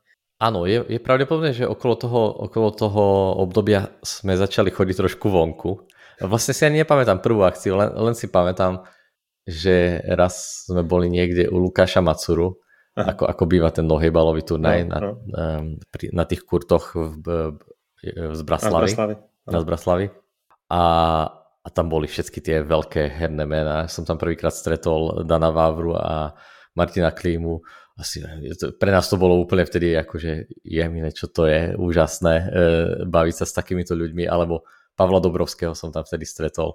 Áno, 0.42 0.66
je, 0.66 0.82
je 0.90 0.98
pravdepodobné, 0.98 1.54
že 1.54 1.62
okolo 1.62 1.94
toho, 1.94 2.22
okolo 2.50 2.74
toho 2.74 3.04
obdobia 3.38 3.86
sme 4.02 4.34
začali 4.34 4.74
chodiť 4.74 5.06
trošku 5.06 5.30
vonku. 5.30 5.86
Vlastne 6.26 6.50
si 6.50 6.66
ani 6.66 6.82
nepamätám 6.82 7.22
prvú 7.22 7.46
akciu, 7.46 7.78
len, 7.78 7.94
len 7.94 8.18
si 8.18 8.26
pamätám, 8.26 8.82
že 9.46 10.02
raz 10.02 10.66
sme 10.66 10.82
boli 10.82 11.06
niekde 11.06 11.46
u 11.46 11.62
Lukáša 11.62 12.02
Macuru, 12.02 12.58
ako, 12.94 13.26
ako 13.26 13.42
býva 13.46 13.70
ten 13.74 13.86
nohejbalový 13.86 14.42
turnaj 14.42 14.86
no, 14.86 14.90
na, 14.90 14.98
no. 14.98 15.10
Na, 15.26 15.44
na 16.14 16.24
tých 16.26 16.46
kurtoch 16.46 16.94
v, 16.94 17.14
v, 17.22 17.28
v 18.02 18.34
Zbraslavi. 18.34 19.18
Na 19.48 19.60
Zbraslavi. 19.60 20.08
A, 20.72 20.82
a 21.60 21.68
tam 21.68 21.92
boli 21.92 22.08
všetky 22.08 22.40
tie 22.40 22.56
veľké 22.64 23.12
herné 23.12 23.44
mená. 23.44 23.88
Som 23.88 24.08
tam 24.08 24.16
prvýkrát 24.16 24.52
stretol 24.52 25.24
Dana 25.28 25.52
Vávru 25.52 25.92
a 25.96 26.32
Martina 26.74 27.12
Klímu 27.12 27.60
asi 27.94 28.18
pre 28.74 28.90
nás 28.90 29.06
to 29.06 29.14
bolo 29.14 29.38
úplne 29.38 29.62
vtedy 29.62 29.94
akože 29.94 30.50
jemine, 30.66 31.14
čo 31.14 31.30
to 31.30 31.46
je, 31.46 31.78
úžasné 31.78 32.34
e, 32.34 32.44
baviť 33.06 33.34
sa 33.38 33.46
s 33.46 33.54
takýmito 33.54 33.94
ľuďmi, 33.94 34.26
alebo 34.26 34.66
Pavla 34.98 35.22
Dobrovského 35.22 35.78
som 35.78 35.94
tam 35.94 36.02
vtedy 36.02 36.26
stretol, 36.26 36.74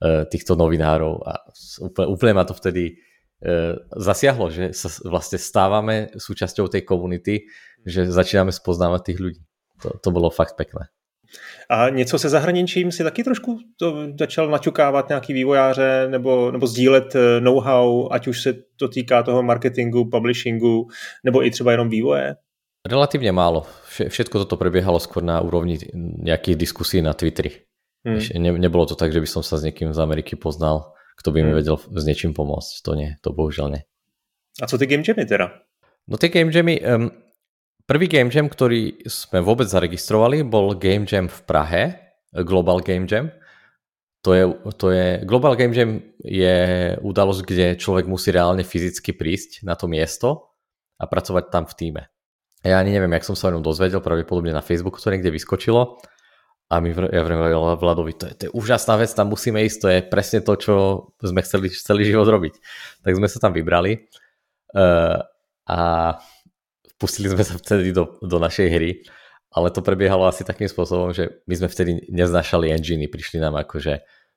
e, 0.00 0.24
týchto 0.24 0.56
novinárov 0.56 1.20
a 1.20 1.44
úplne, 1.84 2.08
úplne 2.08 2.32
ma 2.32 2.48
to 2.48 2.56
vtedy 2.56 2.96
e, 3.44 3.76
zasiahlo, 3.92 4.48
že 4.48 4.72
sa 4.72 4.88
vlastne 5.04 5.36
stávame 5.36 6.16
súčasťou 6.16 6.72
tej 6.72 6.88
komunity, 6.88 7.44
že 7.84 8.08
začíname 8.08 8.48
spoznávať 8.48 9.00
tých 9.12 9.18
ľudí. 9.20 9.42
To, 9.84 10.00
to 10.00 10.08
bylo 10.08 10.32
fakt 10.32 10.56
pekné. 10.56 10.88
A 11.70 11.88
něco 11.88 12.18
se 12.18 12.28
zahraničím 12.28 12.92
si 12.92 13.04
taky 13.04 13.24
trošku 13.24 13.58
to 13.76 14.08
začal 14.18 14.50
naťukávat 14.50 15.08
nějaký 15.08 15.32
vývojáře 15.32 16.06
nebo, 16.10 16.50
nebo 16.52 16.66
sdílet 16.66 17.14
eh, 17.14 17.40
know-how, 17.40 18.12
ať 18.12 18.26
už 18.26 18.42
se 18.42 18.54
to 18.76 18.88
týká 18.88 19.22
toho 19.22 19.42
marketingu, 19.42 20.10
publishingu, 20.10 20.88
nebo 21.24 21.46
i 21.46 21.50
třeba 21.50 21.72
jenom 21.72 21.88
vývoje? 21.88 22.34
Relatívne 22.84 23.32
málo. 23.32 23.64
Všetko 23.88 24.44
toto 24.44 24.60
prebiehalo 24.60 25.00
skôr 25.00 25.24
na 25.24 25.40
úrovni 25.40 25.80
nejakých 26.20 26.56
diskusí 26.60 27.00
na 27.00 27.16
Twitteri. 27.16 27.64
Hmm. 28.04 28.20
Ne, 28.36 28.52
nebolo 28.60 28.84
to 28.84 28.92
tak, 28.92 29.08
že 29.08 29.24
by 29.24 29.28
som 29.28 29.40
sa 29.40 29.56
s 29.56 29.64
niekým 29.64 29.96
z 29.96 29.98
Ameriky 30.04 30.36
poznal, 30.36 30.92
kto 31.16 31.32
by 31.32 31.40
mi 31.40 31.56
hmm. 31.56 31.60
vedel 31.64 31.76
s 31.80 32.04
niečím 32.04 32.36
pomôcť. 32.36 32.84
To 32.84 32.92
nie, 32.92 33.16
to 33.24 33.32
bohužiaľ 33.32 33.68
nie. 33.72 33.82
A 34.60 34.68
co 34.68 34.76
ty 34.76 34.84
game 34.84 35.00
jammy 35.00 35.24
teda? 35.24 35.64
No 36.04 36.20
tie 36.20 36.28
game 36.28 36.52
jammy, 36.52 36.76
um, 36.84 37.08
Prvý 37.84 38.08
Game 38.08 38.32
Jam, 38.32 38.48
ktorý 38.48 39.04
sme 39.04 39.44
vôbec 39.44 39.68
zaregistrovali, 39.68 40.40
bol 40.40 40.72
Game 40.72 41.04
Jam 41.04 41.28
v 41.28 41.40
Prahe, 41.44 41.82
Global 42.32 42.80
Game 42.80 43.04
Jam. 43.04 43.28
To 44.24 44.32
je, 44.32 44.44
to 44.80 44.88
je, 44.88 45.20
Global 45.28 45.52
Game 45.52 45.76
Jam 45.76 46.00
je 46.24 46.56
udalosť, 47.04 47.44
kde 47.44 47.66
človek 47.76 48.08
musí 48.08 48.32
reálne 48.32 48.64
fyzicky 48.64 49.12
prísť 49.12 49.68
na 49.68 49.76
to 49.76 49.84
miesto 49.84 50.56
a 50.96 51.04
pracovať 51.04 51.52
tam 51.52 51.68
v 51.68 51.76
týme. 51.76 52.02
Ja 52.64 52.80
ani 52.80 52.96
neviem, 52.96 53.12
jak 53.12 53.28
som 53.28 53.36
sa 53.36 53.52
o 53.52 53.60
ňom 53.60 53.60
dozvedel, 53.60 54.00
pravdepodobne 54.00 54.56
na 54.56 54.64
Facebooku 54.64 54.96
to 54.96 55.12
niekde 55.12 55.28
vyskočilo. 55.28 56.00
A 56.72 56.80
my, 56.80 56.88
ja 56.88 57.20
vrem 57.20 57.36
Vladovi, 57.76 58.16
to 58.16 58.24
je, 58.24 58.32
to 58.32 58.42
je 58.48 58.54
úžasná 58.56 58.96
vec, 58.96 59.12
tam 59.12 59.28
musíme 59.28 59.60
ísť, 59.60 59.78
to 59.84 59.88
je 59.92 59.98
presne 60.08 60.40
to, 60.40 60.56
čo 60.56 60.74
sme 61.20 61.44
chceli 61.44 61.68
celý 61.68 62.08
život 62.08 62.24
robiť. 62.32 62.56
Tak 63.04 63.12
sme 63.12 63.28
sa 63.28 63.36
tam 63.44 63.52
vybrali. 63.52 64.08
Uh, 64.72 65.20
a 65.68 65.78
pustili 66.98 67.30
sme 67.30 67.42
sa 67.42 67.58
vtedy 67.58 67.90
do, 67.90 68.18
do 68.22 68.38
našej 68.38 68.68
hry, 68.70 68.90
ale 69.54 69.70
to 69.70 69.86
prebiehalo 69.86 70.26
asi 70.26 70.42
takým 70.42 70.66
spôsobom, 70.66 71.14
že 71.14 71.42
my 71.46 71.54
sme 71.54 71.68
vtedy 71.70 71.90
neznašali 72.10 72.74
enginy, 72.74 73.06
prišli 73.06 73.38
nám 73.38 73.54
ako, 73.60 73.78
že 73.78 73.94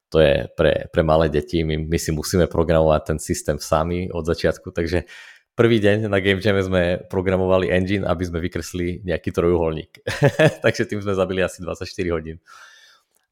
to 0.07 0.23
je 0.23 0.47
pre, 0.55 0.87
pre 0.93 1.01
malé 1.03 1.27
deti, 1.27 1.65
my, 1.67 1.83
my 1.83 1.97
si 1.99 2.15
musíme 2.15 2.47
programovať 2.47 3.01
ten 3.13 3.19
systém 3.19 3.57
sami 3.59 4.07
od 4.07 4.23
začiatku, 4.23 4.71
takže 4.71 5.03
prvý 5.57 5.81
deň 5.81 6.07
na 6.07 6.21
Game 6.21 6.39
Jam 6.39 6.55
sme 6.61 7.01
programovali 7.09 7.73
engine, 7.73 8.05
aby 8.05 8.23
sme 8.23 8.39
vykresli 8.39 9.01
nejaký 9.03 9.33
trojuholník. 9.33 10.05
takže 10.63 10.85
tým 10.85 11.01
sme 11.01 11.17
zabili 11.17 11.41
asi 11.41 11.65
24 11.65 11.83
hodín. 12.13 12.37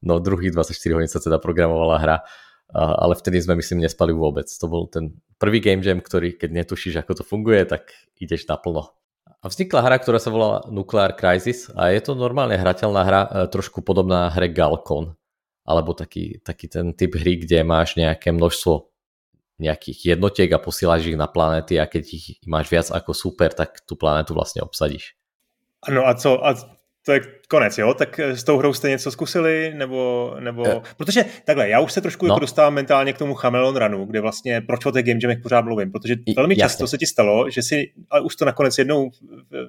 No 0.02 0.18
druhých 0.18 0.52
24 0.52 0.74
hodín 0.98 1.08
sa 1.08 1.22
teda 1.22 1.40
programovala 1.40 1.96
hra, 2.02 2.18
ale 2.74 3.14
vtedy 3.14 3.40
sme 3.40 3.56
myslím 3.62 3.86
nespali 3.86 4.10
vôbec. 4.10 4.50
To 4.50 4.66
bol 4.66 4.90
ten 4.90 5.16
prvý 5.38 5.62
Game 5.62 5.86
Jam, 5.86 6.02
ktorý 6.02 6.34
keď 6.34 6.50
netušíš 6.66 7.00
ako 7.00 7.22
to 7.22 7.24
funguje, 7.24 7.62
tak 7.64 7.94
ideš 8.18 8.50
naplno. 8.50 8.90
A 9.42 9.52
vznikla 9.52 9.84
hra, 9.84 9.96
ktorá 10.00 10.18
sa 10.18 10.32
volá 10.32 10.64
Nuclear 10.72 11.12
Crisis 11.14 11.68
a 11.76 11.92
je 11.92 12.00
to 12.02 12.16
normálne 12.16 12.56
hrateľná 12.56 13.02
hra, 13.04 13.20
e, 13.24 13.28
trošku 13.52 13.84
podobná 13.84 14.32
hre 14.32 14.50
Galcon, 14.50 15.14
alebo 15.66 15.92
taký, 15.92 16.40
taký 16.40 16.66
ten 16.66 16.96
typ 16.96 17.14
hry, 17.14 17.42
kde 17.42 17.62
máš 17.62 17.94
nejaké 17.98 18.32
množstvo 18.32 18.90
nejakých 19.56 20.16
jednotiek 20.16 20.52
a 20.52 20.60
posílaš 20.60 21.08
ich 21.08 21.16
na 21.16 21.28
planéty 21.28 21.80
a 21.80 21.88
keď 21.88 22.04
ich 22.12 22.26
máš 22.44 22.68
viac 22.68 22.88
ako 22.92 23.16
super, 23.16 23.52
tak 23.56 23.80
tú 23.88 23.96
planetu 23.96 24.36
vlastne 24.36 24.60
obsadíš. 24.60 25.16
Ano 25.80 26.04
a 26.04 26.12
co, 26.16 26.36
a 26.44 26.52
to 27.06 27.12
je 27.12 27.20
konec, 27.48 27.78
jo? 27.78 27.94
Tak 27.94 28.20
s 28.20 28.44
tou 28.44 28.58
hrou 28.58 28.72
jste 28.72 28.88
něco 28.88 29.10
zkusili, 29.10 29.72
nebo, 29.74 30.32
nebo... 30.40 30.62
Uh, 30.62 30.82
protože 30.96 31.24
takhle, 31.44 31.68
já 31.68 31.80
už 31.80 31.92
se 31.92 32.00
trošku 32.00 32.26
no. 32.26 32.34
jako 32.34 32.40
dostávám 32.40 32.74
mentálně 32.74 33.12
k 33.12 33.18
tomu 33.18 33.34
Chameleon 33.34 33.76
Runu, 33.76 34.04
kde 34.04 34.20
vlastně, 34.20 34.60
proč 34.60 34.86
o 34.86 34.90
těch 34.90 35.06
game 35.06 35.20
jamech 35.22 35.38
pořád 35.42 35.64
mluvím, 35.64 35.92
protože 35.92 36.14
velmi 36.36 36.54
Jasně. 36.54 36.62
často 36.62 36.86
se 36.86 36.98
ti 36.98 37.06
stalo, 37.06 37.50
že 37.50 37.62
si, 37.62 37.92
ale 38.10 38.20
už 38.20 38.36
to 38.36 38.44
nakonec 38.44 38.78
jednou, 38.78 39.10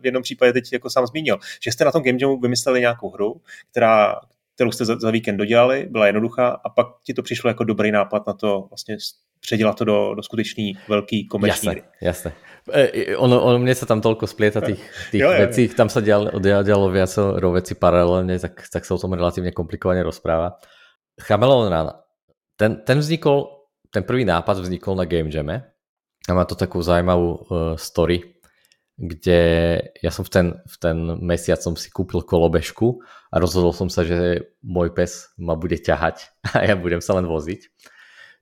v 0.01 0.05
jednom 0.05 0.23
případě 0.23 0.53
teď 0.53 0.73
jako 0.73 0.89
sám 0.89 1.07
zmínil, 1.07 1.37
že 1.63 1.71
jste 1.71 1.85
na 1.85 1.91
tom 1.91 2.03
game 2.03 2.17
jamu 2.21 2.39
vymysleli 2.39 2.79
nějakou 2.79 3.09
hru, 3.09 3.41
která, 3.71 4.15
kterou 4.55 4.71
jste 4.71 4.85
za, 4.85 4.99
za 4.99 5.11
víkend 5.11 5.37
dodělali, 5.37 5.87
byla 5.89 6.05
jednoduchá 6.05 6.47
a 6.47 6.69
pak 6.69 6.87
ti 7.03 7.13
to 7.13 7.23
přišlo 7.23 7.47
jako 7.47 7.63
dobrý 7.63 7.91
nápad 7.91 8.27
na 8.27 8.33
to 8.33 8.65
vlastně 8.69 8.97
předělat 9.39 9.77
to 9.77 9.85
do, 9.85 10.13
do 10.15 10.23
skutečný 10.23 10.77
velký 10.87 11.27
komerční 11.27 11.67
jasné, 11.67 11.81
Jasné. 12.01 12.33
E, 12.67 13.15
ono, 13.15 13.39
ono, 13.39 13.57
mne 13.63 13.71
sa 13.71 13.87
tam 13.87 14.03
toľko 14.03 14.27
splieta 14.27 14.59
tých, 14.59 14.83
tých 15.15 15.23
jo, 15.23 15.31
vecí, 15.31 15.71
tam 15.71 15.87
sa 15.87 16.03
dialo, 16.03 16.35
dialo 16.39 16.91
viacero 16.91 17.47
veci 17.55 17.79
paralelne, 17.79 18.35
tak, 18.35 18.67
tak 18.67 18.83
sa 18.83 18.95
o 18.95 18.99
tom 18.99 19.15
relatívne 19.15 19.55
komplikovane 19.55 20.03
rozpráva. 20.03 20.59
Chameleon 21.15 21.71
Run, 21.71 21.87
ten, 22.59 22.83
ten 22.83 22.97
vznikol, 22.99 23.71
ten 23.87 24.03
prvý 24.03 24.27
nápad 24.27 24.59
vznikol 24.59 24.99
na 24.99 25.07
Game 25.07 25.31
Jame 25.31 25.63
a 26.27 26.31
má 26.35 26.43
to 26.43 26.59
takú 26.59 26.83
zaujímavú 26.83 27.29
uh, 27.31 27.39
story, 27.79 28.35
kde 28.99 29.39
ja 30.03 30.11
som 30.11 30.27
v 30.27 30.31
ten, 30.33 30.47
v 30.65 30.75
ten 30.81 30.97
mesiac 31.23 31.61
som 31.63 31.77
si 31.79 31.87
kúpil 31.87 32.25
kolobežku 32.25 32.99
a 33.31 33.39
rozhodol 33.39 33.71
som 33.71 33.87
sa, 33.87 34.03
že 34.03 34.49
môj 34.59 34.91
pes 34.91 35.31
ma 35.39 35.55
bude 35.55 35.79
ťahať 35.79 36.27
a 36.57 36.67
ja 36.67 36.75
budem 36.75 36.99
sa 36.99 37.15
len 37.15 37.29
voziť. 37.29 37.63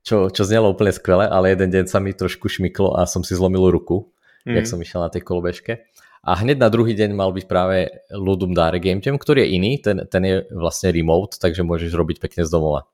Čo, 0.06 0.30
čo 0.30 0.46
znelo 0.46 0.70
úplne 0.70 0.94
skvele, 0.94 1.26
ale 1.26 1.58
jeden 1.58 1.74
deň 1.74 1.86
sa 1.90 1.98
mi 1.98 2.14
trošku 2.14 2.46
šmyklo 2.46 2.94
a 2.94 3.10
som 3.10 3.26
si 3.26 3.34
zlomil 3.34 3.74
ruku, 3.74 4.15
mm. 4.46 4.56
jak 4.56 4.66
som 4.70 4.80
išiel 4.80 5.02
na 5.04 5.12
tej 5.12 5.26
kolobežke. 5.26 5.90
A 6.26 6.42
hneď 6.42 6.58
na 6.58 6.74
druhý 6.74 6.98
deň 6.98 7.14
mal 7.14 7.30
byť 7.30 7.46
práve 7.46 7.90
Ludum 8.10 8.58
Dare 8.58 8.82
Game 8.82 8.98
Jam, 9.02 9.22
ktorý 9.22 9.46
je 9.46 9.50
iný, 9.62 9.78
ten, 9.78 10.10
ten 10.10 10.24
je 10.26 10.36
vlastne 10.50 10.90
remote, 10.90 11.38
takže 11.38 11.62
môžeš 11.62 11.94
robiť 11.94 12.18
pekne 12.18 12.42
z 12.42 12.50
domova. 12.50 12.90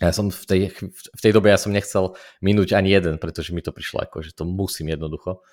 Ja 0.00 0.12
som 0.12 0.32
v 0.32 0.44
tej, 0.44 0.60
v 0.92 1.20
tej 1.20 1.32
dobe 1.36 1.52
ja 1.52 1.60
som 1.60 1.72
nechcel 1.72 2.16
minúť 2.40 2.72
ani 2.76 2.92
jeden, 2.92 3.20
pretože 3.20 3.52
mi 3.52 3.60
to 3.60 3.76
prišlo 3.76 4.04
ako, 4.04 4.24
že 4.24 4.32
to 4.32 4.48
musím 4.48 4.92
jednoducho 4.92 5.44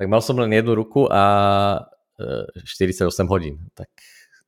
tak 0.00 0.08
mal 0.08 0.24
som 0.24 0.40
len 0.40 0.48
jednu 0.48 0.72
ruku 0.72 1.04
a 1.12 1.84
48 2.16 3.04
e, 3.04 3.28
hodín. 3.28 3.68
Tak 3.76 3.92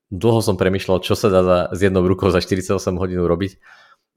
dlho 0.09 0.41
som 0.41 0.57
premyšľal, 0.57 1.05
čo 1.05 1.13
sa 1.13 1.29
dá 1.29 1.45
za, 1.45 1.59
s 1.77 1.79
jednou 1.85 2.09
rukou 2.09 2.33
za 2.33 2.41
48 2.41 2.73
hodín 2.97 3.21
robiť, 3.21 3.61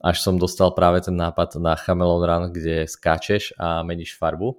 až 0.00 0.16
som 0.24 0.40
dostal 0.40 0.72
práve 0.72 1.04
ten 1.04 1.12
nápad 1.12 1.60
na 1.60 1.76
Chameleon 1.76 2.24
Run, 2.24 2.44
kde 2.56 2.88
skáčeš 2.88 3.52
a 3.60 3.84
meníš 3.84 4.16
farbu. 4.16 4.56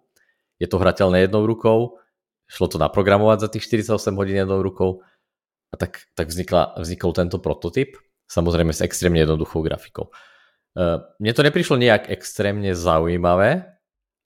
Je 0.57 0.67
to 0.69 0.81
hrateľné 0.81 1.29
jednou 1.29 1.45
rukou, 1.45 2.01
šlo 2.47 2.65
to 2.71 2.77
naprogramovať 2.81 3.37
za 3.45 3.49
tých 3.51 3.67
48 3.67 4.17
hodín 4.17 4.37
jednou 4.41 4.63
rukou 4.63 5.05
a 5.69 5.75
tak, 5.75 6.07
tak 6.15 6.31
vznikla, 6.31 6.79
vznikol 6.79 7.11
tento 7.11 7.37
prototyp, 7.43 7.99
samozrejme 8.31 8.71
s 8.71 8.81
extrémne 8.81 9.19
jednoduchou 9.21 9.61
grafikou. 9.61 10.09
E, 10.09 10.81
mne 11.19 11.33
to 11.35 11.43
neprišlo 11.43 11.75
nejak 11.75 12.07
extrémne 12.07 12.71
zaujímavé, 12.71 13.67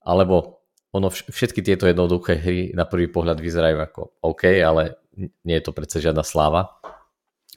alebo 0.06 0.62
ono 0.92 1.08
všetky 1.08 1.64
tieto 1.64 1.88
jednoduché 1.88 2.36
hry 2.36 2.76
na 2.76 2.84
prvý 2.84 3.08
pohľad 3.08 3.40
vyzerajú 3.40 3.78
ako 3.80 4.00
OK, 4.22 4.60
ale 4.60 5.00
nie 5.16 5.56
je 5.56 5.64
to 5.64 5.72
predsa 5.72 6.04
žiadna 6.04 6.20
sláva. 6.20 6.78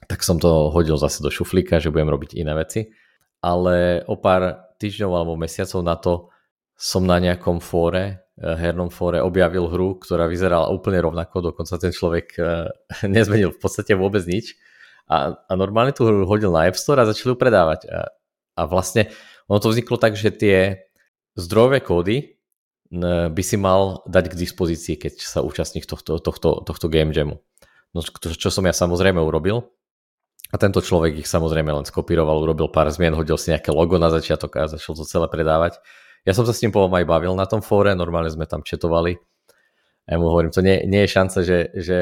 Tak 0.07 0.23
som 0.23 0.39
to 0.39 0.71
hodil 0.71 0.95
zase 0.95 1.19
do 1.19 1.27
šuflíka, 1.27 1.83
že 1.83 1.91
budem 1.91 2.07
robiť 2.07 2.39
iné 2.39 2.55
veci. 2.55 2.95
Ale 3.43 4.07
o 4.07 4.15
pár 4.15 4.71
týždňov 4.79 5.11
alebo 5.11 5.33
mesiacov 5.35 5.81
na 5.83 5.95
to 5.99 6.13
som 6.75 7.03
na 7.03 7.19
nejakom 7.19 7.59
fóre, 7.59 8.24
hernom 8.35 8.91
fóre 8.91 9.23
objavil 9.23 9.71
hru, 9.71 9.95
ktorá 9.95 10.27
vyzerala 10.27 10.67
úplne 10.67 10.99
rovnako, 10.99 11.51
dokonca 11.51 11.79
ten 11.79 11.95
človek 11.95 12.27
eh, 12.35 12.67
nezmenil 13.15 13.55
v 13.55 13.59
podstate 13.59 13.95
vôbec 13.95 14.23
nič. 14.27 14.59
A, 15.05 15.37
a 15.37 15.53
normálne 15.53 15.93
tú 15.93 16.09
hru 16.09 16.25
hodil 16.25 16.49
na 16.49 16.65
App 16.65 16.75
Store 16.75 17.05
a 17.05 17.09
začali 17.09 17.33
ju 17.33 17.37
predávať. 17.37 17.85
A, 17.87 18.09
a 18.57 18.61
vlastne 18.65 19.13
ono 19.45 19.61
to 19.61 19.69
vzniklo 19.69 20.01
tak, 20.01 20.17
že 20.17 20.33
tie 20.33 20.89
zdrojové 21.37 21.85
kódy 21.85 22.35
by 23.29 23.43
si 23.43 23.57
mal 23.57 24.05
dať 24.05 24.33
k 24.33 24.39
dispozícii, 24.39 24.95
keď 24.95 25.13
sa 25.21 25.39
účastník 25.41 25.89
tohto, 25.89 26.21
tohto, 26.21 26.63
tohto 26.63 26.87
game 26.87 27.11
jamu. 27.11 27.41
No, 27.93 27.99
čo 28.03 28.49
som 28.49 28.63
ja 28.65 28.73
samozrejme 28.75 29.17
urobil. 29.19 29.65
A 30.53 30.61
tento 30.61 30.79
človek 30.79 31.25
ich 31.25 31.27
samozrejme 31.27 31.73
len 31.73 31.85
skopíroval, 31.87 32.37
urobil 32.37 32.69
pár 32.69 32.87
zmien, 32.93 33.17
hodil 33.17 33.35
si 33.35 33.49
nejaké 33.49 33.73
logo 33.73 33.97
na 33.97 34.13
začiatok 34.13 34.51
a 34.61 34.69
začal 34.69 34.93
to 34.93 35.03
celé 35.03 35.25
predávať. 35.25 35.81
Ja 36.25 36.33
som 36.33 36.43
sa 36.43 36.57
s 36.57 36.61
ním 36.65 36.73
potom 36.73 36.89
aj 36.89 37.05
bavil 37.05 37.37
na 37.37 37.45
tom 37.45 37.61
fóre, 37.61 37.93
normálne 37.93 38.33
sme 38.33 38.49
tam 38.49 38.65
četovali. 38.65 39.13
A 40.05 40.07
ja 40.13 40.17
mu 40.17 40.29
hovorím, 40.29 40.49
to 40.49 40.65
nie, 40.65 40.81
nie 40.89 41.05
je 41.05 41.13
šanca, 41.13 41.39
že, 41.45 41.59
že 41.77 41.97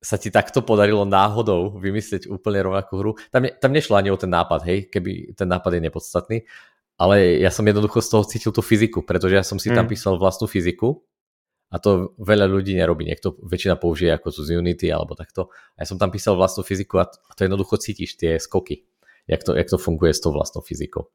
sa 0.00 0.16
ti 0.16 0.30
takto 0.30 0.64
podarilo 0.64 1.02
náhodou 1.04 1.76
vymyslieť 1.76 2.30
úplne 2.30 2.64
rovnakú 2.64 2.94
hru. 2.96 3.12
Tam, 3.28 3.44
ne, 3.44 3.52
tam 3.52 3.74
nešlo 3.74 3.98
ani 3.98 4.08
o 4.14 4.18
ten 4.20 4.30
nápad, 4.30 4.60
hej, 4.64 4.78
keby 4.88 5.34
ten 5.34 5.48
nápad 5.50 5.76
je 5.76 5.80
nepodstatný, 5.84 6.38
ale 6.98 7.38
ja 7.42 7.50
som 7.54 7.66
jednoducho 7.66 8.02
z 8.02 8.08
toho 8.10 8.24
cítil 8.26 8.52
tú 8.54 8.62
fyziku, 8.62 9.06
pretože 9.06 9.34
ja 9.38 9.44
som 9.46 9.58
si 9.58 9.70
tam 9.70 9.86
mm. 9.86 9.92
písal 9.92 10.18
vlastnú 10.18 10.50
fyziku 10.50 10.98
a 11.70 11.76
to 11.78 12.14
veľa 12.18 12.50
ľudí 12.50 12.74
nerobí. 12.74 13.06
Niekto 13.06 13.38
väčšina 13.38 13.78
použije 13.78 14.14
ako 14.18 14.34
z 14.34 14.58
Unity 14.58 14.90
alebo 14.90 15.14
takto. 15.14 15.52
A 15.78 15.84
ja 15.84 15.86
som 15.86 15.94
tam 16.00 16.10
písal 16.10 16.34
vlastnú 16.34 16.66
fyziku 16.66 16.98
a 17.02 17.06
to 17.10 17.46
jednoducho 17.46 17.78
cítiš 17.78 18.18
tie 18.18 18.40
skoky, 18.42 18.82
jak 19.30 19.46
to, 19.46 19.54
jak 19.54 19.70
to 19.70 19.78
funguje 19.78 20.10
s 20.10 20.22
tou 20.22 20.34
vlastnou 20.34 20.62
fyzikou. 20.62 21.06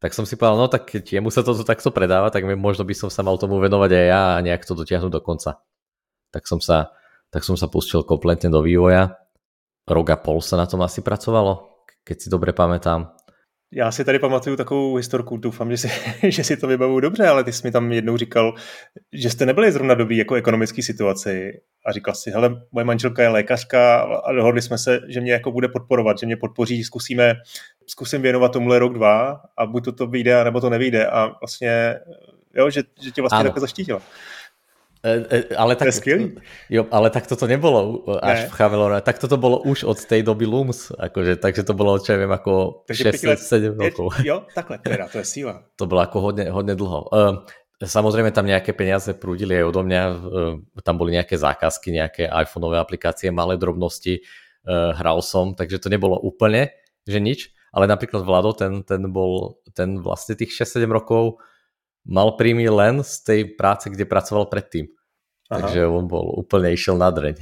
Tak 0.00 0.16
som 0.16 0.24
si 0.24 0.40
povedal, 0.40 0.56
no 0.56 0.66
tak 0.72 0.88
keď 0.88 1.20
jemu 1.20 1.28
sa 1.28 1.44
toto 1.44 1.60
takto 1.60 1.92
predáva, 1.92 2.32
tak 2.32 2.48
možno 2.56 2.88
by 2.88 2.96
som 2.96 3.12
sa 3.12 3.20
mal 3.20 3.36
tomu 3.36 3.60
venovať 3.60 3.90
aj 3.92 4.06
ja 4.08 4.22
a 4.34 4.40
nejak 4.40 4.64
to 4.64 4.72
dotiahnuť 4.72 5.12
do 5.12 5.20
konca. 5.20 5.60
Tak 6.32 6.48
som 6.48 6.56
sa, 6.56 6.96
tak 7.28 7.44
som 7.44 7.52
sa 7.60 7.68
pustil 7.68 8.00
kompletne 8.00 8.48
do 8.48 8.64
vývoja. 8.64 9.20
Rok 9.84 10.08
a 10.08 10.16
pol 10.16 10.40
sa 10.40 10.56
na 10.56 10.64
tom 10.64 10.80
asi 10.80 11.04
pracovalo, 11.04 11.84
keď 12.00 12.16
si 12.16 12.28
dobre 12.32 12.56
pamätám. 12.56 13.12
Já 13.72 13.92
si 13.92 14.04
tady 14.04 14.18
pamatuju 14.18 14.56
takovou 14.56 14.96
historku, 14.96 15.36
doufám, 15.36 15.70
že 15.70 15.76
si, 15.76 15.88
že 16.30 16.44
si 16.44 16.56
to 16.56 16.66
vybavuju 16.66 17.00
dobře, 17.00 17.26
ale 17.26 17.44
ty 17.44 17.52
jsi 17.52 17.66
mi 17.66 17.72
tam 17.72 17.92
jednou 17.92 18.16
říkal, 18.16 18.54
že 19.12 19.30
jste 19.30 19.46
nebyli 19.46 19.72
zrovna 19.72 19.94
dobrý 19.94 20.16
jako 20.16 20.34
ekonomické 20.34 20.82
situaci 20.82 21.52
a 21.86 21.92
říkal 21.92 22.14
si, 22.14 22.30
hele, 22.30 22.62
moje 22.72 22.84
manželka 22.84 23.22
je 23.22 23.28
lékařka 23.28 24.00
a 24.00 24.32
dohodli 24.32 24.62
jsme 24.62 24.78
se, 24.78 25.00
že 25.08 25.20
mě 25.20 25.32
jako 25.32 25.52
bude 25.52 25.68
podporovat, 25.68 26.18
že 26.18 26.26
mě 26.26 26.36
podpoří, 26.36 26.84
zkusíme, 26.84 27.34
zkusím 27.90 28.22
věnovat 28.22 28.52
tomuhle 28.52 28.78
rok, 28.78 28.94
dva 28.94 29.40
a 29.56 29.66
buď 29.66 29.84
to 29.84 29.92
to 29.92 30.06
vyjde, 30.06 30.44
nebo 30.44 30.60
to 30.60 30.70
nevyjde 30.70 31.06
a 31.06 31.30
vlastně, 31.40 31.98
jo, 32.54 32.70
že, 32.70 32.82
že 33.02 33.10
tě 33.10 33.22
vlastně 33.22 33.44
takhle 33.44 33.60
zaštítila. 33.60 34.00
E, 35.00 35.26
e, 35.32 35.56
ale 35.56 35.76
tak, 35.76 35.88
to 35.88 36.10
je 36.10 36.30
Jo, 36.70 36.86
ale 36.92 37.10
tak 37.10 37.26
toto 37.26 37.48
nebolo 37.48 38.04
až 38.20 38.44
ne. 38.44 38.48
v 38.48 38.52
Chavelore, 38.52 39.00
tak 39.00 39.16
toto 39.16 39.40
bolo 39.40 39.64
už 39.64 39.88
od 39.88 39.96
tej 40.04 40.20
doby 40.22 40.44
Lums, 40.44 40.92
akože, 40.92 41.40
takže 41.40 41.64
to 41.64 41.72
bolo, 41.72 41.96
čo 41.96 42.12
ja 42.12 42.20
viem, 42.20 42.28
ako 42.28 42.84
6-7 42.84 43.80
rokov. 43.80 44.12
Jo, 44.28 44.44
takhle, 44.54 44.76
teda, 44.78 45.08
to 45.08 45.18
je 45.18 45.26
síla. 45.26 45.64
to 45.80 45.88
bolo 45.88 46.04
ako 46.04 46.20
hodne, 46.20 46.52
hodne 46.52 46.76
dlho. 46.76 47.08
Samozrejme 47.80 48.28
tam 48.28 48.44
nejaké 48.44 48.76
peniaze 48.76 49.16
prúdili 49.16 49.56
aj 49.56 49.64
odo 49.72 49.80
mňa, 49.88 50.02
tam 50.84 51.00
boli 51.00 51.16
nejaké 51.16 51.40
zákazky, 51.40 51.96
nejaké 51.96 52.28
iPhoneové 52.28 52.76
aplikácie, 52.76 53.32
malé 53.32 53.56
drobnosti, 53.56 54.20
hral 54.68 55.24
som, 55.24 55.56
takže 55.56 55.80
to 55.80 55.88
nebolo 55.88 56.20
úplne, 56.20 56.76
že 57.08 57.24
nič, 57.24 57.56
ale 57.70 57.86
napríklad 57.86 58.22
Vlado, 58.26 58.52
ten, 58.52 58.82
ten 58.82 59.02
bol, 59.10 59.62
ten 59.74 59.98
vlastne 60.02 60.34
tých 60.34 60.54
6-7 60.54 60.90
rokov 60.90 61.38
mal 62.06 62.34
príjmy 62.34 62.66
len 62.70 63.02
z 63.04 63.14
tej 63.22 63.40
práce, 63.54 63.90
kde 63.90 64.08
pracoval 64.08 64.50
predtým. 64.50 64.88
Aha. 65.50 65.66
Takže 65.66 65.82
on 65.82 66.06
bol 66.06 66.38
úplne 66.38 66.70
išiel 66.70 66.94
na 66.94 67.10
dreň. 67.10 67.34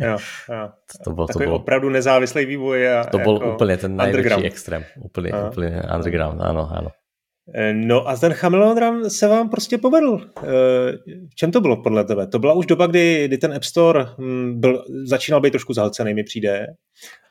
Jo, 0.00 0.16
jo. 0.48 0.64
To 1.04 1.12
bol, 1.12 1.28
to 1.28 1.36
bol, 1.36 1.60
opravdu 1.60 1.92
nezávislý 1.92 2.48
vývoj. 2.48 2.78
A 2.88 2.98
to 3.12 3.20
bol 3.20 3.36
úplne 3.36 3.76
ten 3.76 3.92
najväčší 3.92 4.48
extrém. 4.48 4.88
Úplne, 4.96 5.30
Aha. 5.36 5.52
úplne 5.52 5.68
underground, 5.84 6.40
áno, 6.40 6.64
áno. 6.64 6.90
E, 7.54 7.72
no 7.72 8.08
a 8.08 8.16
ten 8.16 8.32
Chameleon 8.32 9.10
se 9.10 9.26
vám 9.26 9.48
prostě 9.48 9.78
povedl. 9.78 10.20
E, 10.42 10.50
v 11.30 11.34
čem 11.34 11.52
to 11.52 11.60
bylo 11.60 11.82
podle 11.82 12.04
tebe? 12.04 12.26
To 12.26 12.38
byla 12.38 12.52
už 12.52 12.66
doba, 12.66 12.86
kdy, 12.86 13.24
kdy 13.28 13.38
ten 13.38 13.52
App 13.52 13.64
Store 13.64 14.06
hm, 14.18 14.60
byl, 14.60 14.84
začínal 15.04 15.40
být 15.40 15.50
trošku 15.50 15.72
zahlcený, 15.72 16.14
mi 16.14 16.24
přijde. 16.24 16.66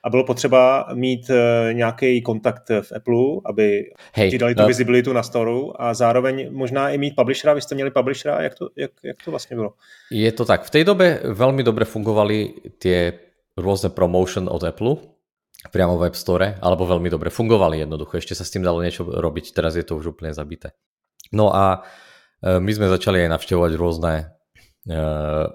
A 0.05 0.09
bylo 0.09 0.23
potřeba 0.23 0.85
mít 0.93 1.29
e, 1.29 1.73
nějaký 1.73 2.21
kontakt 2.21 2.69
v 2.69 2.91
Apple, 2.95 3.41
aby 3.45 3.89
Hej, 4.13 4.29
ti 4.31 4.37
dali 4.37 4.55
tu 4.55 4.61
no. 4.61 4.67
visibilitu 4.67 5.13
na 5.13 5.23
storu 5.23 5.81
a 5.81 5.93
zároveň 5.93 6.53
možná 6.53 6.89
i 6.89 6.97
mít 6.97 7.15
publishera. 7.17 7.53
Vy 7.53 7.61
jste 7.61 7.75
měli 7.75 7.91
publishera, 7.91 8.41
jak 8.41 8.55
to, 8.55 8.69
jak, 8.75 8.91
jak 9.03 9.17
to 9.25 9.31
vlastně 9.31 9.55
bylo? 9.55 9.73
Je 10.11 10.31
to 10.31 10.45
tak. 10.45 10.63
V 10.63 10.69
tej 10.69 10.83
dobe 10.85 11.25
veľmi 11.25 11.65
dobre 11.65 11.89
fungovali 11.89 12.69
tie 12.77 13.17
rôzne 13.57 13.89
promotion 13.89 14.45
od 14.51 14.61
Apple, 14.61 14.99
priamo 15.71 15.97
v 15.97 16.11
App 16.11 16.15
Store, 16.15 16.59
alebo 16.61 16.85
veľmi 16.85 17.09
dobre 17.09 17.33
fungovali 17.33 17.81
jednoducho. 17.81 18.21
Ešte 18.21 18.37
sa 18.37 18.45
s 18.45 18.53
tým 18.53 18.61
dalo 18.61 18.83
niečo 18.83 19.07
robiť, 19.07 19.55
teraz 19.55 19.73
je 19.79 19.85
to 19.87 19.97
už 19.97 20.13
úplne 20.13 20.35
zabité. 20.35 20.77
No 21.33 21.49
a 21.49 21.81
e, 22.43 22.59
my 22.61 22.71
sme 22.75 22.91
začali 22.91 23.25
aj 23.25 23.33
navštevovať 23.33 23.71
rôzne 23.73 24.13
e, 24.21 24.23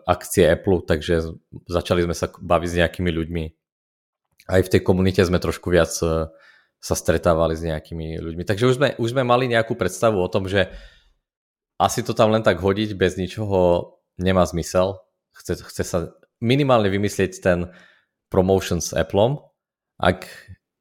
akcie 0.08 0.50
Apple, 0.50 0.82
takže 0.82 1.38
začali 1.70 2.02
sme 2.08 2.16
sa 2.16 2.26
baviť 2.26 2.68
s 2.68 2.78
nejakými 2.82 3.10
ľuďmi. 3.12 3.44
Aj 4.50 4.60
v 4.60 4.72
tej 4.72 4.82
komunite 4.82 5.22
sme 5.22 5.38
trošku 5.38 5.70
viac 5.70 5.94
e, 6.02 6.26
sa 6.82 6.94
stretávali 6.98 7.54
s 7.54 7.62
nejakými 7.62 8.18
ľuďmi. 8.18 8.42
Takže 8.42 8.64
už 8.66 8.74
sme, 8.82 8.88
už 8.98 9.14
sme 9.14 9.22
mali 9.22 9.46
nejakú 9.46 9.78
predstavu 9.78 10.18
o 10.18 10.26
tom, 10.32 10.50
že 10.50 10.66
asi 11.78 12.02
to 12.02 12.12
tam 12.12 12.34
len 12.34 12.42
tak 12.42 12.58
hodiť 12.58 12.98
bez 12.98 13.14
ničoho 13.14 13.94
nemá 14.18 14.42
zmysel. 14.42 14.98
Chce, 15.32 15.62
chce 15.62 15.82
sa 15.86 15.98
minimálne 16.42 16.90
vymyslieť 16.90 17.40
ten 17.40 17.70
promotion 18.28 18.82
s 18.82 18.90
Appleom, 18.90 19.38
ak 20.00 20.26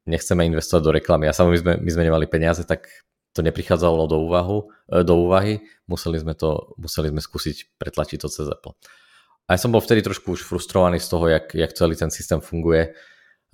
nechceme 0.08 0.48
investovať 0.48 0.82
do 0.82 0.92
reklamy 0.96 1.28
a 1.28 1.36
samozrejme 1.36 1.54
my 1.54 1.60
sme, 1.60 1.72
my 1.84 1.90
sme 1.92 2.06
nemali 2.08 2.26
peniaze, 2.26 2.64
tak 2.64 2.88
to 3.30 3.46
neprichádzalo 3.46 4.10
do, 4.10 4.18
úvahu, 4.26 4.72
e, 4.90 5.06
do 5.06 5.14
úvahy, 5.28 5.62
museli 5.86 6.18
sme, 6.18 6.34
to, 6.34 6.74
museli 6.80 7.14
sme 7.14 7.22
skúsiť 7.22 7.78
pretlačiť 7.78 8.18
to 8.18 8.28
cez 8.28 8.48
Apple. 8.50 8.74
A 9.46 9.54
ja 9.54 9.58
som 9.60 9.70
bol 9.70 9.82
vtedy 9.82 10.02
trošku 10.02 10.34
už 10.34 10.46
frustrovaný 10.46 10.98
z 10.98 11.08
toho, 11.10 11.26
jak, 11.26 11.54
jak 11.54 11.74
celý 11.74 11.94
ten 11.94 12.10
systém 12.10 12.38
funguje 12.38 12.94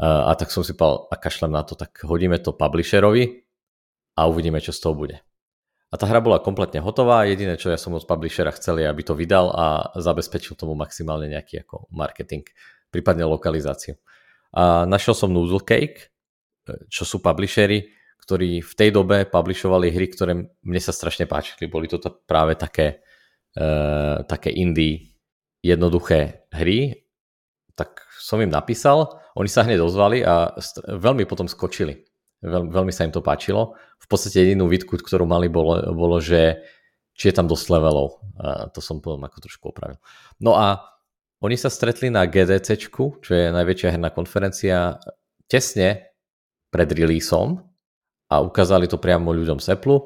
a, 0.00 0.32
tak 0.36 0.52
som 0.52 0.60
si 0.60 0.76
povedal, 0.76 1.08
a 1.08 1.14
kašlem 1.16 1.52
na 1.52 1.64
to, 1.64 1.72
tak 1.72 2.04
hodíme 2.04 2.36
to 2.40 2.52
publisherovi 2.52 3.44
a 4.16 4.28
uvidíme, 4.28 4.60
čo 4.60 4.72
z 4.72 4.80
toho 4.80 4.94
bude. 4.96 5.16
A 5.88 5.94
tá 5.94 6.04
hra 6.04 6.18
bola 6.18 6.42
kompletne 6.42 6.82
hotová, 6.82 7.24
jediné, 7.24 7.54
čo 7.54 7.70
ja 7.70 7.78
som 7.78 7.94
od 7.94 8.04
publishera 8.04 8.50
chcel, 8.52 8.82
je, 8.82 8.86
aby 8.90 9.02
to 9.06 9.14
vydal 9.14 9.54
a 9.54 9.94
zabezpečil 9.96 10.58
tomu 10.58 10.74
maximálne 10.74 11.30
nejaký 11.30 11.62
ako 11.62 11.88
marketing, 11.94 12.42
prípadne 12.90 13.22
lokalizáciu. 13.24 13.94
A 14.50 14.84
našiel 14.84 15.14
som 15.14 15.30
Noodle 15.30 15.62
Cake, 15.62 16.10
čo 16.90 17.06
sú 17.06 17.22
publishery, 17.22 17.86
ktorí 18.26 18.58
v 18.58 18.72
tej 18.74 18.90
dobe 18.90 19.22
publishovali 19.30 19.94
hry, 19.94 20.10
ktoré 20.10 20.34
mne 20.34 20.80
sa 20.82 20.90
strašne 20.90 21.30
páčili. 21.30 21.70
Boli 21.70 21.86
to 21.86 22.02
práve 22.26 22.58
také, 22.58 23.06
uh, 23.54 24.26
také 24.26 24.50
indie 24.50 25.14
jednoduché 25.62 26.50
hry. 26.50 27.05
Tak 27.76 28.02
som 28.16 28.40
im 28.40 28.50
napísal, 28.50 29.20
oni 29.36 29.52
sa 29.52 29.62
hneď 29.62 29.84
ozvali 29.84 30.24
a 30.24 30.56
veľmi 30.88 31.28
potom 31.28 31.46
skočili. 31.46 32.02
Veľ, 32.40 32.72
veľmi 32.72 32.92
sa 32.92 33.04
im 33.04 33.12
to 33.12 33.20
páčilo. 33.20 33.76
V 34.00 34.06
podstate 34.08 34.44
jedinú 34.44 34.68
výtku, 34.68 34.96
ktorú 34.96 35.28
mali, 35.28 35.52
bolo, 35.52 35.80
bolo 35.92 36.20
že 36.20 36.64
či 37.16 37.32
je 37.32 37.36
tam 37.36 37.48
dosť 37.48 37.66
levelov. 37.72 38.20
A 38.40 38.68
to 38.68 38.84
som 38.84 39.00
potom 39.00 39.24
ako 39.24 39.38
trošku 39.44 39.72
opravil. 39.72 39.96
No 40.40 40.56
a 40.56 40.84
oni 41.40 41.56
sa 41.56 41.68
stretli 41.68 42.08
na 42.08 42.24
GDC, 42.24 42.76
čo 42.88 43.30
je 43.32 43.52
najväčšia 43.52 43.92
herná 43.92 44.12
konferencia, 44.12 44.96
tesne 45.48 46.16
pred 46.72 46.88
releaseom 46.92 47.60
a 48.32 48.34
ukázali 48.42 48.90
to 48.90 49.00
priamo 49.00 49.32
ľuďom 49.32 49.62
z 49.62 49.76
Apple 49.76 50.00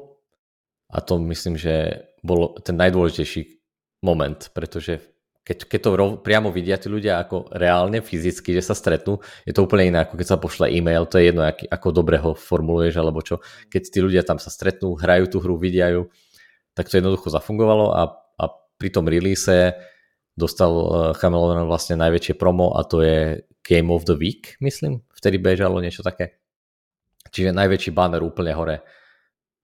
a 0.91 0.97
to 1.01 1.17
myslím, 1.31 1.55
že 1.55 2.03
bol 2.21 2.55
ten 2.61 2.77
najdôležitejší 2.77 3.59
moment, 4.05 4.51
pretože 4.53 5.01
keď, 5.41 5.57
keď 5.65 5.79
to 5.81 5.89
rov, 5.97 6.09
priamo 6.21 6.53
vidia 6.53 6.77
tí 6.77 6.85
ľudia 6.85 7.17
ako 7.17 7.49
reálne, 7.57 8.05
fyzicky, 8.05 8.53
že 8.53 8.61
sa 8.61 8.77
stretnú, 8.77 9.17
je 9.41 9.53
to 9.57 9.65
úplne 9.65 9.89
iné, 9.89 10.05
ako 10.05 10.13
keď 10.21 10.27
sa 10.29 10.37
pošle 10.37 10.69
e-mail, 10.69 11.09
to 11.09 11.17
je 11.17 11.33
jedno, 11.33 11.41
aký, 11.41 11.65
ako 11.65 11.87
dobre 11.89 12.21
ho 12.21 12.37
formuluješ, 12.37 12.93
alebo 13.01 13.25
čo. 13.25 13.41
Keď 13.73 13.81
tí 13.89 13.99
ľudia 14.05 14.21
tam 14.21 14.37
sa 14.37 14.53
stretnú, 14.53 14.93
hrajú 14.93 15.33
tú 15.33 15.37
hru, 15.41 15.57
vidia 15.57 15.89
ju, 15.89 16.13
tak 16.77 16.93
to 16.93 17.01
jednoducho 17.01 17.33
zafungovalo 17.33 17.89
a, 17.89 18.01
a 18.37 18.45
pri 18.77 18.89
tom 18.93 19.09
release 19.09 19.49
dostal 20.37 20.71
Chameleon 21.17 21.65
vlastne 21.65 21.97
najväčšie 21.97 22.37
promo 22.37 22.77
a 22.77 22.85
to 22.85 23.01
je 23.01 23.41
Game 23.65 23.89
of 23.89 24.05
the 24.05 24.15
Week, 24.15 24.61
myslím. 24.61 25.01
Vtedy 25.17 25.41
bežalo 25.41 25.81
niečo 25.81 26.05
také. 26.05 26.37
Čiže 27.33 27.53
najväčší 27.53 27.91
banner 27.93 28.21
úplne 28.21 28.53
hore 28.53 28.85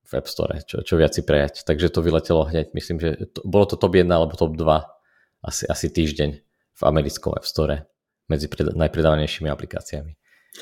v 0.07 0.11
App 0.15 0.27
Store, 0.29 0.57
čo, 0.63 0.81
čo 0.81 0.97
viac 0.97 1.13
si 1.13 1.21
prejať. 1.21 1.67
Takže 1.67 1.93
to 1.93 1.99
vyletelo 2.01 2.47
hneď, 2.47 2.71
myslím, 2.73 2.97
že 2.97 3.09
to, 3.29 3.43
bolo 3.43 3.67
to 3.67 3.75
top 3.75 3.93
1 3.93 4.07
alebo 4.07 4.39
top 4.39 4.55
2 4.55 4.96
asi, 5.47 5.63
asi 5.67 5.87
týždeň 5.89 6.29
v 6.77 6.81
americkom 6.83 7.33
App 7.33 7.47
Store 7.47 7.87
medzi 8.27 8.51
pred, 8.51 8.75
najpredávanejšími 8.75 9.47
aplikáciami. 9.47 10.11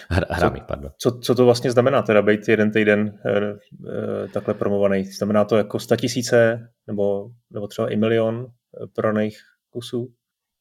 Hr, 0.09 0.25
hrami, 0.29 0.59
co, 0.59 0.65
pardon. 0.67 0.91
Co, 0.97 1.19
co 1.19 1.35
to 1.35 1.45
vlastně 1.45 1.71
znamená, 1.71 2.01
teda 2.01 2.21
být 2.21 2.47
jeden 2.47 2.71
týden 2.71 3.19
e, 3.25 3.31
e, 3.31 4.27
takhle 4.27 4.53
promovaný? 4.53 5.05
Znamená 5.05 5.45
to 5.45 5.57
jako 5.57 5.79
100 5.79 5.95
tisíce 5.95 6.67
nebo, 6.87 7.29
nebo 7.51 7.67
třeba 7.67 7.89
i 7.89 7.95
milion 7.95 8.47
prodaných 8.95 9.37
kusů? 9.69 10.07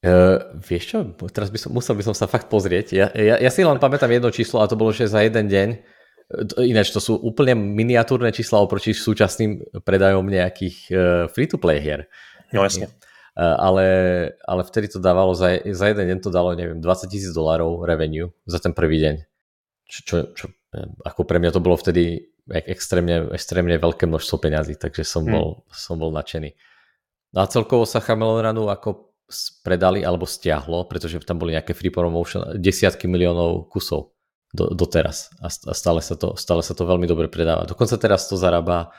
Uh, 0.05 0.61
vieš 0.61 0.85
čo, 0.93 0.99
teraz 1.33 1.49
by 1.49 1.57
som, 1.57 1.73
musel 1.73 1.97
by 1.97 2.05
som 2.05 2.13
sa 2.13 2.29
fakt 2.29 2.53
pozrieť. 2.53 2.93
Ja, 2.93 3.09
ja, 3.17 3.41
ja 3.41 3.49
si 3.49 3.65
len 3.65 3.81
pamätám 3.81 4.13
jedno 4.13 4.29
číslo 4.29 4.61
a 4.61 4.69
to 4.69 4.77
bolo, 4.77 4.93
že 4.93 5.09
za 5.09 5.25
jeden 5.25 5.49
deň, 5.49 5.69
ináč 6.61 6.93
to 6.93 7.01
sú 7.01 7.17
úplne 7.17 7.57
miniatúrne 7.57 8.29
čísla 8.29 8.61
oproti 8.61 8.93
súčasným 8.93 9.65
predajom 9.81 10.29
nejakých 10.29 10.77
uh, 10.93 10.99
free-to-play 11.33 11.81
hier. 11.81 12.05
No 12.53 12.69
jasne. 12.69 12.93
Uh, 13.35 13.59
ale, 13.59 13.87
ale 14.47 14.63
vtedy 14.63 14.87
to 14.95 15.03
dávalo, 15.03 15.35
za, 15.35 15.59
za 15.59 15.87
jeden 15.91 16.07
deň 16.07 16.19
to 16.23 16.31
dalo, 16.31 16.55
neviem, 16.55 16.79
20 16.79 17.11
tisíc 17.11 17.35
dolárov 17.35 17.83
revenue 17.83 18.31
za 18.47 18.63
ten 18.63 18.71
prvý 18.71 19.03
deň. 19.03 19.15
Čo, 19.91 19.99
čo, 20.07 20.17
čo, 20.39 20.45
ako 21.03 21.27
pre 21.27 21.43
mňa 21.43 21.51
to 21.51 21.59
bolo 21.59 21.75
vtedy 21.75 22.31
extrémne, 22.51 23.35
extrémne 23.35 23.75
veľké 23.75 24.07
množstvo 24.07 24.37
peňazí, 24.39 24.79
takže 24.79 25.03
som, 25.03 25.27
hmm. 25.27 25.33
bol, 25.35 25.49
som 25.75 25.99
bol 25.99 26.15
nadšený. 26.15 26.55
No 27.35 27.43
a 27.43 27.51
celkovo 27.51 27.83
sa 27.89 27.99
Runu 27.99 28.71
ako 28.71 29.11
predali 29.65 30.05
alebo 30.05 30.29
stiahlo, 30.29 30.87
pretože 30.87 31.19
tam 31.25 31.41
boli 31.41 31.57
nejaké 31.57 31.73
free 31.73 31.91
promotion, 31.91 32.55
desiatky 32.55 33.09
miliónov 33.09 33.67
kusov 33.73 34.15
do, 34.55 34.71
doteraz 34.71 35.35
a 35.43 35.51
stále 35.51 35.99
sa, 35.99 36.15
to, 36.15 36.39
stále 36.39 36.63
sa 36.63 36.77
to 36.77 36.87
veľmi 36.87 37.09
dobre 37.11 37.27
predáva. 37.27 37.67
Dokonca 37.67 37.99
teraz 37.99 38.31
to 38.31 38.39
zarába 38.39 38.95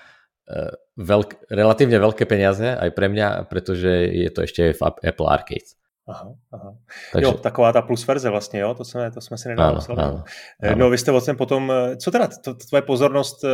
veľk, 0.97 1.49
relatívne 1.49 1.97
veľké 1.99 2.25
peniaze 2.25 2.65
aj 2.65 2.89
pre 2.93 3.09
mňa, 3.09 3.49
pretože 3.49 3.89
je 4.13 4.29
to 4.29 4.45
ešte 4.45 4.73
v 4.73 4.81
Apple 5.01 5.27
Arcade. 5.27 5.75
Aha, 6.07 6.33
aha. 6.53 6.77
Takže... 7.13 7.25
Jo, 7.25 7.31
taková 7.31 7.73
ta 7.73 7.81
plus 7.81 8.07
verze 8.07 8.29
vlastně, 8.29 8.59
jo, 8.59 8.73
to 8.73 8.85
jsme, 8.85 9.11
to 9.11 9.21
jsme 9.21 9.37
si 9.37 9.49
nedávno 9.49 9.81
ano, 9.89 10.01
ano, 10.01 10.23
ano. 10.61 10.75
No, 10.75 10.89
vy 10.89 10.97
jste 10.97 11.11
vlastně 11.11 11.33
potom, 11.33 11.71
eh, 11.71 11.97
co 11.97 12.11
teda, 12.11 12.29
to, 12.43 12.53
tvoje 12.53 12.81
pozornost 12.81 13.45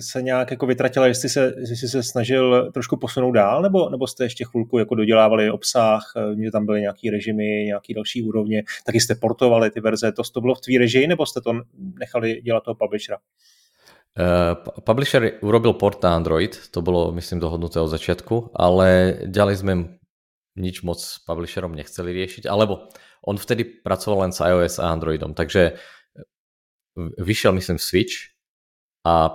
se 0.00 0.22
nějak 0.22 0.50
jako 0.50 0.66
vytratila, 0.66 1.06
jestli 1.06 1.28
se, 1.28 1.54
jestli 1.58 1.88
se 1.88 2.02
snažil 2.02 2.72
trošku 2.72 2.96
posunout 2.96 3.32
dál, 3.32 3.62
nebo, 3.62 3.90
nebo 3.90 4.06
jste 4.06 4.24
ještě 4.24 4.44
chvilku 4.44 4.78
jako 4.78 4.94
dodělávali 4.94 5.50
obsah, 5.50 6.02
že 6.44 6.50
tam 6.50 6.66
byly 6.66 6.80
nějaký 6.80 7.10
režimy, 7.10 7.44
nějaký 7.44 7.94
další 7.94 8.22
úrovně, 8.22 8.62
taky 8.86 9.00
jste 9.00 9.14
portovali 9.14 9.70
ty 9.70 9.80
verze, 9.80 10.12
to, 10.12 10.22
to 10.34 10.40
bylo 10.40 10.54
v 10.54 10.60
tvý 10.60 10.78
režii, 10.78 11.06
nebo 11.06 11.26
jste 11.26 11.40
to 11.40 11.52
nechali 11.98 12.40
dělat 12.40 12.64
toho 12.64 12.74
publishera? 12.74 13.18
Uh, 14.12 14.52
publisher 14.84 15.40
urobil 15.40 15.72
port 15.72 16.04
na 16.04 16.12
Android, 16.12 16.52
to 16.52 16.84
bolo 16.84 17.16
myslím 17.16 17.40
dohodnuté 17.40 17.80
od 17.80 17.88
začiatku, 17.88 18.52
ale 18.52 19.16
ďalej 19.24 19.54
sme 19.64 19.72
nič 20.60 20.84
moc 20.84 21.00
s 21.00 21.16
publisherom 21.24 21.72
nechceli 21.72 22.12
riešiť, 22.12 22.44
alebo 22.44 22.92
on 23.24 23.40
vtedy 23.40 23.64
pracoval 23.64 24.28
len 24.28 24.32
s 24.36 24.44
iOS 24.44 24.84
a 24.84 24.92
Androidom, 24.92 25.32
takže 25.32 25.80
vyšiel 27.16 27.56
myslím 27.56 27.80
Switch 27.80 28.36
a 29.08 29.32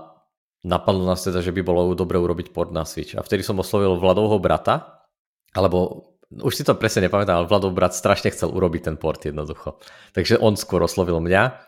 napadlo 0.61 1.09
nás 1.09 1.25
teda, 1.25 1.41
že 1.41 1.49
by 1.49 1.61
bolo 1.65 1.97
dobre 1.97 2.21
urobiť 2.21 2.53
port 2.53 2.69
na 2.69 2.85
Switch. 2.85 3.17
A 3.17 3.25
vtedy 3.25 3.41
som 3.41 3.57
oslovil 3.57 3.97
Vladovho 3.97 4.37
brata, 4.37 5.07
alebo 5.57 6.05
už 6.27 6.53
si 6.53 6.63
to 6.67 6.75
presne 6.75 7.07
nepamätám, 7.07 7.39
ale 7.39 7.49
Vladov 7.49 7.71
brat 7.71 7.95
strašne 7.95 8.29
chcel 8.35 8.51
urobiť 8.51 8.91
ten 8.91 8.95
port 8.99 9.23
jednoducho. 9.23 9.79
Takže 10.11 10.37
on 10.43 10.59
skôr 10.59 10.83
oslovil 10.83 11.23
mňa. 11.23 11.66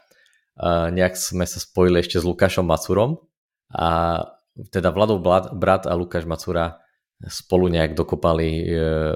Nejak 0.59 1.15
sme 1.15 1.47
sa 1.47 1.63
spojili 1.63 2.03
ešte 2.03 2.19
s 2.19 2.27
Lukášom 2.27 2.67
Macurom 2.67 3.23
a 3.71 4.21
teda 4.67 4.91
Vladov 4.91 5.23
brat 5.55 5.87
a 5.87 5.95
Lukáš 5.95 6.27
Macura 6.27 6.83
spolu 7.27 7.67
nejak 7.67 7.95
dokopali 7.95 8.63
e, 8.63 8.65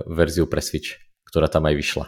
verziu 0.08 0.48
pre 0.48 0.60
Switch, 0.60 1.00
ktorá 1.28 1.48
tam 1.48 1.68
aj 1.68 1.76
vyšla. 1.76 2.06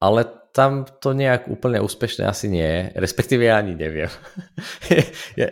Ale 0.00 0.28
tam 0.52 0.84
to 0.84 1.12
nejak 1.12 1.48
úplne 1.48 1.80
úspešné 1.80 2.24
asi 2.24 2.48
nie 2.48 2.64
je, 2.64 2.82
respektíve 3.00 3.48
ja 3.48 3.60
ani 3.60 3.76
neviem. 3.76 4.08
ja, 5.40 5.48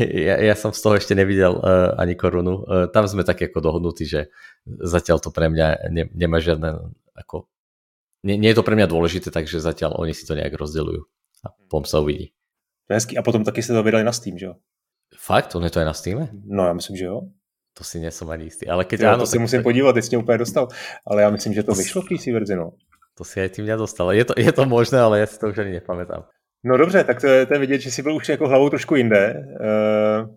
ja, 0.00 0.34
ja 0.38 0.54
som 0.56 0.72
z 0.72 0.80
toho 0.80 0.96
ešte 0.96 1.12
nevidel 1.12 1.60
uh, 1.60 1.92
ani 2.00 2.16
korunu. 2.16 2.64
Uh, 2.64 2.86
tam 2.88 3.04
sme 3.04 3.22
tak 3.22 3.42
ako 3.44 3.60
dohodnutí, 3.60 4.08
že 4.08 4.32
zatiaľ 4.64 5.20
to 5.20 5.28
pre 5.28 5.52
mňa 5.52 5.92
ne, 5.92 6.08
nemá 6.16 6.40
žiadne 6.40 6.88
ako... 7.14 7.50
Nie, 8.24 8.40
nie 8.40 8.50
je 8.50 8.58
to 8.58 8.66
pre 8.66 8.74
mňa 8.74 8.88
dôležité, 8.88 9.28
takže 9.28 9.60
zatiaľ 9.60 10.00
oni 10.00 10.16
si 10.16 10.24
to 10.24 10.32
nejak 10.34 10.56
rozdelujú. 10.56 11.04
A 11.44 11.54
pom 11.70 11.84
sa 11.84 12.00
uvidí. 12.00 12.34
Hezky. 12.90 13.18
A 13.18 13.22
potom 13.22 13.44
taky 13.44 13.62
ste 13.62 13.76
to 13.76 13.82
vydali 13.84 14.04
na 14.04 14.12
Steam, 14.12 14.38
že 14.38 14.46
jo? 14.46 14.54
Fakt? 15.16 15.54
On 15.56 15.64
je 15.64 15.70
to 15.70 15.80
aj 15.80 15.86
na 15.86 15.94
Steam? 15.94 16.28
No 16.44 16.66
já 16.66 16.72
myslím, 16.72 16.96
že 16.96 17.04
jo. 17.04 17.20
To 17.78 17.84
si 17.84 18.00
nesom 18.00 18.30
ani 18.30 18.50
istý. 18.50 18.66
Ale 18.66 18.84
keď 18.84 19.00
jo, 19.00 19.08
áno, 19.14 19.22
to 19.22 19.30
si 19.30 19.38
tak... 19.38 19.40
musím 19.40 19.62
podívat, 19.62 19.92
teď 19.92 20.10
mě 20.10 20.18
úplně 20.18 20.38
dostal. 20.38 20.68
Ale 21.06 21.22
já 21.22 21.30
myslím, 21.30 21.54
že 21.54 21.62
to, 21.62 21.72
to 21.72 21.78
vyšlo 21.78 22.02
v 22.02 22.06
PC 22.10 22.26
verzi, 22.26 22.56
no. 22.56 22.74
To 23.14 23.26
si 23.26 23.42
aj 23.42 23.50
ty 23.50 23.66
mňa 23.66 23.76
dostal. 23.76 24.14
Je 24.14 24.24
to, 24.24 24.34
je 24.38 24.52
to 24.54 24.62
možné, 24.62 24.98
ale 24.98 25.18
ja 25.18 25.26
si 25.26 25.38
to 25.42 25.50
už 25.50 25.58
ani 25.58 25.82
nepamätám. 25.82 26.22
No 26.62 26.78
dobře, 26.78 27.04
tak 27.04 27.20
to 27.20 27.26
je, 27.26 27.46
to 27.46 27.54
je 27.54 27.60
vidět, 27.60 27.78
že 27.78 27.90
jsi 27.90 28.02
byl 28.02 28.14
už 28.14 28.28
jako 28.28 28.48
hlavou 28.48 28.70
trošku 28.70 28.94
jinde. 28.94 29.34
Uh... 29.58 30.30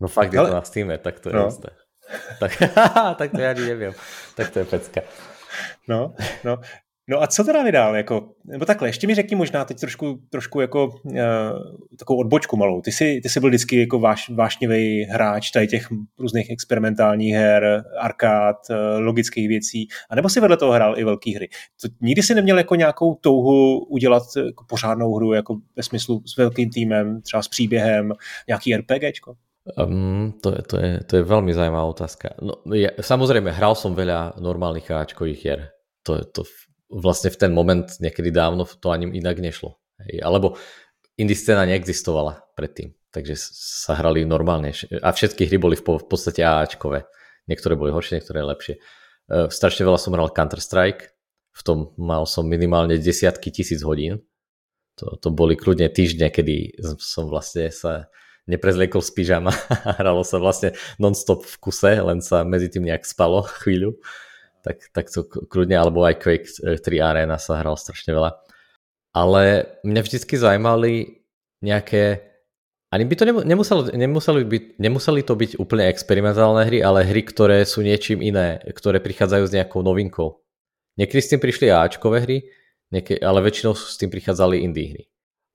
No 0.00 0.08
fakt, 0.08 0.32
je 0.32 0.38
ale... 0.38 0.48
to 0.48 0.54
na 0.54 0.62
Steam, 0.62 0.90
tak 1.02 1.20
to 1.20 1.28
je 1.28 1.34
no. 1.34 1.44
jasné. 1.44 1.70
Tak, 2.40 2.52
tak 3.18 3.30
to 3.30 3.40
já 3.40 3.50
ani 3.50 3.60
nevím. 3.60 3.92
Tak 4.34 4.50
to 4.50 4.58
je 4.58 4.64
pecka. 4.64 5.00
No, 5.88 6.14
no. 6.44 6.56
No 7.08 7.22
a 7.22 7.26
co 7.26 7.44
teda 7.44 7.62
vydal? 7.62 7.96
Jako, 7.96 8.28
nebo 8.44 8.64
takhle, 8.64 8.88
ještě 8.88 9.06
mi 9.06 9.14
řekni 9.14 9.36
možná 9.36 9.64
teď 9.64 9.80
trošku, 9.80 10.20
trošku 10.30 10.60
jako 10.60 10.86
uh, 11.04 11.12
takovou 11.98 12.20
odbočku 12.20 12.56
malou. 12.56 12.80
Ty 12.80 12.92
jsi, 12.92 13.20
ty 13.22 13.28
jsi 13.28 13.40
byl 13.40 13.48
vždycky 13.48 13.80
jako 13.80 13.98
váš, 13.98 14.28
vášnivý 14.28 15.04
hráč 15.04 15.50
tady 15.50 15.66
těch 15.66 15.88
různých 16.18 16.50
experimentálních 16.50 17.34
her, 17.34 17.84
arkád, 18.00 18.56
uh, 18.70 18.76
logických 19.00 19.48
věcí, 19.48 19.88
a 20.10 20.14
nebo 20.14 20.28
si 20.28 20.40
vedle 20.40 20.56
toho 20.56 20.72
hrál 20.72 20.98
i 20.98 21.04
velké 21.04 21.36
hry. 21.36 21.48
To, 21.82 21.88
nikdy 22.00 22.22
jsi 22.22 22.34
neměl 22.34 22.58
jako 22.58 22.74
nějakou 22.74 23.14
touhu 23.14 23.78
udělat 23.78 24.22
jako 24.36 24.64
pořádnou 24.68 25.14
hru, 25.14 25.32
jako 25.32 25.56
ve 25.76 25.82
smyslu 25.82 26.22
s 26.26 26.36
velkým 26.36 26.70
týmem, 26.70 27.22
třeba 27.22 27.42
s 27.42 27.48
příběhem, 27.48 28.12
nějaký 28.48 28.76
RPGčko? 28.76 29.34
Um, 29.76 30.32
to, 30.42 30.50
je, 30.50 30.62
to, 30.62 30.76
je, 30.80 31.00
to 31.04 31.12
je 31.16 31.22
veľmi 31.28 31.52
zaujímavá 31.52 31.84
otázka. 31.84 32.40
No, 32.40 32.56
ja, 32.72 32.88
samozrejme, 33.04 33.52
hral 33.52 33.76
som 33.76 33.92
veľa 33.92 34.40
normálnych 34.40 34.88
háčkových 34.88 35.40
hier. 35.44 35.60
To, 36.08 36.24
to 36.24 36.48
vlastne 36.88 37.28
v 37.28 37.40
ten 37.40 37.52
moment 37.52 37.86
niekedy 38.00 38.32
dávno 38.32 38.64
to 38.64 38.88
ani 38.88 39.12
inak 39.12 39.38
nešlo. 39.38 39.76
Hej. 40.04 40.24
Alebo 40.24 40.56
indie 41.20 41.36
scéna 41.36 41.68
neexistovala 41.68 42.48
predtým, 42.56 42.96
takže 43.12 43.36
sa 43.36 43.96
hrali 43.98 44.24
normálne 44.24 44.72
a 45.04 45.08
všetky 45.12 45.46
hry 45.46 45.60
boli 45.60 45.76
v 45.76 45.84
podstate 45.84 46.40
AAčkové. 46.40 47.04
Niektoré 47.48 47.76
boli 47.76 47.92
horšie, 47.92 48.20
niektoré 48.20 48.44
lepšie. 48.44 48.80
Uh, 49.28 49.48
strašne 49.52 49.84
veľa 49.84 50.00
som 50.00 50.16
hral 50.16 50.32
Counter-Strike, 50.32 51.12
v 51.58 51.62
tom 51.66 51.78
mal 51.98 52.24
som 52.24 52.46
minimálne 52.46 52.96
desiatky 53.02 53.50
tisíc 53.50 53.82
hodín. 53.82 54.22
To, 55.02 55.18
to 55.18 55.28
boli 55.30 55.58
kľudne 55.58 55.90
týždne, 55.90 56.30
kedy 56.30 56.78
som 56.98 57.30
vlastne 57.30 57.70
sa 57.70 58.10
neprezliekol 58.48 59.02
z 59.02 59.10
pyžama 59.12 59.52
a 59.88 59.98
hralo 59.98 60.22
sa 60.22 60.40
vlastne 60.40 60.72
non-stop 60.96 61.44
v 61.44 61.56
kuse, 61.58 61.92
len 61.98 62.22
sa 62.22 62.46
medzi 62.46 62.70
tým 62.70 62.86
nejak 62.86 63.04
spalo 63.04 63.44
chvíľu 63.62 63.98
tak, 64.68 64.78
tak 64.92 65.06
to 65.08 65.24
kľudne, 65.24 65.80
alebo 65.80 66.04
aj 66.04 66.20
Quake 66.20 66.48
3 66.60 66.84
Arena 67.00 67.40
sa 67.40 67.56
hral 67.56 67.80
strašne 67.80 68.12
veľa. 68.12 68.36
Ale 69.16 69.64
mňa 69.88 70.00
vždycky 70.04 70.36
zaujímali 70.36 71.24
nejaké, 71.64 72.20
ani 72.92 73.08
by 73.08 73.14
to 73.16 73.24
nemuselo, 73.24 73.80
nemuseli, 73.88 74.44
byť, 74.44 74.64
nemuseli 74.76 75.20
to 75.24 75.32
byť 75.32 75.50
úplne 75.56 75.88
experimentálne 75.88 76.68
hry, 76.68 76.84
ale 76.84 77.08
hry, 77.08 77.24
ktoré 77.24 77.64
sú 77.64 77.80
niečím 77.80 78.20
iné, 78.20 78.60
ktoré 78.60 79.00
prichádzajú 79.00 79.44
s 79.48 79.54
nejakou 79.56 79.80
novinkou. 79.80 80.44
Niekedy 81.00 81.20
s 81.24 81.30
tým 81.32 81.40
prišli 81.40 81.72
Ačkové 81.72 82.20
hry, 82.20 82.38
niekedy, 82.92 83.24
ale 83.24 83.40
väčšinou 83.40 83.72
s 83.72 83.96
tým 83.96 84.12
prichádzali 84.12 84.60
indie 84.60 84.92
hry. 84.92 85.04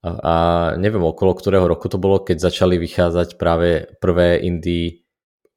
A, 0.04 0.10
a 0.10 0.34
neviem, 0.76 1.06
okolo 1.06 1.38
ktorého 1.38 1.70
roku 1.70 1.86
to 1.88 2.02
bolo, 2.02 2.26
keď 2.26 2.50
začali 2.50 2.82
vychádzať 2.82 3.38
práve 3.38 3.86
prvé 4.02 4.42
indie 4.42 5.06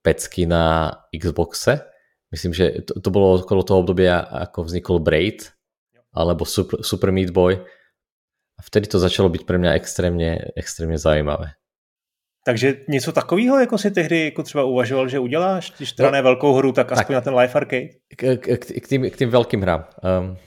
pecky 0.04 0.44
na 0.44 0.94
Xboxe, 1.10 1.95
Myslím, 2.32 2.52
že 2.54 2.82
to, 2.82 3.00
to 3.00 3.10
bolo 3.10 3.38
okolo 3.38 3.62
toho 3.62 3.80
obdobia, 3.80 4.18
ako 4.18 4.66
vznikol 4.66 4.98
Braid 4.98 5.54
alebo 6.16 6.42
Super, 6.48 6.82
Super 6.82 7.12
Meat 7.12 7.30
Boy. 7.30 7.60
A 8.56 8.60
vtedy 8.64 8.88
to 8.88 8.98
začalo 8.98 9.28
byť 9.28 9.42
pre 9.44 9.60
mňa 9.60 9.76
extrémne, 9.76 10.50
extrémne 10.56 10.96
zaujímavé. 10.96 11.54
Takže 12.46 12.86
něco 12.88 13.12
takového, 13.12 13.58
jako 13.58 13.78
si 13.78 13.90
tehdy 13.90 14.24
jako 14.24 14.42
třeba 14.42 14.64
uvažoval, 14.64 15.08
že 15.08 15.18
uděláš, 15.18 15.72
když 15.76 15.92
teda 15.92 16.08
no, 16.08 16.12
ne 16.12 16.22
velkou 16.22 16.54
hru, 16.54 16.72
tak 16.72 16.92
aspoň 16.92 17.06
tak, 17.06 17.14
na 17.14 17.20
ten 17.20 17.34
Life 17.34 17.58
Arcade? 17.58 17.88
K, 18.16 18.36
k, 18.36 18.58
k, 18.80 18.86
tým, 18.88 19.10
k 19.10 19.16
tým 19.16 19.30
veľkým 19.30 19.60
hrám. 19.66 19.90
Um, 19.98 20.38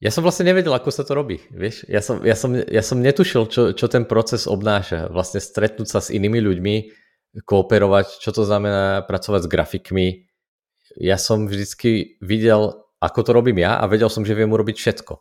ja 0.00 0.08
som 0.08 0.24
vlastne 0.24 0.48
nevedel, 0.48 0.72
ako 0.72 0.88
sa 0.88 1.04
to 1.04 1.12
robí, 1.12 1.42
vieš. 1.50 1.84
Ja 1.84 2.00
som, 2.00 2.24
ja 2.24 2.32
som, 2.32 2.54
ja 2.54 2.80
som 2.80 3.02
netušil, 3.02 3.50
čo, 3.50 3.62
čo 3.74 3.86
ten 3.92 4.08
proces 4.08 4.48
obnáša. 4.48 5.10
Vlastne 5.12 5.42
stretnúť 5.42 5.90
sa 5.90 6.00
s 6.00 6.08
inými 6.14 6.38
ľuďmi, 6.38 6.74
kooperovať, 7.44 8.22
čo 8.22 8.30
to 8.32 8.46
znamená 8.46 9.04
pracovať 9.04 9.44
s 9.44 9.50
grafikmi, 9.50 10.27
ja 10.98 11.14
som 11.14 11.46
vždycky 11.46 12.18
videl, 12.18 12.74
ako 12.98 13.20
to 13.22 13.30
robím 13.30 13.62
ja 13.62 13.78
a 13.78 13.86
vedel 13.86 14.10
som, 14.10 14.26
že 14.26 14.34
viem 14.34 14.50
urobiť 14.50 14.76
všetko. 14.76 15.14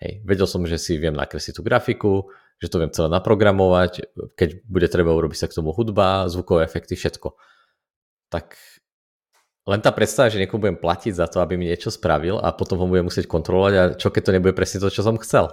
Hej, 0.00 0.12
vedel 0.24 0.48
som, 0.48 0.64
že 0.64 0.80
si 0.80 0.96
viem 0.96 1.12
nakresliť 1.12 1.60
tú 1.60 1.62
grafiku, 1.66 2.30
že 2.62 2.72
to 2.72 2.80
viem 2.80 2.94
celé 2.94 3.12
naprogramovať, 3.12 4.16
keď 4.38 4.64
bude 4.64 4.88
treba 4.88 5.12
urobiť 5.12 5.44
sa 5.44 5.46
k 5.50 5.60
tomu 5.60 5.76
hudba, 5.76 6.30
zvukové 6.30 6.64
efekty, 6.64 6.96
všetko. 6.96 7.36
Tak 8.32 8.56
len 9.68 9.80
tá 9.84 9.92
predstava, 9.92 10.32
že 10.32 10.40
niekomu 10.40 10.70
budem 10.70 10.78
platiť 10.80 11.12
za 11.12 11.28
to, 11.28 11.44
aby 11.44 11.60
mi 11.60 11.68
niečo 11.68 11.92
spravil 11.92 12.40
a 12.40 12.54
potom 12.54 12.80
ho 12.80 12.88
budem 12.88 13.10
musieť 13.10 13.28
kontrolovať 13.28 13.72
a 13.76 13.82
čo 13.98 14.08
keď 14.08 14.22
to 14.24 14.34
nebude 14.38 14.54
presne 14.56 14.80
to, 14.80 14.88
čo 14.88 15.04
som 15.04 15.20
chcel. 15.20 15.52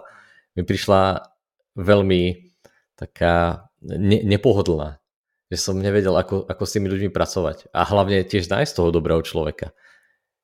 Mi 0.55 0.63
prišla 0.63 1.27
veľmi 1.75 2.53
taká 2.95 3.67
ne- 3.83 4.23
nepohodlná 4.23 5.01
že 5.47 5.57
som 5.57 5.79
nevedel, 5.79 6.11
ako, 6.11 6.43
ako 6.47 6.63
s 6.67 6.73
tými 6.75 6.87
ľuďmi 6.91 7.09
pracovať. 7.11 7.71
A 7.71 7.87
hlavne 7.87 8.27
tiež 8.27 8.51
nájsť 8.51 8.73
toho 8.75 8.89
dobrého 8.91 9.23
človeka. 9.23 9.71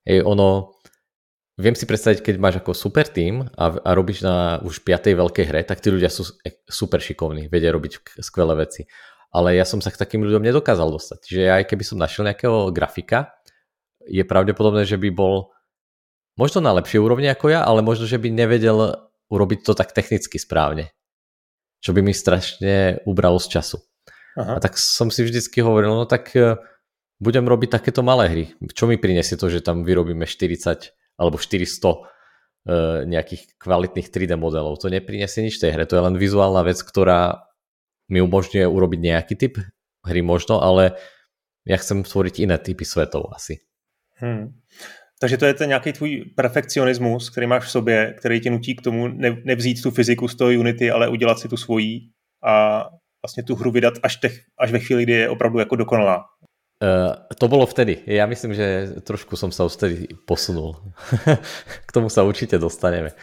Hej, 0.08 0.24
ono, 0.24 0.80
viem 1.60 1.76
si 1.76 1.84
predstaviť, 1.84 2.24
keď 2.24 2.36
máš 2.40 2.56
ako 2.64 2.72
super 2.72 3.08
tým 3.08 3.44
a, 3.44 3.66
a 3.84 3.90
robíš 3.92 4.24
na 4.24 4.64
už 4.64 4.84
piatej 4.88 5.20
veľkej 5.20 5.46
hre, 5.48 5.62
tak 5.68 5.84
tí 5.84 5.92
ľudia 5.92 6.08
sú 6.08 6.24
super 6.68 7.04
šikovní, 7.04 7.52
vedia 7.52 7.76
robiť 7.76 8.20
skvelé 8.24 8.64
veci. 8.64 8.88
Ale 9.34 9.58
ja 9.58 9.66
som 9.66 9.82
sa 9.82 9.90
k 9.90 10.00
takým 10.00 10.22
ľuďom 10.24 10.46
nedokázal 10.46 10.88
dostať. 10.94 11.20
Čiže 11.26 11.42
ja 11.42 11.54
aj 11.60 11.66
keby 11.68 11.84
som 11.84 11.98
našiel 11.98 12.30
nejakého 12.30 12.70
grafika, 12.70 13.34
je 14.04 14.24
pravdepodobné, 14.24 14.84
že 14.84 15.00
by 15.00 15.10
bol 15.16 15.56
možno 16.36 16.60
na 16.60 16.76
lepšej 16.76 17.00
úrovni 17.00 17.32
ako 17.32 17.56
ja, 17.56 17.64
ale 17.64 17.80
možno, 17.80 18.04
že 18.04 18.20
by 18.20 18.30
nevedel 18.30 19.10
urobiť 19.32 19.60
to 19.64 19.74
tak 19.74 19.96
technicky 19.96 20.38
správne. 20.38 20.92
Čo 21.84 21.96
by 21.96 22.00
mi 22.04 22.16
strašne 22.16 23.04
ubralo 23.04 23.40
z 23.40 23.60
času. 23.60 23.78
Aha. 24.34 24.58
A 24.58 24.60
tak 24.60 24.82
som 24.82 25.14
si 25.14 25.22
vždycky 25.22 25.62
hovoril, 25.62 25.94
no 25.94 26.06
tak 26.10 26.34
e, 26.34 26.58
budem 27.22 27.46
robiť 27.46 27.70
takéto 27.80 28.02
malé 28.02 28.26
hry. 28.30 28.46
Čo 28.74 28.90
mi 28.90 28.98
prinesie 28.98 29.38
to, 29.38 29.48
že 29.50 29.62
tam 29.62 29.86
vyrobíme 29.86 30.26
40 30.26 30.94
alebo 31.22 31.38
400 31.38 31.54
e, 31.54 31.98
nejakých 33.06 33.58
kvalitných 33.62 34.08
3D 34.10 34.34
modelov. 34.34 34.82
To 34.82 34.90
neprinesie 34.90 35.46
nič 35.46 35.62
tej 35.62 35.78
hre, 35.78 35.86
to 35.86 35.96
je 35.96 36.06
len 36.06 36.18
vizuálna 36.18 36.66
vec, 36.66 36.82
ktorá 36.82 37.46
mi 38.10 38.20
umožňuje 38.20 38.66
urobiť 38.66 39.00
nejaký 39.00 39.36
typ 39.38 39.62
hry 40.04 40.22
možno, 40.26 40.60
ale 40.60 40.98
ja 41.64 41.80
chcem 41.80 42.04
tvoriť 42.04 42.44
iné 42.44 42.60
typy 42.60 42.84
svetov 42.84 43.32
asi. 43.32 43.64
Hmm. 44.20 44.60
Takže 45.20 45.38
to 45.38 45.46
je 45.46 45.54
ten 45.54 45.70
nějaký 45.70 45.94
tvůj 45.94 46.26
perfekcionismus, 46.36 47.30
který 47.30 47.48
máš 47.48 47.66
v 47.66 47.72
sobě, 47.72 48.16
který 48.20 48.40
tě 48.40 48.50
nutí 48.50 48.76
k 48.76 48.82
tomu 48.82 49.08
ne, 49.08 49.38
nevzít 49.46 49.82
tu 49.82 49.92
fyziku 49.92 50.28
z 50.28 50.36
toho 50.36 50.52
Unity, 50.52 50.92
ale 50.92 51.10
udělat 51.10 51.40
si 51.40 51.48
tu 51.48 51.58
svojí 51.58 52.12
a 52.44 52.86
vlastně 53.24 53.44
tu 53.44 53.56
hru 53.56 53.72
vydat 53.72 53.94
až, 54.04 54.18
těch, 54.18 54.40
až 54.60 54.72
ve 54.72 54.80
chvíli, 54.80 55.04
kdy 55.04 55.14
je 55.14 55.30
opravdu 55.30 55.60
jako 55.60 55.76
dokonalá. 55.76 56.26
Uh, 56.84 57.16
to 57.40 57.48
bolo 57.48 57.64
vtedy. 57.64 58.04
Ja 58.04 58.28
myslím, 58.28 58.52
že 58.52 59.00
trošku 59.08 59.40
som 59.40 59.56
sa 59.56 59.64
už 59.64 59.80
vtedy 59.80 60.12
posunul. 60.28 60.76
K 61.88 61.92
tomu 61.96 62.12
sa 62.12 62.28
určite 62.28 62.60
dostaneme. 62.60 63.16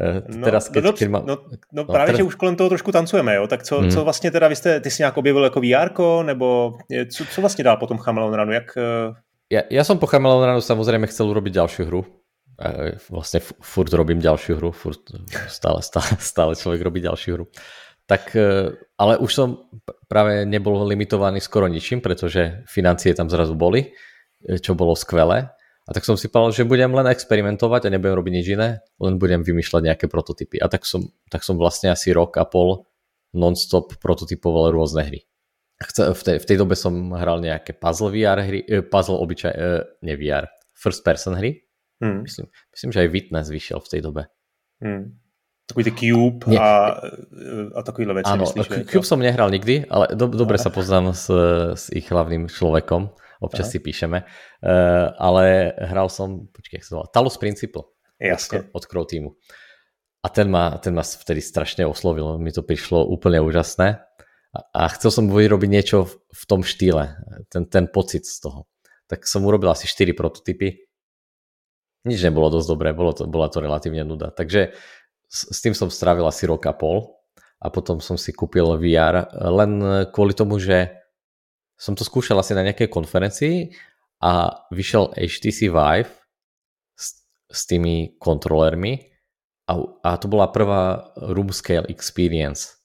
Uh, 0.00 0.24
teraz, 0.40 0.72
keď, 0.72 0.82
no, 0.84 0.92
keď 0.96 1.08
mám... 1.12 1.22
no, 1.26 1.36
no, 1.36 1.56
no 1.72 1.82
právě, 1.84 2.06
teraz... 2.06 2.18
že 2.18 2.24
už 2.24 2.34
kolem 2.40 2.56
toho 2.56 2.68
trošku 2.68 2.92
tancujeme, 2.92 3.34
jo? 3.34 3.46
tak 3.46 3.62
co, 3.62 3.80
hmm. 3.80 3.90
co 3.90 4.04
vlastně 4.04 4.30
teda, 4.30 4.48
vy 4.48 4.56
jste, 4.56 4.80
ty 4.80 4.90
jsi 4.90 5.02
nějak 5.02 5.16
objevil 5.16 5.44
jako 5.44 5.60
VR, 5.60 5.90
nebo 6.22 6.72
co, 7.16 7.24
co 7.24 7.40
vlastně 7.40 7.64
dál 7.64 7.76
potom 7.76 7.98
Chameleon 7.98 8.34
Runu, 8.34 8.52
jak... 8.52 8.72
Uh... 8.76 9.14
Ja, 9.48 9.64
ja 9.72 9.80
som 9.80 9.96
po 9.96 10.04
Chameleon 10.04 10.44
Runu 10.44 10.60
samozrejme 10.60 11.08
chcel 11.08 11.24
urobiť 11.32 11.56
ďalšiu 11.56 11.88
hru. 11.88 12.04
Vlastne 13.08 13.40
furt 13.64 13.88
robím 13.96 14.20
ďalšiu 14.20 14.60
hru, 14.60 14.76
furt 14.76 15.00
stále, 15.48 15.80
stále, 15.80 16.20
stále 16.20 16.52
človek 16.52 16.84
robí 16.84 17.00
ďalšiu 17.00 17.32
hru. 17.32 17.44
Tak, 18.08 18.32
e, 18.32 18.72
ale 18.96 19.20
už 19.20 19.30
som 19.30 19.68
práve 20.08 20.48
nebol 20.48 20.80
limitovaný 20.88 21.44
skoro 21.44 21.68
ničím, 21.68 22.00
pretože 22.00 22.64
financie 22.64 23.12
tam 23.12 23.28
zrazu 23.28 23.52
boli, 23.52 23.92
e, 24.48 24.56
čo 24.56 24.72
bolo 24.72 24.96
skvelé. 24.96 25.52
A 25.88 25.90
tak 25.92 26.08
som 26.08 26.16
si 26.16 26.32
povedal, 26.32 26.56
že 26.56 26.68
budem 26.68 26.88
len 26.92 27.04
experimentovať 27.12 27.88
a 27.88 27.92
nebudem 27.92 28.16
robiť 28.16 28.32
nič 28.32 28.46
iné, 28.56 28.80
len 29.00 29.20
budem 29.20 29.44
vymýšľať 29.44 29.82
nejaké 29.92 30.06
prototypy. 30.08 30.56
A 30.56 30.72
tak 30.72 30.88
som, 30.88 31.12
tak 31.28 31.44
som 31.44 31.60
vlastne 31.60 31.92
asi 31.92 32.12
rok 32.12 32.36
a 32.40 32.48
pol 32.48 32.88
non-stop 33.36 34.00
prototypoval 34.00 34.72
rôzne 34.72 35.04
hry. 35.04 35.20
V 35.78 36.22
tej, 36.24 36.36
v 36.40 36.46
tej 36.48 36.56
dobe 36.58 36.74
som 36.74 37.12
hral 37.12 37.44
nejaké 37.44 37.76
puzzle 37.76 38.10
VR 38.10 38.40
hry, 38.40 38.64
eh, 38.64 38.82
puzzle 38.82 39.20
obyčaj, 39.20 39.52
ne 40.00 40.14
VR, 40.16 40.48
first 40.72 41.04
person 41.04 41.36
hry. 41.36 41.60
Hmm. 42.00 42.24
Myslím, 42.24 42.48
myslím, 42.72 42.90
že 42.92 43.00
aj 43.04 43.08
Witness 43.12 43.46
vyšiel 43.52 43.78
v 43.84 43.90
tej 43.90 44.00
dobe. 44.00 44.22
Hmm. 44.80 45.18
Takový 45.68 45.84
ty 45.84 45.92
Cube 45.92 46.48
Nie. 46.48 46.56
a, 46.56 46.96
a 47.76 47.80
takovýhle 47.84 48.16
veci. 48.16 48.32
Áno, 48.32 48.48
myslíš, 48.48 48.88
Cube 48.88 49.04
som 49.04 49.20
nehral 49.20 49.52
nikdy, 49.52 49.84
ale 49.84 50.16
do, 50.16 50.24
dobre 50.32 50.56
sa 50.56 50.72
poznám 50.72 51.12
s, 51.12 51.28
s 51.76 51.84
ich 51.92 52.08
hlavným 52.08 52.48
človekom. 52.48 53.12
Občas 53.44 53.68
Aha. 53.68 53.72
si 53.76 53.78
píšeme. 53.78 54.18
Uh, 54.64 55.12
ale 55.20 55.76
hral 55.76 56.08
som, 56.08 56.48
počkej, 56.48 56.80
jak 56.80 56.86
sa 56.88 56.92
volá, 56.96 57.06
Talos 57.12 57.36
Principle. 57.36 57.84
Jasne. 58.16 58.72
Od, 58.72 58.80
od 58.80 58.84
Crow 58.88 59.04
Teamu. 59.04 59.36
A 60.24 60.26
ten 60.32 60.50
ma, 60.50 60.80
ten 60.80 60.96
ma 60.96 61.04
vtedy 61.04 61.38
strašne 61.44 61.86
oslovil. 61.86 62.40
Mi 62.40 62.50
to 62.50 62.64
prišlo 62.64 63.06
úplne 63.06 63.38
úžasné. 63.38 64.02
A, 64.56 64.58
a 64.72 64.82
chcel 64.96 65.12
som 65.12 65.24
vyrobiť 65.28 65.70
niečo 65.70 66.08
v, 66.08 66.12
v 66.16 66.42
tom 66.48 66.64
štýle. 66.64 67.14
Ten, 67.52 67.68
ten 67.68 67.86
pocit 67.86 68.26
z 68.26 68.40
toho. 68.42 68.66
Tak 69.06 69.28
som 69.28 69.44
urobil 69.44 69.70
asi 69.70 69.86
4 69.86 70.16
prototypy. 70.16 70.88
Nič 72.08 72.24
nebolo 72.24 72.48
dosť 72.48 72.68
dobré, 72.72 72.88
bolo 72.96 73.12
to, 73.12 73.28
bola 73.28 73.52
to 73.52 73.60
relatívne 73.60 74.02
nuda. 74.02 74.32
Takže 74.32 74.72
s 75.28 75.58
tým 75.60 75.76
som 75.76 75.92
strávil 75.92 76.24
asi 76.24 76.48
rok 76.48 76.64
a 76.64 76.72
pol 76.72 77.20
a 77.60 77.68
potom 77.68 78.00
som 78.00 78.16
si 78.16 78.32
kúpil 78.32 78.80
VR 78.80 79.28
len 79.52 80.04
kvôli 80.08 80.32
tomu, 80.32 80.56
že 80.56 80.98
som 81.78 81.94
to 81.94 82.02
skúšal 82.02 82.40
asi 82.40 82.56
na 82.56 82.66
nejakej 82.66 82.90
konferencii 82.90 83.70
a 84.24 84.64
vyšiel 84.74 85.14
HTC 85.14 85.70
Vive 85.70 86.10
s, 86.98 87.22
s 87.46 87.60
tými 87.70 88.18
kontrolermi 88.18 88.98
a, 89.68 89.72
a 90.02 90.10
to 90.16 90.26
bola 90.26 90.50
prvá 90.50 91.12
room 91.30 91.52
scale 91.52 91.86
experience. 91.92 92.80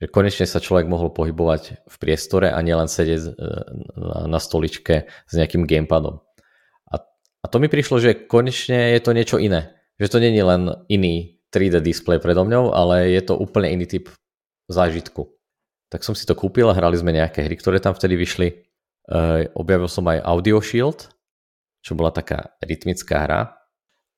Že 0.00 0.12
konečne 0.12 0.46
sa 0.48 0.60
človek 0.60 0.88
mohol 0.88 1.12
pohybovať 1.12 1.84
v 1.88 1.96
priestore 2.00 2.52
a 2.52 2.58
nielen 2.60 2.88
sedieť 2.88 3.20
e, 3.24 3.32
na 4.28 4.40
stoličke 4.40 5.08
s 5.08 5.32
nejakým 5.32 5.68
gamepadom. 5.68 6.20
A, 6.88 6.94
a 7.40 7.46
to 7.48 7.56
mi 7.60 7.68
prišlo, 7.68 8.00
že 8.00 8.28
konečne 8.28 8.96
je 8.96 9.00
to 9.00 9.12
niečo 9.12 9.36
iné. 9.36 9.76
Že 10.00 10.08
to 10.08 10.18
není 10.24 10.40
len 10.40 10.72
iný 10.88 11.39
3D 11.50 11.82
display 11.82 12.22
predo 12.22 12.46
mňou, 12.46 12.70
ale 12.70 13.10
je 13.10 13.22
to 13.26 13.34
úplne 13.34 13.74
iný 13.74 13.86
typ 13.86 14.06
zážitku. 14.70 15.26
Tak 15.90 16.06
som 16.06 16.14
si 16.14 16.22
to 16.22 16.38
kúpil 16.38 16.70
a 16.70 16.76
hrali 16.78 16.94
sme 16.94 17.10
nejaké 17.10 17.42
hry, 17.42 17.58
ktoré 17.58 17.82
tam 17.82 17.92
vtedy 17.92 18.14
vyšli. 18.14 18.48
Uh, 19.10 19.50
objavil 19.58 19.90
som 19.90 20.06
aj 20.06 20.22
Audio 20.22 20.62
Shield, 20.62 21.10
čo 21.82 21.98
bola 21.98 22.14
taká 22.14 22.54
rytmická 22.62 23.26
hra. 23.26 23.40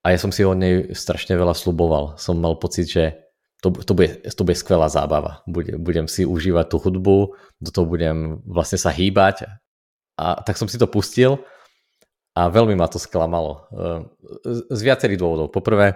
A 0.04 0.12
ja 0.12 0.18
som 0.20 0.28
si 0.28 0.44
o 0.44 0.52
nej 0.52 0.92
strašne 0.92 1.32
veľa 1.32 1.56
sluboval. 1.56 2.20
Som 2.20 2.44
mal 2.44 2.60
pocit, 2.60 2.92
že 2.92 3.16
to, 3.64 3.70
to, 3.70 3.94
bude, 3.94 4.20
to 4.20 4.42
bude 4.42 4.58
skvelá 4.58 4.90
zábava. 4.90 5.40
Bude, 5.48 5.78
budem 5.78 6.10
si 6.10 6.26
užívať 6.26 6.66
tú 6.68 6.76
hudbu, 6.82 7.16
do 7.62 7.70
toho 7.70 7.86
budem 7.86 8.42
vlastne 8.44 8.76
sa 8.76 8.92
hýbať. 8.92 9.48
A 10.18 10.42
tak 10.42 10.58
som 10.58 10.66
si 10.68 10.76
to 10.76 10.90
pustil 10.90 11.40
a 12.34 12.50
veľmi 12.50 12.74
ma 12.74 12.90
to 12.90 12.98
sklamalo. 12.98 13.70
Z, 14.42 14.58
z 14.68 14.80
viacerých 14.82 15.22
dôvodov. 15.22 15.54
Poprvé, 15.54 15.94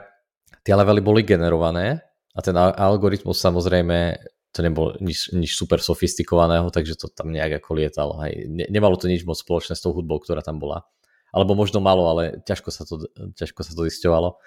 tie 0.67 0.75
levely 0.75 1.03
boli 1.03 1.23
generované 1.23 2.03
a 2.37 2.41
ten 2.43 2.55
algoritmus 2.59 3.39
samozrejme 3.39 4.19
to 4.57 4.65
nebolo 4.65 4.97
nič, 5.05 5.37
nič 5.37 5.53
super 5.53 5.85
sofistikovaného, 5.85 6.73
takže 6.73 6.97
to 6.97 7.13
tam 7.13 7.29
nejak 7.29 7.61
ako 7.61 7.77
lietalo. 7.77 8.17
Hej. 8.25 8.49
Ne, 8.49 8.65
nemalo 8.73 8.97
to 8.97 9.05
nič 9.05 9.29
moc 9.29 9.37
spoločné 9.37 9.77
s 9.77 9.85
tou 9.85 9.93
hudbou, 9.93 10.17
ktorá 10.17 10.41
tam 10.41 10.57
bola. 10.57 10.89
Alebo 11.37 11.53
možno 11.53 11.85
malo, 11.85 12.09
ale 12.09 12.41
ťažko 12.49 12.73
sa 12.73 12.89
to, 12.89 13.05
ťažko 13.37 13.61
sa 13.61 13.77
to 13.77 13.85
zisťovalo. 13.85 14.41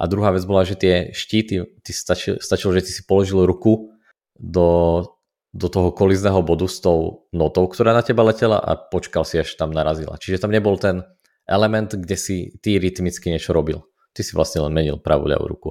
A 0.00 0.02
druhá 0.08 0.32
vec 0.32 0.48
bola, 0.48 0.64
že 0.64 0.80
tie 0.80 0.94
štíty, 1.12 1.60
ty 1.84 1.92
stačilo, 1.92 2.40
stačilo, 2.40 2.72
že 2.72 2.88
ty 2.88 2.90
si 2.96 3.04
položil 3.04 3.44
ruku 3.44 3.92
do, 4.32 5.04
do 5.52 5.68
toho 5.68 5.92
kolizného 5.92 6.40
bodu 6.40 6.64
s 6.64 6.80
tou 6.80 7.28
notou, 7.30 7.68
ktorá 7.68 7.92
na 7.92 8.00
teba 8.00 8.24
letela 8.24 8.56
a 8.58 8.80
počkal 8.80 9.28
si, 9.28 9.38
až 9.38 9.54
tam 9.60 9.76
narazila. 9.76 10.16
Čiže 10.16 10.40
tam 10.40 10.56
nebol 10.56 10.80
ten 10.80 11.04
element, 11.44 11.92
kde 11.92 12.16
si 12.16 12.36
ty 12.64 12.80
rytmicky 12.80 13.28
niečo 13.28 13.52
robil. 13.52 13.84
Ty 14.14 14.20
si 14.22 14.32
vlastne 14.32 14.62
len 14.64 14.72
menil 14.72 14.96
pravú 15.02 15.26
ľavú 15.26 15.46
ruku. 15.50 15.70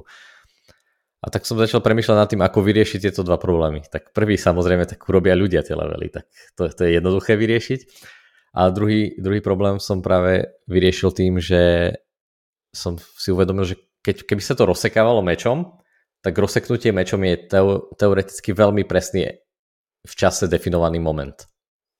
A 1.24 1.32
tak 1.32 1.48
som 1.48 1.56
začal 1.56 1.80
premýšľať 1.80 2.16
nad 2.20 2.28
tým, 2.28 2.44
ako 2.44 2.60
vyriešiť 2.60 3.00
tieto 3.08 3.24
dva 3.24 3.40
problémy. 3.40 3.80
Tak 3.88 4.12
prvý 4.12 4.36
samozrejme, 4.36 4.84
tak 4.84 5.00
urobia 5.08 5.32
ľudia 5.32 5.64
tie 5.64 5.72
levely, 5.72 6.12
tak 6.12 6.28
to, 6.52 6.68
to 6.68 6.84
je 6.84 7.00
jednoduché 7.00 7.40
vyriešiť. 7.40 7.80
A 8.54 8.68
druhý, 8.68 9.16
druhý 9.16 9.40
problém 9.40 9.80
som 9.80 10.04
práve 10.04 10.52
vyriešil 10.68 11.16
tým, 11.16 11.40
že 11.40 11.96
som 12.76 13.00
si 13.00 13.32
uvedomil, 13.32 13.64
že 13.64 13.80
keď, 14.04 14.28
keby 14.28 14.42
sa 14.44 14.52
to 14.52 14.68
rozsekávalo 14.68 15.24
mečom, 15.24 15.80
tak 16.20 16.36
rozseknutie 16.36 16.92
mečom 16.92 17.24
je 17.24 17.40
teo, 17.48 17.88
teoreticky 17.96 18.52
veľmi 18.52 18.84
presný 18.84 19.40
v 20.04 20.12
čase 20.12 20.44
definovaný 20.44 21.00
moment. 21.00 21.48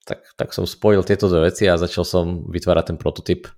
Tak, 0.04 0.36
tak 0.36 0.52
som 0.52 0.68
spojil 0.68 1.00
tieto 1.00 1.32
dve 1.32 1.48
veci 1.48 1.64
a 1.64 1.80
začal 1.80 2.04
som 2.04 2.44
vytvárať 2.44 2.92
ten 2.92 2.98
prototyp 3.00 3.48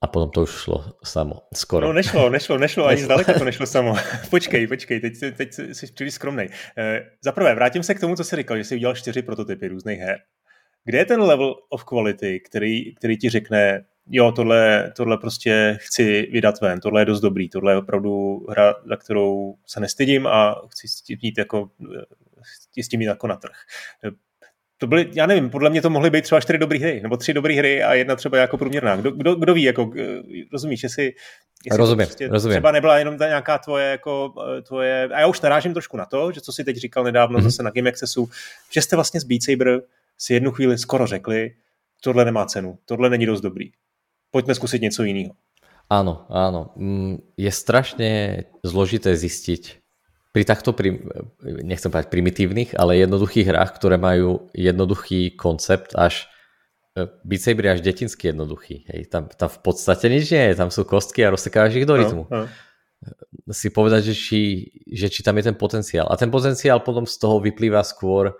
a 0.00 0.06
potom 0.06 0.30
to 0.30 0.42
už 0.42 0.50
šlo 0.50 0.84
samo, 1.04 1.48
skoro. 1.54 1.86
No 1.86 1.92
nešlo, 1.92 2.30
nešlo, 2.30 2.58
nešlo, 2.58 2.86
ani 2.86 3.02
zdaleka 3.02 3.32
to 3.32 3.44
nešlo 3.44 3.66
samo. 3.66 3.96
počkej, 4.30 4.66
počkej, 4.66 5.00
teď, 5.00 5.14
teď 5.36 5.48
jsi 5.72 5.92
příliš 5.92 6.14
skromnej. 6.14 6.48
E, 6.78 7.02
za 7.24 7.32
prvé, 7.32 7.54
vrátím 7.54 7.82
se 7.82 7.94
k 7.94 8.00
tomu, 8.00 8.16
co 8.16 8.24
jsi 8.24 8.36
říkal, 8.36 8.56
že 8.56 8.64
jsi 8.64 8.76
udělal 8.76 8.94
čtyři 8.94 9.22
prototypy 9.22 9.68
různých 9.68 10.00
her. 10.00 10.18
Kde 10.84 10.98
je 10.98 11.04
ten 11.04 11.20
level 11.20 11.54
of 11.68 11.84
quality, 11.84 12.40
který, 12.40 12.94
který 12.94 13.16
ti 13.18 13.30
řekne, 13.30 13.84
jo, 14.08 14.32
tohle, 14.32 14.92
tohle 14.96 15.18
prostě 15.18 15.78
chci 15.80 16.28
vydat 16.32 16.60
ven, 16.60 16.80
tohle 16.80 17.00
je 17.00 17.04
dost 17.04 17.20
dobrý, 17.20 17.48
tohle 17.48 17.72
je 17.72 17.76
opravdu 17.76 18.38
hra, 18.50 18.74
za 18.88 18.96
kterou 18.96 19.54
se 19.66 19.80
nestydím 19.80 20.26
a 20.26 20.62
chci 20.70 20.88
s 20.88 21.02
tím 21.02 21.18
mít 21.22 21.38
jako, 21.38 21.70
s 22.82 22.88
tím 22.88 22.98
mít 22.98 23.06
jako 23.06 23.26
na 23.26 23.36
trh 23.36 23.56
to 24.78 24.86
byly, 24.86 25.10
já 25.14 25.26
nevím, 25.26 25.50
podle 25.50 25.70
mě 25.70 25.82
to 25.82 25.90
mohly 25.90 26.10
být 26.10 26.22
třeba 26.22 26.40
čtyři 26.40 26.58
dobré 26.58 26.78
hry, 26.78 27.00
nebo 27.02 27.16
tři 27.16 27.34
dobré 27.34 27.54
hry 27.54 27.82
a 27.82 27.94
jedna 27.94 28.16
třeba 28.16 28.38
jako 28.38 28.58
průměrná. 28.58 28.96
Kdo, 28.96 29.10
kdo, 29.10 29.34
kdo 29.34 29.54
ví, 29.54 29.62
jako, 29.62 29.90
rozumíš, 30.52 30.82
jestli, 30.82 31.04
jestli 31.64 31.78
rozumím, 31.78 32.06
prostě 32.06 32.28
rozumím. 32.28 32.54
třeba 32.54 32.72
nebyla 32.72 32.98
jenom 32.98 33.18
ta 33.18 33.26
nějaká 33.26 33.58
tvoje, 33.58 33.86
jako, 33.86 34.32
tvoje, 34.62 35.08
a 35.14 35.20
já 35.20 35.26
už 35.26 35.40
narážím 35.40 35.72
trošku 35.72 35.96
na 35.96 36.06
to, 36.06 36.32
že 36.32 36.40
co 36.40 36.52
si 36.52 36.64
teď 36.64 36.76
říkal 36.76 37.04
nedávno 37.04 37.38
mm-hmm. 37.38 37.42
zase 37.42 37.62
na 37.62 37.70
Game 37.70 37.90
Accessu, 37.90 38.28
že 38.72 38.82
jste 38.82 38.96
vlastně 38.96 39.20
z 39.20 39.24
Beat 39.24 39.42
Saber 39.42 39.82
si 40.18 40.34
jednu 40.34 40.50
chvíli 40.50 40.78
skoro 40.78 41.06
řekli, 41.06 41.50
tohle 42.00 42.24
nemá 42.24 42.46
cenu, 42.46 42.78
tohle 42.84 43.10
není 43.10 43.26
dost 43.26 43.40
dobrý. 43.40 43.70
Pojďme 44.30 44.54
zkusit 44.54 44.82
něco 44.82 45.02
jiného. 45.02 45.34
Áno, 45.86 46.26
áno. 46.26 46.74
Mm, 46.74 47.22
je 47.38 47.50
strašne 47.54 48.10
zložité 48.66 49.14
zistiť, 49.14 49.85
pri 50.36 50.44
takto, 50.44 50.76
pri, 50.76 51.00
nechcem 51.64 51.88
povedať 51.88 52.12
primitívnych, 52.12 52.76
ale 52.76 53.00
jednoduchých 53.00 53.48
hrách, 53.48 53.72
ktoré 53.72 53.96
majú 53.96 54.52
jednoduchý 54.52 55.32
koncept, 55.32 55.96
až 55.96 56.28
e, 56.92 57.08
Beat 57.24 57.40
Saber 57.40 57.72
až 57.72 57.80
detinsky 57.80 58.36
jednoduchý. 58.36 58.84
Hej. 58.92 59.08
Tam, 59.08 59.32
tam 59.32 59.48
v 59.48 59.60
podstate 59.64 60.12
nič 60.12 60.28
nie 60.28 60.52
je, 60.52 60.60
tam 60.60 60.68
sú 60.68 60.84
kostky 60.84 61.24
a 61.24 61.32
rozsekávaš 61.32 61.80
ich 61.80 61.88
do 61.88 61.96
no, 61.96 62.00
rytmu. 62.04 62.22
No, 62.28 62.44
no. 62.44 62.46
Si 63.48 63.72
povedať, 63.72 64.12
že 64.12 64.14
či, 64.14 64.40
že 64.84 65.08
či 65.08 65.24
tam 65.24 65.40
je 65.40 65.48
ten 65.48 65.56
potenciál. 65.56 66.04
A 66.12 66.20
ten 66.20 66.28
potenciál 66.28 66.84
potom 66.84 67.08
z 67.08 67.16
toho 67.16 67.40
vyplýva 67.40 67.80
skôr 67.80 68.36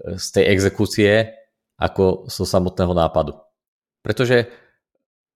e, 0.00 0.16
z 0.16 0.40
tej 0.40 0.56
exekúcie 0.56 1.36
ako 1.76 2.32
zo 2.32 2.48
samotného 2.48 2.96
nápadu. 2.96 3.36
Pretože 4.00 4.48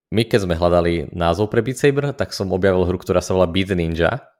my 0.09 0.25
keď 0.25 0.49
sme 0.49 0.57
hľadali 0.57 1.13
názov 1.13 1.53
pre 1.53 1.61
Beat 1.61 1.77
Saber, 1.77 2.09
tak 2.17 2.33
som 2.33 2.49
objavil 2.49 2.89
hru, 2.89 2.97
ktorá 2.97 3.21
sa 3.21 3.37
volá 3.37 3.45
Beat 3.45 3.69
Ninja, 3.77 4.33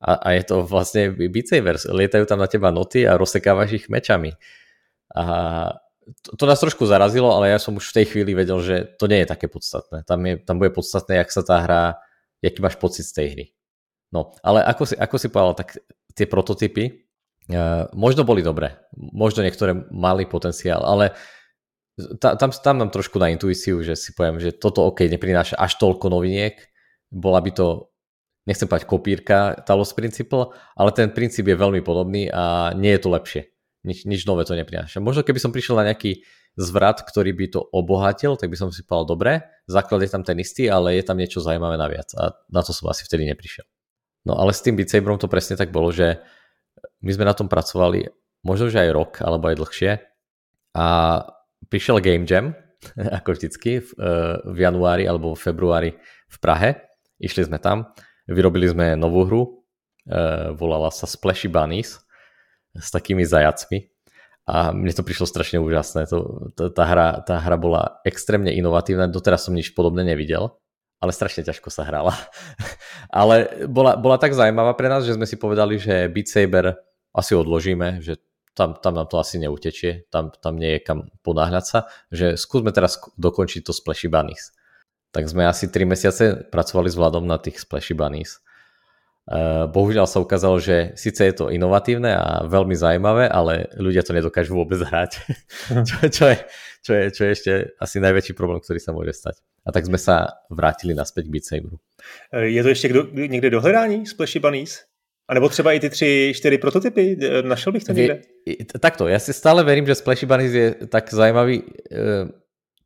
a, 0.00 0.12
a 0.20 0.28
je 0.36 0.42
to 0.44 0.56
vlastne 0.66 1.12
Beat. 1.12 1.48
Lietajú 1.88 2.24
tam 2.28 2.40
na 2.40 2.48
teba 2.48 2.68
noty 2.68 3.08
a 3.08 3.16
rozsekávaš 3.16 3.84
ich 3.84 3.86
mečami. 3.88 4.36
A 5.16 5.24
to, 6.22 6.38
to 6.38 6.44
nás 6.46 6.62
trošku 6.62 6.86
zarazilo, 6.86 7.34
ale 7.34 7.50
ja 7.50 7.58
som 7.58 7.74
už 7.74 7.90
v 7.90 7.96
tej 8.02 8.06
chvíli 8.14 8.32
vedel, 8.36 8.62
že 8.62 8.86
to 9.00 9.10
nie 9.10 9.24
je 9.24 9.30
také 9.30 9.50
podstatné. 9.50 10.06
Tam, 10.06 10.20
je, 10.22 10.38
tam 10.38 10.62
bude 10.62 10.70
podstatné, 10.70 11.18
jak 11.18 11.30
sa 11.34 11.42
tá 11.42 11.64
hra, 11.64 11.98
jaký 12.44 12.62
máš 12.62 12.78
pocit 12.78 13.08
z 13.08 13.12
tej 13.16 13.26
hry. 13.34 13.46
No, 14.14 14.30
ale 14.46 14.62
ako 14.62 14.86
si, 14.86 14.94
ako 14.94 15.16
si 15.18 15.28
povedal, 15.32 15.54
tak 15.58 15.68
tie 16.14 16.30
prototypy 16.30 16.84
uh, 17.50 17.90
možno 17.90 18.22
boli 18.22 18.38
dobré, 18.38 18.78
možno 18.94 19.42
niektoré 19.42 19.74
mali 19.90 20.30
potenciál, 20.30 20.86
ale 20.86 21.10
ta, 22.22 22.38
tam, 22.38 22.54
tam 22.54 22.74
mám 22.86 22.90
trošku 22.94 23.18
na 23.18 23.32
intuíciu, 23.34 23.82
že 23.82 23.98
si 23.98 24.14
poviem, 24.14 24.38
že 24.38 24.54
toto 24.54 24.86
OK 24.86 25.08
neprináša 25.10 25.58
až 25.58 25.74
toľko 25.80 26.12
noviniek, 26.12 26.54
bola 27.10 27.42
by 27.42 27.50
to, 27.50 27.90
nechcem 28.46 28.70
povedať 28.70 28.86
kopírka 28.86 29.58
Talos 29.66 29.92
Principle, 29.92 30.54
ale 30.78 30.90
ten 30.94 31.10
princíp 31.10 31.50
je 31.50 31.58
veľmi 31.58 31.82
podobný 31.82 32.30
a 32.30 32.72
nie 32.72 32.94
je 32.94 33.00
to 33.02 33.10
lepšie 33.10 33.42
nič, 33.86 34.02
nič 34.04 34.26
nové 34.26 34.42
to 34.42 34.58
neprináša. 34.58 34.98
Možno 34.98 35.22
keby 35.22 35.38
som 35.38 35.54
prišiel 35.54 35.78
na 35.78 35.94
nejaký 35.94 36.26
zvrat, 36.58 37.06
ktorý 37.06 37.30
by 37.32 37.46
to 37.54 37.60
obohatil, 37.70 38.34
tak 38.34 38.50
by 38.50 38.58
som 38.58 38.74
si 38.74 38.82
povedal, 38.82 39.14
dobre, 39.14 39.32
základ 39.70 40.02
je 40.02 40.10
tam 40.10 40.26
ten 40.26 40.36
istý, 40.42 40.66
ale 40.66 40.98
je 40.98 41.06
tam 41.06 41.16
niečo 41.16 41.38
zaujímavé 41.38 41.78
naviac 41.78 42.10
a 42.18 42.34
na 42.50 42.60
to 42.66 42.74
som 42.74 42.90
asi 42.90 43.06
vtedy 43.06 43.24
neprišiel. 43.30 43.64
No 44.26 44.34
ale 44.34 44.50
s 44.50 44.60
tým 44.60 44.74
Beat 44.74 44.90
Saberom 44.90 45.22
to 45.22 45.30
presne 45.30 45.54
tak 45.54 45.70
bolo, 45.70 45.94
že 45.94 46.18
my 47.06 47.10
sme 47.14 47.24
na 47.30 47.36
tom 47.36 47.46
pracovali 47.46 48.10
možno, 48.42 48.66
že 48.66 48.82
aj 48.82 48.90
rok, 48.90 49.12
alebo 49.22 49.46
aj 49.46 49.56
dlhšie 49.62 49.90
a 50.74 50.86
prišiel 51.70 52.02
Game 52.02 52.26
Jam, 52.26 52.58
ako 53.22 53.38
vždycky, 53.38 53.86
v, 53.86 53.88
eh, 54.02 54.34
v 54.50 54.58
januári 54.58 55.06
alebo 55.06 55.38
v 55.38 55.40
februári 55.40 55.90
v 56.26 56.36
Prahe. 56.42 56.82
Išli 57.16 57.48
sme 57.48 57.56
tam, 57.56 57.94
vyrobili 58.26 58.66
sme 58.70 58.86
novú 58.98 59.26
hru, 59.26 59.42
eh, 60.06 60.52
volala 60.54 60.90
sa 60.90 61.06
Splashy 61.06 61.50
Bunnies 61.50 62.02
s 62.76 62.88
takými 62.92 63.24
zajacmi 63.24 63.88
a 64.46 64.70
mne 64.70 64.94
to 64.94 65.02
prišlo 65.02 65.26
strašne 65.26 65.58
úžasné. 65.58 66.06
To, 66.06 66.50
to, 66.54 66.70
tá, 66.70 66.86
hra, 66.86 67.26
tá 67.26 67.42
hra 67.42 67.58
bola 67.58 67.98
extrémne 68.06 68.54
inovatívna, 68.54 69.10
doteraz 69.10 69.50
som 69.50 69.54
nič 69.58 69.74
podobné 69.74 70.06
nevidel, 70.06 70.54
ale 71.02 71.10
strašne 71.10 71.42
ťažko 71.42 71.68
sa 71.74 71.82
hrala. 71.82 72.14
ale 73.10 73.66
bola, 73.66 73.98
bola 73.98 74.16
tak 74.22 74.38
zaujímavá 74.38 74.78
pre 74.78 74.86
nás, 74.86 75.02
že 75.02 75.18
sme 75.18 75.26
si 75.26 75.34
povedali, 75.34 75.82
že 75.82 76.06
Beat 76.06 76.30
Saber 76.30 76.78
asi 77.10 77.34
odložíme, 77.34 77.98
že 78.06 78.22
tam, 78.56 78.78
tam 78.80 78.96
nám 78.96 79.10
to 79.12 79.20
asi 79.20 79.36
neutečie, 79.36 80.08
tam, 80.08 80.32
tam 80.32 80.56
nie 80.56 80.78
je 80.78 80.80
kam 80.80 81.12
ponáhľať 81.20 81.64
sa, 81.66 81.78
že 82.08 82.40
skúsme 82.40 82.72
teraz 82.72 82.96
dokončiť 83.20 83.60
to 83.66 83.76
Splashy 83.76 84.08
Bunnies. 84.08 84.55
Tak 85.16 85.24
sme 85.32 85.48
asi 85.48 85.72
3 85.72 85.88
mesiace 85.88 86.24
pracovali 86.52 86.92
s 86.92 86.98
Vladom 87.00 87.24
na 87.24 87.40
tých 87.40 87.64
Splashy 87.64 87.96
Bunnies 87.96 88.44
Eh, 89.26 89.66
bohužiaľ 89.66 90.06
sa 90.06 90.22
ukázalo, 90.22 90.62
že 90.62 90.94
síce 90.94 91.18
je 91.18 91.34
to 91.34 91.50
inovatívne 91.50 92.14
a 92.14 92.46
veľmi 92.46 92.78
zaujímavé, 92.78 93.26
ale 93.26 93.66
ľudia 93.74 94.06
to 94.06 94.14
nedokážu 94.14 94.54
vôbec 94.54 94.78
hrať. 94.78 95.18
čo, 95.90 95.96
čo, 96.06 96.24
je, 96.30 96.38
čo, 96.86 96.92
je, 96.94 97.04
čo 97.10 97.22
je 97.26 97.30
ešte 97.34 97.52
asi 97.74 97.98
najväčší 97.98 98.38
problém, 98.38 98.62
ktorý 98.62 98.78
sa 98.78 98.94
môže 98.94 99.18
stať. 99.18 99.42
A 99.66 99.74
tak 99.74 99.82
sme 99.82 99.98
sa 99.98 100.46
vrátili 100.46 100.94
naspäť 100.94 101.26
k 101.26 101.32
Beat 101.34 101.42
Saberu. 101.42 101.82
Eh, 102.30 102.54
je 102.54 102.62
to 102.62 102.68
ještě 102.68 102.88
kdo, 102.88 103.02
někde 103.12 103.50
do 103.50 103.60
hledání 103.60 104.06
Splashy 104.06 104.38
Bunnies? 104.38 104.86
A 105.28 105.34
nebo 105.34 105.48
třeba 105.48 105.72
i 105.72 105.80
ty 105.80 105.90
tři, 105.90 106.32
čtyři 106.36 106.58
prototypy? 106.58 107.18
Eh, 107.22 107.42
našel 107.42 107.72
bych 107.72 107.84
to 107.84 107.92
někde? 107.92 108.22
Je, 108.46 108.62
takto, 108.78 109.10
ja 109.10 109.18
si 109.18 109.34
stále 109.34 109.66
verím, 109.66 109.90
že 109.90 109.98
Splashy 109.98 110.22
Bunnies 110.22 110.54
je 110.54 110.86
tak 110.86 111.10
zaujímavý, 111.10 111.66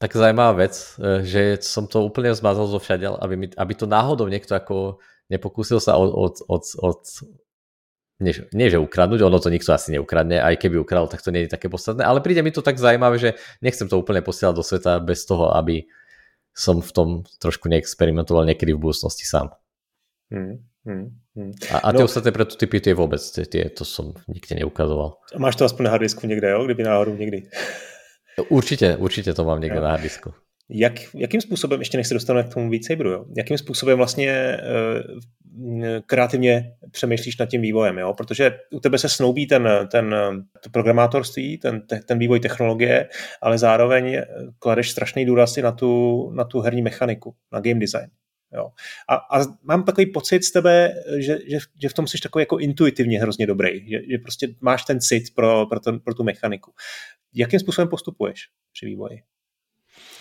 tak 0.00 0.16
zaujímavá 0.16 0.64
vec, 0.64 0.96
že 1.28 1.60
som 1.60 1.84
to 1.84 2.00
úplne 2.00 2.32
zmazal 2.32 2.64
zo 2.64 2.80
všadiaľ, 2.80 3.20
aby, 3.20 3.34
mi, 3.36 3.46
aby 3.52 3.72
to 3.76 3.84
náhodou 3.84 4.32
niekto 4.32 4.56
ako 4.56 4.96
nepokúsil 5.28 5.76
sa 5.76 6.00
od, 6.00 6.08
od, 6.16 6.34
od, 6.48 6.64
od 6.80 7.00
nie, 8.20 8.32
nie 8.56 8.68
že 8.72 8.80
ukradnúť, 8.80 9.20
ono 9.20 9.36
to 9.40 9.52
nikto 9.52 9.76
asi 9.76 9.92
neukradne, 9.92 10.40
aj 10.40 10.56
keby 10.56 10.80
ukradol, 10.80 11.08
tak 11.08 11.20
to 11.20 11.28
nie 11.28 11.44
je 11.44 11.52
také 11.52 11.68
podstatné, 11.68 12.00
ale 12.00 12.24
príde 12.24 12.40
mi 12.40 12.52
to 12.52 12.64
tak 12.64 12.80
zaujímavé, 12.80 13.16
že 13.20 13.30
nechcem 13.60 13.88
to 13.88 14.00
úplne 14.00 14.24
posielať 14.24 14.54
do 14.56 14.64
sveta 14.64 15.00
bez 15.04 15.28
toho, 15.28 15.52
aby 15.52 15.84
som 16.56 16.80
v 16.80 16.92
tom 16.92 17.08
trošku 17.40 17.68
neexperimentoval 17.68 18.48
niekedy 18.48 18.72
v 18.72 18.80
budúcnosti 18.80 19.28
sám. 19.28 19.52
Hmm, 20.32 20.64
hmm, 20.84 21.06
hmm. 21.36 21.52
A, 21.76 21.76
a 21.84 21.88
tie 21.92 22.04
no, 22.04 22.08
ostatné 22.08 22.32
prototypy, 22.32 22.80
tie 22.80 22.92
vôbec, 22.96 23.20
tie, 23.20 23.44
tie, 23.44 23.68
to 23.68 23.84
som 23.84 24.16
nikde 24.28 24.56
neukazoval. 24.56 25.20
Máš 25.36 25.56
to 25.56 25.64
aspoň 25.64 25.82
na 25.88 25.92
hardisku 25.92 26.24
niekde, 26.26 26.48
jo? 26.50 26.64
kdyby 26.64 26.82
náhodou 26.82 27.16
někdy. 27.16 27.48
Určitě, 28.48 28.96
určitě 28.96 29.34
to 29.34 29.44
mám 29.44 29.60
někde 29.60 29.76
jo. 29.76 29.82
na 29.82 29.90
hardisku. 29.90 30.32
Jak, 30.72 30.92
jakým 31.14 31.40
způsobem, 31.40 31.80
ještě 31.80 31.98
než 31.98 32.06
se 32.06 32.14
dostaneme 32.14 32.48
k 32.48 32.54
tomu 32.54 32.70
Beat 32.70 32.84
Saberu, 32.84 33.10
jo? 33.10 33.24
jakým 33.36 33.58
způsobem 33.58 33.96
vlastně 33.96 34.30
e, 34.30 34.58
kreativně 36.06 36.72
přemýšlíš 36.90 37.38
nad 37.38 37.46
tím 37.46 37.62
vývojem, 37.62 37.98
jo? 37.98 38.14
protože 38.14 38.58
u 38.72 38.80
tebe 38.80 38.98
se 38.98 39.08
snoubí 39.08 39.46
ten, 39.46 39.68
ten 39.90 40.14
to 40.60 40.70
programátorství, 40.70 41.58
ten, 41.58 41.82
ten 42.06 42.18
vývoj 42.18 42.40
technologie, 42.40 43.08
ale 43.42 43.58
zároveň 43.58 44.20
kladeš 44.58 44.90
strašný 44.90 45.24
důraz 45.24 45.56
na 45.56 45.72
tu, 45.72 46.30
na 46.34 46.44
tu 46.44 46.60
herní 46.60 46.82
mechaniku, 46.82 47.34
na 47.52 47.60
game 47.60 47.80
design. 47.80 48.10
Jo. 48.52 48.70
A, 49.08 49.14
a 49.14 49.44
mám 49.62 49.82
takový 49.82 50.06
pocit 50.06 50.44
z 50.44 50.52
tebe, 50.52 50.94
že, 51.18 51.38
že, 51.46 51.58
že 51.82 51.88
v 51.88 51.94
tom 51.94 52.06
jsi 52.06 52.18
takový 52.18 52.42
jako 52.42 52.58
intuitivně 52.58 53.20
hrozně 53.20 53.46
dobrý, 53.46 53.90
že, 53.90 53.98
že 54.10 54.18
prostě 54.18 54.48
máš 54.60 54.84
ten 54.84 55.00
cit 55.00 55.34
pro, 55.34 55.66
pro, 55.66 55.80
ten, 55.80 56.00
pro 56.00 56.14
tu 56.14 56.24
mechaniku. 56.24 56.72
Jakým 57.34 57.60
způsobem 57.60 57.88
postupuješ 57.88 58.48
při 58.72 58.86
vývoji? 58.86 59.22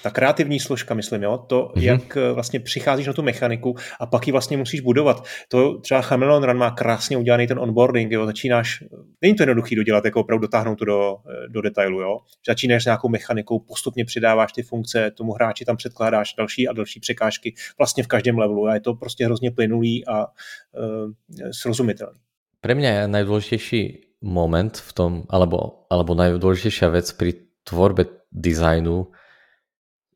Ta 0.04 0.10
kreativní 0.10 0.60
složka, 0.60 0.94
myslím, 0.94 1.24
jo, 1.24 1.38
to, 1.38 1.72
mm-hmm. 1.76 1.82
jak 1.82 2.18
eh, 2.18 2.32
vlastně 2.32 2.60
přicházíš 2.60 3.08
na 3.08 3.14
tu 3.14 3.22
mechaniku 3.22 3.76
a 4.00 4.06
pak 4.06 4.28
ji 4.28 4.32
vlastně 4.32 4.58
musíš 4.58 4.82
budovat. 4.82 5.24
To 5.48 5.78
třeba 5.78 6.02
Chameleon 6.02 6.44
Run 6.44 6.58
má 6.58 6.72
krásně 6.72 7.18
udělaný 7.18 7.48
ten 7.48 7.60
onboarding, 7.60 8.12
jo, 8.12 8.26
začínáš, 8.26 8.84
není 9.22 9.36
to 9.36 9.44
jednoduchý 9.44 9.76
dodělat, 9.76 10.06
jako 10.06 10.20
opravdu 10.20 10.42
dotáhnout 10.42 10.76
to 10.76 10.86
do, 10.86 11.18
eh, 11.30 11.48
do 11.48 11.62
detailu, 11.62 12.02
jo. 12.02 12.20
Začínáš 12.48 12.84
s 12.84 12.86
nějakou 12.86 13.10
mechanikou, 13.10 13.60
postupně 13.60 14.06
přidáváš 14.06 14.52
ty 14.52 14.64
funkce, 14.64 15.12
tomu 15.12 15.34
hráči 15.34 15.66
tam 15.66 15.78
předkládáš 15.78 16.34
další 16.38 16.68
a 16.68 16.74
další 16.74 17.00
překážky 17.00 17.54
vlastně 17.78 18.04
v 18.04 18.08
každém 18.08 18.38
levelu 18.38 18.68
a 18.68 18.74
je 18.74 18.80
to 18.80 18.94
prostě 18.94 19.26
hrozně 19.26 19.52
plynulý 19.52 20.08
a 20.08 20.26
uh, 20.26 21.12
srozumitelný. 21.52 22.20
Pre 22.60 22.76
mňa 22.76 22.92
je 22.92 23.04
najdôležitejší 23.08 23.82
moment 24.20 24.76
v 24.76 24.92
tom, 24.92 25.12
alebo, 25.32 25.88
alebo 25.88 26.12
najdôležitejšia 26.12 26.92
vec 26.92 27.08
pri 27.16 27.48
tvorbe 27.64 28.28
dizajnu 28.36 29.08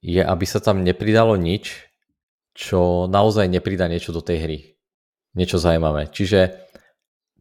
je, 0.04 0.20
aby 0.20 0.44
sa 0.44 0.60
tam 0.60 0.84
nepridalo 0.84 1.40
nič, 1.40 1.88
čo 2.52 3.08
naozaj 3.08 3.48
nepridá 3.48 3.88
niečo 3.88 4.12
do 4.12 4.20
tej 4.20 4.38
hry. 4.44 4.58
Niečo 5.34 5.58
zaujímavé. 5.58 6.12
Čiže 6.12 6.60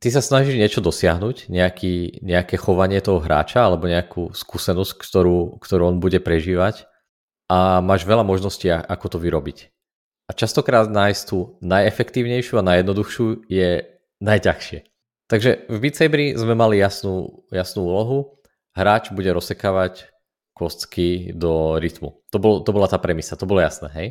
ty 0.01 0.09
sa 0.09 0.25
snažíš 0.25 0.57
niečo 0.57 0.81
dosiahnuť, 0.81 1.51
nejaký, 1.53 2.25
nejaké 2.25 2.57
chovanie 2.57 3.03
toho 3.03 3.21
hráča 3.21 3.67
alebo 3.67 3.91
nejakú 3.91 4.33
skúsenosť, 4.33 4.97
ktorú, 4.97 5.61
ktorú 5.61 5.83
on 5.93 5.97
bude 6.01 6.23
prežívať 6.23 6.89
a 7.53 7.85
máš 7.85 8.09
veľa 8.09 8.25
možností, 8.25 8.73
ako 8.73 9.07
to 9.13 9.19
vyrobiť. 9.21 9.69
A 10.27 10.33
častokrát 10.33 10.89
nájsť 10.89 11.23
tú 11.29 11.61
najefektívnejšiu 11.61 12.63
a 12.63 12.67
najjednoduchšiu 12.73 13.45
je 13.53 13.85
najťažšie. 14.25 14.79
Takže 15.29 15.69
v 15.69 15.77
Beat 15.77 15.97
Saberi 15.99 16.33
sme 16.39 16.57
mali 16.57 16.81
jasnú, 16.81 17.45
jasnú 17.53 17.85
úlohu. 17.85 18.41
Hráč 18.73 19.13
bude 19.13 19.29
rozsekávať 19.29 20.09
kostky 20.53 21.33
do 21.33 21.81
rytmu. 21.81 22.23
To, 22.31 22.39
bol, 22.39 22.61
to 22.61 22.71
bola 22.71 22.89
tá 22.89 23.01
premisa, 23.01 23.41
to 23.41 23.49
bolo 23.49 23.65
jasné, 23.65 23.89
hej? 23.97 24.09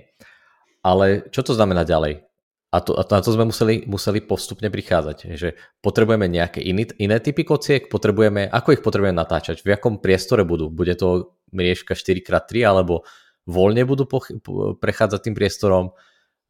Ale 0.82 1.30
čo 1.30 1.46
to 1.46 1.54
znamená 1.54 1.86
ďalej? 1.86 2.26
A, 2.72 2.80
to, 2.80 2.96
a 2.96 3.04
to, 3.04 3.12
na 3.14 3.22
to 3.22 3.36
sme 3.36 3.46
museli, 3.52 3.84
museli 3.84 4.24
postupne 4.24 4.72
prichádzať, 4.72 5.36
že 5.36 5.60
potrebujeme 5.84 6.32
nejaké 6.32 6.64
iné, 6.64 6.88
iné 7.04 7.20
typy 7.20 7.44
kociek, 7.44 7.92
potrebujeme, 7.92 8.48
ako 8.48 8.80
ich 8.80 8.82
potrebujeme 8.82 9.12
natáčať, 9.12 9.60
v 9.60 9.76
akom 9.76 10.00
priestore 10.00 10.48
budú, 10.48 10.72
bude 10.72 10.96
to 10.96 11.36
mriežka 11.52 12.00
4x3 12.00 12.64
alebo 12.64 13.04
voľne 13.44 13.84
budú 13.84 14.08
poch- 14.08 14.32
prechádzať 14.80 15.20
tým 15.20 15.36
priestorom 15.36 15.92
e, 15.92 15.94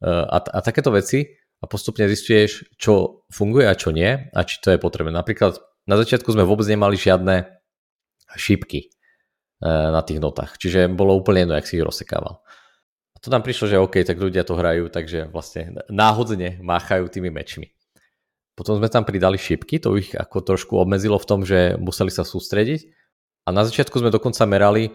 a, 0.06 0.38
a 0.38 0.58
takéto 0.62 0.94
veci 0.94 1.26
a 1.58 1.66
postupne 1.66 2.06
zistuješ, 2.06 2.78
čo 2.78 3.26
funguje 3.26 3.66
a 3.66 3.74
čo 3.74 3.90
nie 3.90 4.30
a 4.30 4.40
či 4.46 4.62
to 4.62 4.70
je 4.70 4.78
potrebné. 4.78 5.10
Napríklad 5.10 5.58
na 5.90 5.98
začiatku 5.98 6.30
sme 6.30 6.46
vôbec 6.46 6.70
nemali 6.70 6.94
žiadne 6.94 7.50
šípky 8.38 8.94
na 9.62 10.02
tých 10.02 10.18
notách. 10.18 10.58
Čiže 10.58 10.90
bolo 10.90 11.14
úplne 11.14 11.46
jedno, 11.46 11.54
jak 11.54 11.68
si 11.70 11.78
ich 11.78 11.86
rozsekával. 11.86 12.42
A 13.14 13.16
to 13.22 13.30
nám 13.30 13.46
prišlo, 13.46 13.70
že 13.70 13.78
OK, 13.78 14.02
tak 14.02 14.18
ľudia 14.18 14.42
to 14.42 14.58
hrajú, 14.58 14.90
takže 14.90 15.30
vlastne 15.30 15.78
náhodne 15.86 16.58
máchajú 16.58 17.06
tými 17.06 17.30
mečmi. 17.30 17.70
Potom 18.52 18.76
sme 18.76 18.92
tam 18.92 19.06
pridali 19.08 19.40
šipky, 19.40 19.80
to 19.80 19.96
ich 19.96 20.12
ako 20.12 20.44
trošku 20.44 20.76
obmedzilo 20.76 21.16
v 21.16 21.28
tom, 21.28 21.40
že 21.46 21.78
museli 21.80 22.12
sa 22.12 22.26
sústrediť. 22.26 22.84
A 23.46 23.54
na 23.54 23.64
začiatku 23.64 23.96
sme 23.96 24.12
dokonca 24.12 24.44
merali 24.44 24.92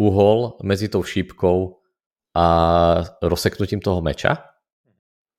uhol 0.00 0.58
medzi 0.66 0.90
tou 0.90 1.00
šípkou 1.00 1.78
a 2.34 2.46
rozseknutím 3.22 3.78
toho 3.78 4.02
meča. 4.02 4.58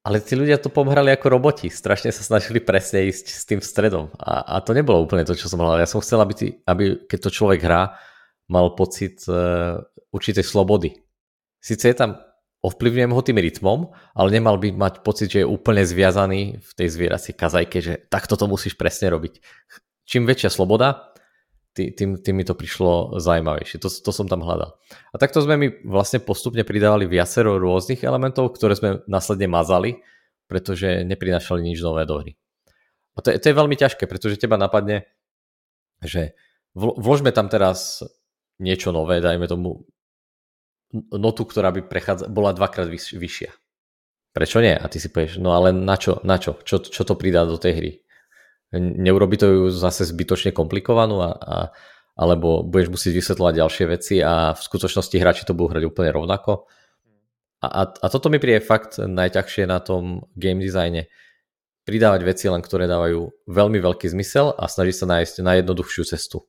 Ale 0.07 0.23
tí 0.23 0.33
ľudia 0.39 0.55
to 0.57 0.71
pomhrali 0.71 1.11
ako 1.11 1.27
roboti. 1.27 1.67
Strašne 1.67 2.09
sa 2.15 2.23
snažili 2.23 2.63
presne 2.63 3.11
ísť 3.11 3.25
s 3.27 3.43
tým 3.43 3.59
stredom. 3.59 4.07
A, 4.15 4.57
a 4.57 4.63
to 4.63 4.71
nebolo 4.71 5.03
úplne 5.03 5.27
to, 5.27 5.35
čo 5.35 5.51
som 5.51 5.59
hľadal. 5.59 5.83
Ja 5.83 5.91
som 5.91 5.99
chcel, 5.99 6.23
aby, 6.23 6.33
ty, 6.33 6.47
aby 6.63 7.03
keď 7.05 7.19
to 7.27 7.35
človek 7.35 7.59
hrá, 7.67 7.99
mal 8.49 8.73
pocit 8.73 9.23
uh, 9.29 9.79
určitej 10.09 10.43
slobody. 10.43 10.97
Sice 11.61 11.93
je 11.93 11.95
tam, 11.95 12.17
ovplyvňujem 12.65 13.13
ho 13.13 13.21
tým 13.21 13.39
rytmom, 13.39 13.79
ale 14.17 14.29
nemal 14.35 14.59
by 14.59 14.75
mať 14.75 14.93
pocit, 15.05 15.31
že 15.31 15.45
je 15.45 15.47
úplne 15.47 15.85
zviazaný 15.85 16.59
v 16.59 16.71
tej 16.75 16.87
zvieracej 16.91 17.33
kazajke, 17.37 17.77
že 17.79 17.93
takto 18.11 18.35
to 18.35 18.49
musíš 18.49 18.75
presne 18.75 19.13
robiť. 19.13 19.39
Čím 20.09 20.25
väčšia 20.25 20.49
sloboda, 20.51 21.13
tým, 21.77 22.19
tým 22.19 22.35
mi 22.35 22.43
to 22.43 22.57
prišlo 22.57 23.21
zaujímavejšie. 23.21 23.79
To, 23.79 23.87
to 23.87 24.11
som 24.11 24.27
tam 24.27 24.43
hľadal. 24.43 24.75
A 25.13 25.15
takto 25.15 25.39
sme 25.39 25.55
mi 25.55 25.67
vlastne 25.87 26.19
postupne 26.19 26.65
pridávali 26.67 27.07
viacero 27.07 27.55
rôznych 27.55 28.03
elementov, 28.03 28.51
ktoré 28.57 28.75
sme 28.75 28.89
následne 29.07 29.47
mazali, 29.47 30.03
pretože 30.49 31.05
neprinašali 31.05 31.61
nič 31.63 31.79
nové 31.79 32.03
do 32.03 32.19
hry. 32.19 32.33
A 33.15 33.23
to 33.23 33.31
je, 33.31 33.37
to 33.39 33.53
je 33.53 33.59
veľmi 33.59 33.75
ťažké, 33.77 34.03
pretože 34.09 34.41
teba 34.41 34.57
napadne, 34.59 35.07
že 36.03 36.35
vložme 36.75 37.31
tam 37.31 37.47
teraz 37.47 38.03
niečo 38.59 38.91
nové, 38.91 39.23
dajme 39.23 39.47
tomu 39.47 39.87
notu, 40.93 41.45
ktorá 41.45 41.71
by 41.73 41.85
prechádza, 41.85 42.25
bola 42.29 42.53
dvakrát 42.53 42.89
vyš, 42.89 43.15
vyššia. 43.15 43.51
Prečo 44.29 44.61
nie? 44.61 44.73
A 44.77 44.85
ty 44.85 45.01
si 45.01 45.09
povieš, 45.09 45.41
no 45.41 45.57
ale 45.57 45.73
na 45.73 45.97
čo? 45.97 46.21
Na 46.21 46.37
čo? 46.37 46.61
Čo, 46.61 46.85
čo 46.85 47.01
to 47.01 47.17
pridá 47.17 47.45
do 47.45 47.57
tej 47.57 47.73
hry? 47.73 47.91
Neurobi 48.77 49.41
to 49.41 49.47
ju 49.49 49.63
zase 49.73 50.05
zbytočne 50.05 50.53
komplikovanú 50.53 51.25
a, 51.25 51.31
a, 51.33 51.57
alebo 52.13 52.61
budeš 52.61 52.93
musieť 52.93 53.13
vysvetľovať 53.17 53.53
ďalšie 53.57 53.85
veci 53.89 54.15
a 54.21 54.53
v 54.53 54.61
skutočnosti 54.61 55.17
hráči 55.17 55.43
to 55.49 55.57
budú 55.57 55.73
hrať 55.73 55.83
úplne 55.89 56.13
rovnako. 56.13 56.69
A, 57.65 57.67
a, 57.67 57.81
a 57.89 58.05
toto 58.13 58.29
mi 58.29 58.37
príde 58.37 58.61
fakt 58.61 59.01
najťažšie 59.01 59.65
na 59.65 59.81
tom 59.81 60.29
game 60.37 60.61
designe. 60.61 61.09
Pridávať 61.81 62.21
veci 62.21 62.45
len, 62.45 62.61
ktoré 62.61 62.85
dávajú 62.85 63.49
veľmi 63.49 63.81
veľký 63.81 64.13
zmysel 64.13 64.53
a 64.53 64.69
snažiť 64.69 64.95
sa 64.95 65.05
nájsť 65.09 65.41
najjednoduchšiu 65.41 66.03
cestu. 66.05 66.45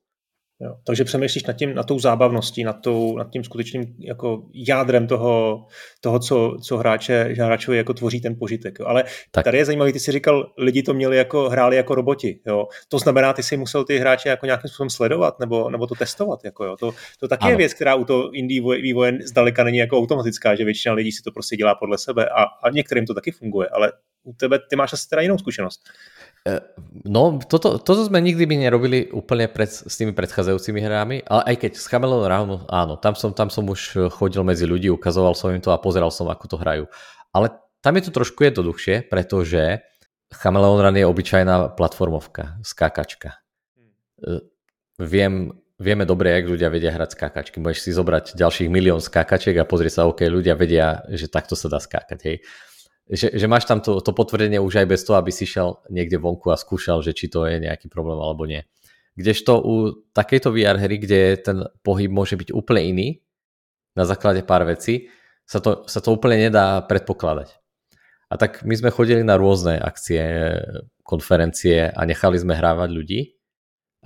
Jo. 0.62 0.76
Takže 0.86 1.04
přemýšlíš 1.04 1.44
nad, 1.44 1.52
tím, 1.52 1.74
nad 1.74 1.86
tou 1.86 1.98
zábavností, 1.98 2.64
nad, 2.64 2.72
tou, 2.72 3.16
nad 3.16 3.30
tím 3.30 3.44
skutečným 3.44 3.94
jako 3.98 4.42
jádrem 4.54 5.06
toho, 5.06 5.66
toho 6.00 6.18
co, 6.18 6.56
co 6.62 6.76
hráče, 6.76 7.34
hráčovi 7.38 7.76
jako 7.76 7.94
tvoří 7.94 8.20
ten 8.20 8.36
požitek. 8.38 8.78
Jo. 8.80 8.86
Ale 8.86 9.04
tak. 9.30 9.44
tady 9.44 9.58
je 9.58 9.64
zajímavý, 9.64 9.92
ty 9.92 10.00
jsi 10.00 10.12
říkal, 10.12 10.52
lidi 10.58 10.82
to 10.82 10.94
měli 10.94 11.16
jako, 11.16 11.48
hráli 11.48 11.76
jako 11.76 11.94
roboti. 11.94 12.40
Jo. 12.46 12.66
To 12.88 12.98
znamená, 12.98 13.32
ty 13.32 13.42
si 13.42 13.56
musel 13.56 13.84
ty 13.84 13.98
hráče 13.98 14.28
jako 14.28 14.46
nějakým 14.46 14.68
způsobem 14.68 14.90
sledovat 14.90 15.40
nebo, 15.40 15.70
nebo 15.70 15.86
to 15.86 15.94
testovat. 15.94 16.44
Jako, 16.44 16.64
jo. 16.64 16.76
To, 16.76 16.92
to 17.20 17.28
taky 17.28 17.42
ano. 17.42 17.50
je 17.50 17.56
věc, 17.56 17.74
která 17.74 17.94
u 17.94 18.04
toho 18.04 18.30
indie 18.30 18.62
vývoje 18.82 19.18
zdaleka 19.24 19.64
není 19.64 19.78
jako 19.78 19.98
automatická, 19.98 20.54
že 20.54 20.64
většina 20.64 20.94
lidí 20.94 21.12
si 21.12 21.22
to 21.22 21.32
prostě 21.32 21.56
dělá 21.56 21.74
podle 21.74 21.98
sebe 21.98 22.28
a, 22.28 22.42
a 22.42 22.70
některým 22.70 23.06
to 23.06 23.14
taky 23.14 23.30
funguje, 23.30 23.68
ale 23.68 23.92
u 24.24 24.32
tebe, 24.36 24.60
ty 24.60 24.76
máš 24.76 24.92
asi 24.92 25.08
teda 25.08 25.22
jinou 25.22 25.38
zkušenost. 25.38 25.80
E, 26.46 26.60
no, 27.04 27.40
toto, 27.48 27.78
toto 27.80 28.00
sme 28.04 28.20
nikdy 28.20 28.44
by 28.48 28.56
nerobili 28.56 28.98
úplne 29.12 29.48
pred, 29.48 29.68
s 29.68 29.94
tými 29.96 30.12
predchádzajúcimi 30.12 30.80
hrami, 30.80 31.16
ale 31.24 31.42
aj 31.52 31.56
keď 31.60 31.72
s 31.76 31.88
Chameleon 31.88 32.24
Round, 32.24 32.52
áno, 32.68 32.96
tam 32.96 33.16
som, 33.16 33.32
tam 33.32 33.48
som 33.52 33.64
už 33.68 34.12
chodil 34.12 34.44
medzi 34.44 34.64
ľudí, 34.64 34.88
ukazoval 34.92 35.36
som 35.36 35.52
im 35.52 35.60
to 35.60 35.72
a 35.72 35.80
pozeral 35.80 36.12
som, 36.12 36.28
ako 36.28 36.44
to 36.48 36.56
hrajú. 36.60 36.84
Ale 37.32 37.52
tam 37.80 37.96
je 37.96 38.08
to 38.08 38.12
trošku 38.12 38.44
jednoduchšie, 38.44 39.08
pretože 39.08 39.84
Chameleon 40.32 40.80
Run 40.80 40.96
je 40.96 41.06
obyčajná 41.08 41.76
platformovka, 41.76 42.60
skákačka. 42.64 43.40
E, 44.20 44.44
viem, 45.00 45.52
vieme 45.80 46.04
dobre, 46.04 46.36
jak 46.40 46.44
ľudia 46.56 46.68
vedia 46.68 46.92
hrať 46.92 47.16
skákačky. 47.16 47.56
Môžeš 47.60 47.88
si 47.88 47.90
zobrať 47.92 48.36
ďalších 48.36 48.68
milión 48.68 49.00
skákačiek 49.00 49.56
a 49.60 49.68
pozrieť 49.68 49.92
sa, 50.00 50.08
OK, 50.08 50.24
ľudia 50.28 50.56
vedia, 50.56 51.04
že 51.08 51.28
takto 51.28 51.56
sa 51.56 51.72
dá 51.72 51.80
skákať, 51.80 52.20
hej 52.24 52.38
že, 53.10 53.34
že 53.34 53.46
máš 53.50 53.66
tam 53.66 53.82
to, 53.82 53.98
to 53.98 54.14
potvrdenie 54.14 54.62
už 54.62 54.86
aj 54.86 54.86
bez 54.86 55.02
toho, 55.02 55.18
aby 55.18 55.34
si 55.34 55.42
šiel 55.42 55.82
niekde 55.90 56.22
vonku 56.22 56.54
a 56.54 56.60
skúšal, 56.60 57.02
že 57.02 57.10
či 57.10 57.26
to 57.26 57.42
je 57.44 57.58
nejaký 57.58 57.90
problém 57.90 58.22
alebo 58.22 58.46
nie. 58.46 58.62
Kdežto 59.18 59.58
u 59.58 59.74
takejto 60.14 60.54
VR 60.54 60.78
hry, 60.78 61.02
kde 61.02 61.20
ten 61.42 61.58
pohyb 61.82 62.08
môže 62.08 62.38
byť 62.38 62.54
úplne 62.54 62.82
iný, 62.86 63.08
na 63.98 64.06
základe 64.06 64.46
pár 64.46 64.62
vecí, 64.62 65.10
sa 65.42 65.58
to, 65.58 65.82
sa 65.90 65.98
to 65.98 66.14
úplne 66.14 66.46
nedá 66.50 66.78
predpokladať. 66.86 67.58
A 68.30 68.38
tak 68.38 68.62
my 68.62 68.78
sme 68.78 68.94
chodili 68.94 69.26
na 69.26 69.34
rôzne 69.34 69.82
akcie, 69.82 70.22
konferencie 71.02 71.90
a 71.90 72.00
nechali 72.06 72.38
sme 72.38 72.54
hrávať 72.54 72.88
ľudí 72.94 73.20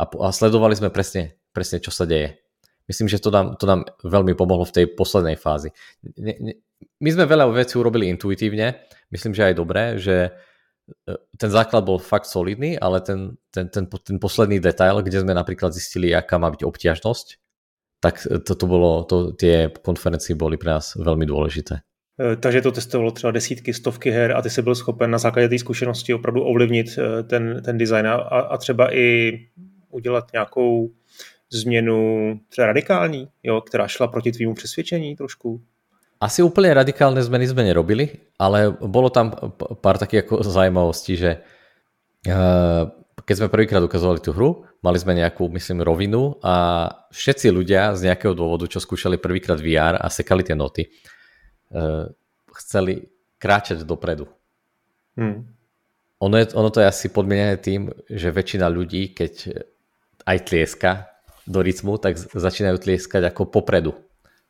a, 0.01 0.09
a 0.09 0.33
sledovali 0.33 0.73
sme 0.73 0.89
presne, 0.89 1.37
presne, 1.53 1.85
čo 1.85 1.93
sa 1.93 2.09
deje. 2.09 2.41
Myslím, 2.89 3.13
že 3.13 3.21
to 3.21 3.29
nám, 3.29 3.61
to 3.61 3.69
nám 3.69 3.85
veľmi 4.01 4.33
pomohlo 4.33 4.65
v 4.65 4.73
tej 4.73 4.87
poslednej 4.97 5.37
fázi. 5.37 5.73
Ne, 6.17 6.37
ne, 6.41 6.53
my 7.01 7.09
sme 7.13 7.29
veľa 7.29 7.49
vecí 7.53 7.77
urobili 7.77 8.09
intuitívne, 8.09 8.89
myslím, 9.11 9.35
že 9.35 9.45
aj 9.51 9.55
dobré, 9.55 9.85
že 9.99 10.17
e, 11.09 11.17
ten 11.37 11.51
základ 11.51 11.85
bol 11.85 11.99
fakt 11.99 12.31
solidný, 12.31 12.79
ale 12.79 13.01
ten, 13.01 13.37
ten, 13.51 13.69
ten, 13.69 13.85
ten 13.85 14.17
posledný 14.21 14.61
detail, 14.61 15.03
kde 15.03 15.21
sme 15.21 15.35
napríklad 15.35 15.73
zistili, 15.75 16.15
aká 16.15 16.39
má 16.39 16.49
byť 16.53 16.63
obťažnosť, 16.65 17.27
tak 18.01 18.21
to, 18.45 18.53
to 18.53 18.65
bolo, 18.69 19.05
to, 19.09 19.33
tie 19.33 19.73
konferencie 19.81 20.37
boli 20.37 20.61
pre 20.61 20.77
nás 20.77 20.93
veľmi 20.97 21.25
dôležité. 21.25 21.81
E, 22.21 22.37
takže 22.37 22.63
to 22.63 22.73
testovalo 22.73 23.11
třeba 23.11 23.31
desítky, 23.31 23.75
stovky 23.75 24.11
her 24.11 24.37
a 24.37 24.43
ty 24.43 24.51
si 24.51 24.63
byl 24.63 24.75
schopen 24.75 25.11
na 25.11 25.19
základě 25.19 25.49
té 25.49 25.59
zkušenosti 25.59 26.15
opravdu 26.15 26.43
ovlivnit 26.45 26.99
e, 26.99 27.23
ten, 27.23 27.63
ten 27.65 27.79
design 27.79 28.07
a, 28.07 28.15
a 28.15 28.57
třeba 28.57 28.97
i 28.97 29.39
udělat 29.91 30.33
nějakou 30.33 30.91
změnu 31.53 32.41
třeba 32.49 32.67
radikální, 32.67 33.29
jo, 33.43 33.61
která 33.61 33.89
šla 33.89 34.09
proti 34.09 34.33
tvýmu 34.33 34.55
přesvědčení 34.55 35.17
trošku? 35.17 35.63
Asi 36.23 36.41
úplne 36.41 36.73
radikálne 36.73 37.19
zmeny 37.21 37.51
sme 37.51 37.67
nerobili, 37.67 38.31
ale 38.39 38.71
bolo 38.71 39.11
tam 39.11 39.35
pár 39.83 39.99
takých 39.99 40.25
ako 40.25 40.47
zaujímavostí, 40.47 41.19
že 41.19 41.43
uh, 42.31 42.87
keď 43.27 43.35
sme 43.35 43.53
prvýkrát 43.53 43.83
ukazovali 43.83 44.23
tú 44.23 44.31
hru, 44.31 44.65
mali 44.81 44.97
sme 44.97 45.19
nejakú, 45.19 45.51
myslím, 45.51 45.83
rovinu 45.83 46.39
a 46.41 46.87
všetci 47.11 47.51
ľudia 47.51 47.99
z 47.99 48.11
nejakého 48.11 48.33
dôvodu, 48.33 48.71
čo 48.71 48.79
skúšali 48.79 49.19
prvýkrát 49.19 49.59
VR 49.59 49.99
a 49.99 50.07
sekali 50.07 50.47
tie 50.47 50.55
noty, 50.55 50.87
uh, 51.75 52.07
chceli 52.63 53.11
kráčať 53.43 53.83
dopredu. 53.83 54.31
Hmm. 55.19 55.51
Ono, 56.23 56.37
je, 56.39 56.47
ono 56.55 56.71
to 56.71 56.81
je 56.81 56.89
asi 56.89 57.11
podmienené 57.11 57.59
tým, 57.59 57.91
že 58.07 58.33
väčšina 58.33 58.71
ľudí, 58.71 59.13
keď 59.13 59.61
aj 60.25 60.39
tlieska 60.47 60.91
do 61.45 61.61
rytmu, 61.61 62.01
tak 62.01 62.17
začínajú 62.17 62.81
tlieskať 62.81 63.29
ako 63.29 63.51
popredu 63.53 63.93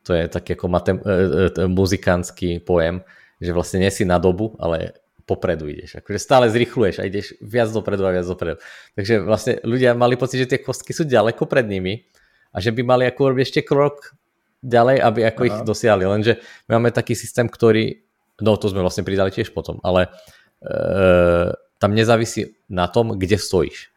to 0.05 0.13
je 0.13 0.29
taký 0.29 0.55
ako 0.55 0.67
matem, 0.69 0.97
e, 1.01 1.51
e, 1.51 1.65
muzikánsky 1.65 2.61
pojem, 2.61 3.01
že 3.41 3.51
vlastne 3.57 3.81
nie 3.81 3.91
si 3.91 4.05
na 4.05 4.21
dobu, 4.21 4.53
ale 4.61 5.01
popredu 5.25 5.67
ideš. 5.67 6.05
Akože 6.05 6.21
stále 6.21 6.53
zrychluješ 6.53 7.01
a 7.01 7.09
ideš 7.09 7.33
viac 7.41 7.73
dopredu 7.73 8.05
a 8.05 8.13
viac 8.13 8.29
dopredu. 8.29 8.61
Takže 8.93 9.25
vlastne 9.25 9.53
ľudia 9.65 9.97
mali 9.97 10.21
pocit, 10.21 10.45
že 10.45 10.51
tie 10.57 10.61
kostky 10.61 10.93
sú 10.93 11.09
ďaleko 11.09 11.49
pred 11.49 11.65
nimi 11.65 12.05
a 12.53 12.61
že 12.61 12.71
by 12.71 12.85
mali 12.85 13.09
ako 13.09 13.33
robiť 13.33 13.43
ešte 13.43 13.61
krok 13.65 14.13
ďalej, 14.61 15.01
aby 15.01 15.21
ako 15.25 15.41
Aha. 15.41 15.49
ich 15.49 15.57
dosiahli. 15.65 16.05
Lenže 16.05 16.33
my 16.69 16.81
máme 16.81 16.93
taký 16.93 17.17
systém, 17.17 17.49
ktorý, 17.49 18.05
no 18.45 18.61
to 18.61 18.69
sme 18.69 18.85
vlastne 18.85 19.05
pridali 19.05 19.33
tiež 19.33 19.57
potom, 19.57 19.81
ale 19.81 20.13
e, 20.61 21.53
tam 21.81 21.91
nezávisí 21.97 22.61
na 22.69 22.89
tom, 22.89 23.17
kde 23.17 23.41
stojíš. 23.41 23.93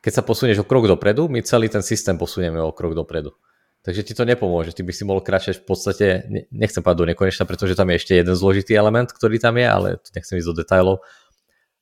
Keď 0.00 0.12
sa 0.12 0.22
posunieš 0.24 0.64
o 0.64 0.68
krok 0.68 0.88
dopredu, 0.88 1.28
my 1.28 1.44
celý 1.44 1.68
ten 1.68 1.84
systém 1.84 2.16
posunieme 2.16 2.60
o 2.60 2.72
krok 2.72 2.96
dopredu. 2.96 3.36
Takže 3.86 4.02
ti 4.02 4.18
to 4.18 4.26
nepomôže. 4.26 4.74
Ty 4.74 4.82
by 4.82 4.90
si 4.90 5.06
mohol 5.06 5.22
kráčať 5.22 5.62
v 5.62 5.64
podstate, 5.70 6.06
nechcem 6.50 6.82
povedať 6.82 6.98
do 6.98 7.08
nekonečna, 7.14 7.46
pretože 7.46 7.78
tam 7.78 7.86
je 7.94 8.02
ešte 8.02 8.18
jeden 8.18 8.34
zložitý 8.34 8.74
element, 8.74 9.06
ktorý 9.06 9.38
tam 9.38 9.54
je, 9.54 9.62
ale 9.62 9.88
nechcem 10.10 10.42
ísť 10.42 10.48
do 10.50 10.58
detailov. 10.58 11.06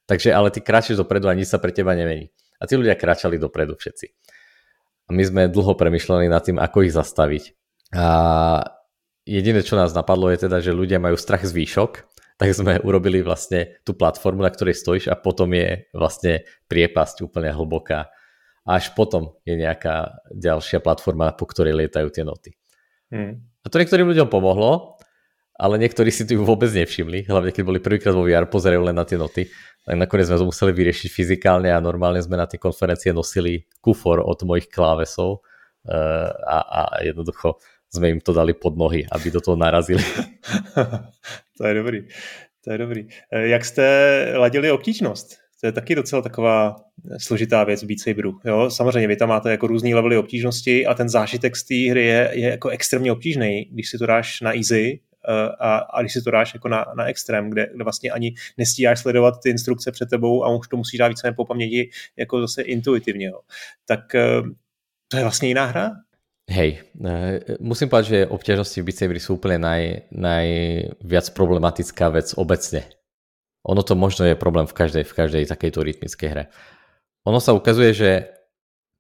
Takže 0.05 0.29
ale 0.37 0.53
ty 0.53 0.61
kráčaš 0.61 1.01
dopredu 1.01 1.33
a 1.33 1.35
nič 1.35 1.49
sa 1.49 1.57
pre 1.57 1.73
teba 1.73 1.97
nemení. 1.97 2.29
A 2.61 2.69
tí 2.69 2.77
ľudia 2.77 2.93
kráčali 2.93 3.41
dopredu 3.41 3.81
všetci. 3.81 4.13
A 5.09 5.17
my 5.17 5.23
sme 5.25 5.43
dlho 5.49 5.73
premyšľali 5.73 6.29
nad 6.29 6.45
tým, 6.45 6.61
ako 6.61 6.85
ich 6.85 6.93
zastaviť. 6.93 7.57
A 7.97 8.07
jediné, 9.25 9.65
čo 9.65 9.81
nás 9.81 9.97
napadlo, 9.97 10.29
je 10.29 10.45
teda, 10.45 10.61
že 10.61 10.77
ľudia 10.77 11.01
majú 11.01 11.17
strach 11.17 11.41
z 11.41 11.57
výšok, 11.57 12.05
tak 12.37 12.53
sme 12.53 12.85
urobili 12.85 13.25
vlastne 13.25 13.81
tú 13.81 13.97
platformu, 13.97 14.45
na 14.45 14.53
ktorej 14.53 14.77
stojíš 14.77 15.09
a 15.09 15.17
potom 15.17 15.57
je 15.57 15.89
vlastne 15.97 16.45
priepasť 16.69 17.25
úplne 17.25 17.49
hlboká 17.49 18.13
a 18.65 18.81
až 18.81 18.97
potom 18.97 19.37
je 19.45 19.55
nejaká 19.61 20.25
ďalšia 20.33 20.81
platforma, 20.81 21.37
po 21.37 21.45
ktorej 21.45 21.77
lietajú 21.77 22.09
tie 22.09 22.25
noty. 22.25 22.51
Hmm. 23.13 23.45
A 23.65 23.67
to 23.69 23.77
niektorým 23.77 24.09
ľuďom 24.09 24.29
pomohlo, 24.29 24.97
ale 25.55 25.79
niektorí 25.79 26.11
si 26.11 26.27
to 26.27 26.41
vôbec 26.43 26.73
nevšimli, 26.73 27.31
hlavne 27.31 27.55
keď 27.55 27.63
boli 27.63 27.79
prvýkrát 27.79 28.17
vo 28.17 28.27
VR, 28.27 28.51
pozerajú 28.51 28.83
len 28.91 28.97
na 28.97 29.07
tie 29.07 29.21
noty. 29.21 29.47
Tak 29.85 29.95
nakoniec 30.01 30.27
sme 30.27 30.41
to 30.41 30.49
museli 30.49 30.73
vyriešiť 30.75 31.09
fyzikálne 31.13 31.71
a 31.71 31.79
normálne 31.79 32.19
sme 32.19 32.41
na 32.41 32.49
tie 32.49 32.59
konferencie 32.59 33.13
nosili 33.13 33.69
kufor 33.79 34.19
od 34.25 34.41
mojich 34.43 34.73
klávesov 34.73 35.45
uh, 35.87 36.29
a, 36.33 36.59
a 36.65 36.81
jednoducho 37.05 37.61
sme 37.87 38.19
im 38.19 38.21
to 38.25 38.35
dali 38.35 38.57
pod 38.59 38.75
nohy, 38.75 39.07
aby 39.07 39.31
do 39.31 39.39
toho 39.39 39.55
narazili. 39.55 40.03
to 41.61 41.63
je 41.63 41.75
dobrý. 41.77 42.01
To 42.65 42.73
je 42.73 42.79
dobrý. 42.79 43.03
E, 43.31 43.49
jak 43.49 43.65
jste 43.65 43.87
ladili 44.37 44.71
obtížnost? 44.71 45.44
To 45.61 45.67
je 45.67 45.73
taky 45.73 45.95
docela 45.95 46.23
taková 46.23 46.77
složitá 47.19 47.65
věc 47.65 47.83
v 47.83 47.87
Beat 47.87 48.01
Saberu. 48.01 48.39
Jo? 48.45 48.71
Samozřejmě 48.71 49.09
vy 49.09 49.17
tam 49.17 49.29
máte 49.29 49.51
jako 49.51 49.67
různý 49.67 49.95
levely 49.95 50.17
obtížnosti 50.17 50.87
a 50.87 50.95
ten 50.95 51.09
zážitek 51.09 51.57
z 51.57 51.65
té 51.65 51.91
hry 51.91 52.05
je, 52.05 52.31
je 52.33 52.51
jako 52.51 52.69
extrémně 52.69 53.13
obtížný, 53.13 53.65
když 53.73 53.91
si 53.91 53.99
to 53.99 54.07
dáš 54.07 54.41
na 54.41 54.57
easy 54.57 55.01
eh, 55.29 55.49
a, 55.61 55.77
a 55.77 56.01
když 56.01 56.13
si 56.13 56.23
to 56.23 56.31
dáš 56.31 56.55
jako 56.55 56.69
na, 56.69 56.85
na 56.97 57.05
extrém, 57.05 57.51
kde, 57.51 57.71
kde 57.75 57.85
vlastně 57.85 58.11
ani 58.11 58.35
nestíháš 58.59 59.01
sledovat 59.01 59.35
ty 59.43 59.51
instrukce 59.51 59.93
před 59.93 60.09
tebou 60.11 60.45
a 60.45 60.49
už 60.49 60.69
to 60.69 60.77
musíš 60.77 60.99
dát 60.99 61.09
více 61.09 61.33
po 61.33 61.45
paměti 61.45 61.91
jako 62.17 62.41
zase 62.41 62.63
intuitivně. 62.63 63.27
Jo. 63.27 63.41
Tak 63.87 64.15
eh, 64.15 64.43
to 65.09 65.17
je 65.17 65.23
vlastně 65.23 65.49
jiná 65.49 65.65
hra? 65.65 65.91
Hej, 66.51 66.85
eh, 67.05 67.41
musím 67.61 67.89
povedať, 67.89 68.07
že 68.07 68.29
obťažnosti 68.29 68.85
v 68.85 68.93
Saberi 68.93 69.17
sú 69.17 69.41
úplne 69.41 69.65
naj, 69.65 70.13
najviac 70.13 71.33
problematická 71.33 72.13
vec 72.13 72.37
obecne 72.37 72.85
ono 73.65 73.81
to 73.81 73.97
možno 73.97 74.29
je 74.29 74.37
problém 74.37 74.69
v 74.69 74.77
každej, 74.77 75.05
v 75.09 75.17
každej 75.17 75.43
takejto 75.49 75.81
rytmickej 75.81 76.29
hre. 76.29 76.45
Ono 77.25 77.41
sa 77.41 77.57
ukazuje, 77.57 77.97
že 77.97 78.11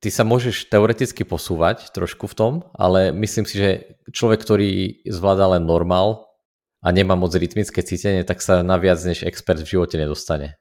ty 0.01 0.09
sa 0.09 0.25
môžeš 0.25 0.73
teoreticky 0.73 1.29
posúvať 1.29 1.93
trošku 1.93 2.25
v 2.25 2.35
tom, 2.35 2.53
ale 2.73 3.12
myslím 3.12 3.45
si, 3.45 3.61
že 3.61 4.01
človek, 4.09 4.41
ktorý 4.41 5.05
zvláda 5.05 5.53
len 5.57 5.69
normál 5.69 6.33
a 6.81 6.89
nemá 6.93 7.12
moc 7.12 7.37
rytmické 7.37 7.85
cítenie, 7.85 8.25
tak 8.25 8.41
sa 8.41 8.65
na 8.65 8.81
viac 8.81 9.01
než 9.05 9.25
expert 9.29 9.61
v 9.61 9.69
živote 9.77 10.01
nedostane. 10.01 10.57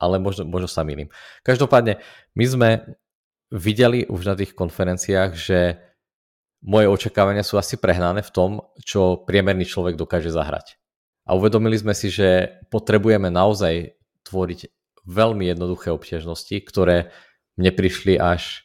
Ale 0.00 0.16
možno, 0.16 0.48
možno 0.48 0.68
sa 0.68 0.84
milím. 0.84 1.12
Každopádne, 1.44 2.00
my 2.36 2.44
sme 2.44 2.68
videli 3.52 4.08
už 4.08 4.24
na 4.24 4.34
tých 4.34 4.56
konferenciách, 4.56 5.32
že 5.36 5.80
moje 6.64 6.88
očakávania 6.88 7.44
sú 7.44 7.60
asi 7.60 7.76
prehnané 7.76 8.24
v 8.24 8.32
tom, 8.32 8.50
čo 8.80 9.20
priemerný 9.28 9.68
človek 9.68 10.00
dokáže 10.00 10.32
zahrať. 10.32 10.80
A 11.24 11.36
uvedomili 11.36 11.80
sme 11.80 11.96
si, 11.96 12.12
že 12.12 12.60
potrebujeme 12.68 13.32
naozaj 13.32 13.96
tvoriť 14.28 14.68
veľmi 15.04 15.48
jednoduché 15.48 15.92
obťažnosti, 15.92 16.56
ktoré 16.64 17.12
mne 17.56 17.70
prišli 17.72 18.20
až 18.20 18.64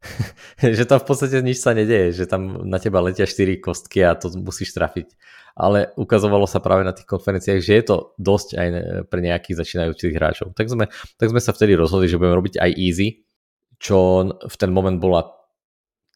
že 0.80 0.88
tam 0.88 0.98
v 1.00 1.06
podstate 1.06 1.44
nič 1.44 1.60
sa 1.60 1.76
nedeje, 1.76 2.16
že 2.16 2.24
tam 2.24 2.64
na 2.64 2.80
teba 2.80 3.04
letia 3.04 3.28
4 3.28 3.60
kostky 3.60 4.00
a 4.00 4.16
to 4.16 4.32
musíš 4.32 4.72
trafiť. 4.72 5.12
Ale 5.52 5.92
ukazovalo 5.98 6.48
sa 6.48 6.62
práve 6.62 6.88
na 6.88 6.96
tých 6.96 7.04
konferenciách, 7.04 7.60
že 7.60 7.72
je 7.76 7.84
to 7.84 7.96
dosť 8.16 8.48
aj 8.56 8.68
pre 9.12 9.20
nejakých 9.20 9.60
začínajúcich 9.60 10.12
hráčov. 10.16 10.56
Tak 10.56 10.72
sme, 10.72 10.88
tak 11.20 11.28
sme 11.28 11.40
sa 11.42 11.52
vtedy 11.52 11.76
rozhodli, 11.76 12.08
že 12.08 12.16
budeme 12.16 12.38
robiť 12.38 12.54
aj 12.56 12.70
easy, 12.80 13.28
čo 13.76 14.30
v 14.40 14.56
ten 14.56 14.70
moment 14.72 14.96
bola 14.96 15.36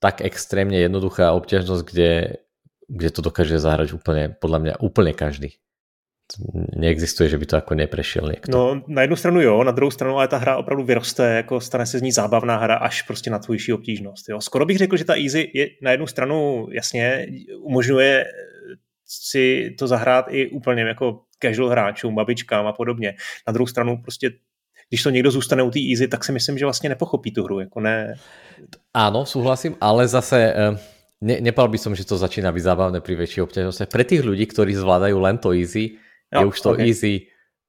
tak 0.01 0.25
extrémne 0.25 0.81
jednoduchá 0.81 1.33
obťažnosť, 1.37 1.83
kde, 1.85 2.11
kde 2.89 3.11
to 3.11 3.21
dokáže 3.23 3.59
zahrať 3.59 3.93
úplne, 3.93 4.35
podľa 4.37 4.59
mňa 4.59 4.75
úplne 4.81 5.13
každý 5.15 5.59
neexistuje, 6.77 7.29
že 7.29 7.39
by 7.39 7.47
to 7.47 7.57
jako 7.57 7.75
neprešiel 7.75 8.29
někdo. 8.29 8.59
No, 8.59 8.83
na 8.89 9.03
jednu 9.03 9.17
stranu 9.17 9.41
jo, 9.41 9.65
na 9.65 9.73
druhou 9.73 9.91
stranu 9.91 10.17
ale 10.17 10.29
ta 10.29 10.37
hra 10.37 10.57
opravdu 10.57 10.85
vyroste, 10.85 11.35
jako 11.37 11.61
stane 11.61 11.87
se 11.87 11.99
z 11.99 12.03
ní 12.03 12.13
zábavná 12.13 12.57
hra 12.57 12.75
až 12.75 13.03
prostě 13.03 13.31
na 13.31 13.39
tvůjší 13.39 13.73
obtížnost. 13.73 14.29
Jo. 14.29 14.41
Skoro 14.41 14.67
bych 14.67 14.79
řekl, 14.79 14.97
že 14.97 15.05
ta 15.05 15.15
easy 15.15 15.51
je 15.55 15.69
na 15.83 15.91
jednu 15.91 16.07
stranu 16.07 16.67
jasně 16.71 17.27
umožňuje 17.61 18.25
si 19.07 19.75
to 19.79 19.87
zahrát 19.87 20.27
i 20.29 20.49
úplně 20.49 20.83
jako 20.83 21.21
casual 21.43 21.69
hráčům, 21.69 22.15
babičkám 22.15 22.67
a 22.67 22.73
podobně. 22.73 23.15
Na 23.47 23.53
druhou 23.53 23.67
stranu 23.67 24.03
prostě 24.03 24.31
když 24.89 25.03
to 25.03 25.11
někdo 25.11 25.31
zůstane 25.31 25.63
u 25.63 25.71
té 25.71 25.81
easy, 25.91 26.09
tak 26.09 26.25
si 26.25 26.33
myslím, 26.33 26.59
že 26.59 26.65
vlastně 26.65 26.89
nepochopí 26.89 27.33
tu 27.33 27.45
hru. 27.45 27.61
Jako 27.61 27.81
ne... 27.81 28.15
Áno, 28.95 29.27
súhlasím, 29.27 29.77
ale 29.81 30.09
zase 30.09 30.55
eh, 30.55 30.79
ne, 31.21 31.39
nepal 31.45 31.69
by 31.69 31.79
som, 31.79 31.93
že 31.95 32.09
to 32.09 32.19
začína 32.19 32.51
byť 32.51 32.63
zábavné 32.65 32.99
pri 33.05 33.15
väčšej 33.15 33.45
obťažnosti. 33.45 33.85
Pre 33.91 34.05
tých 34.07 34.23
ľudí, 34.25 34.49
ktorí 34.49 34.75
zvládajú 34.75 35.17
len 35.21 35.37
to 35.39 35.55
easy, 35.55 36.01
jo, 36.33 36.39
je 36.41 36.45
už 36.51 36.59
to 36.59 36.71
okay. 36.75 36.91
easy 36.91 37.15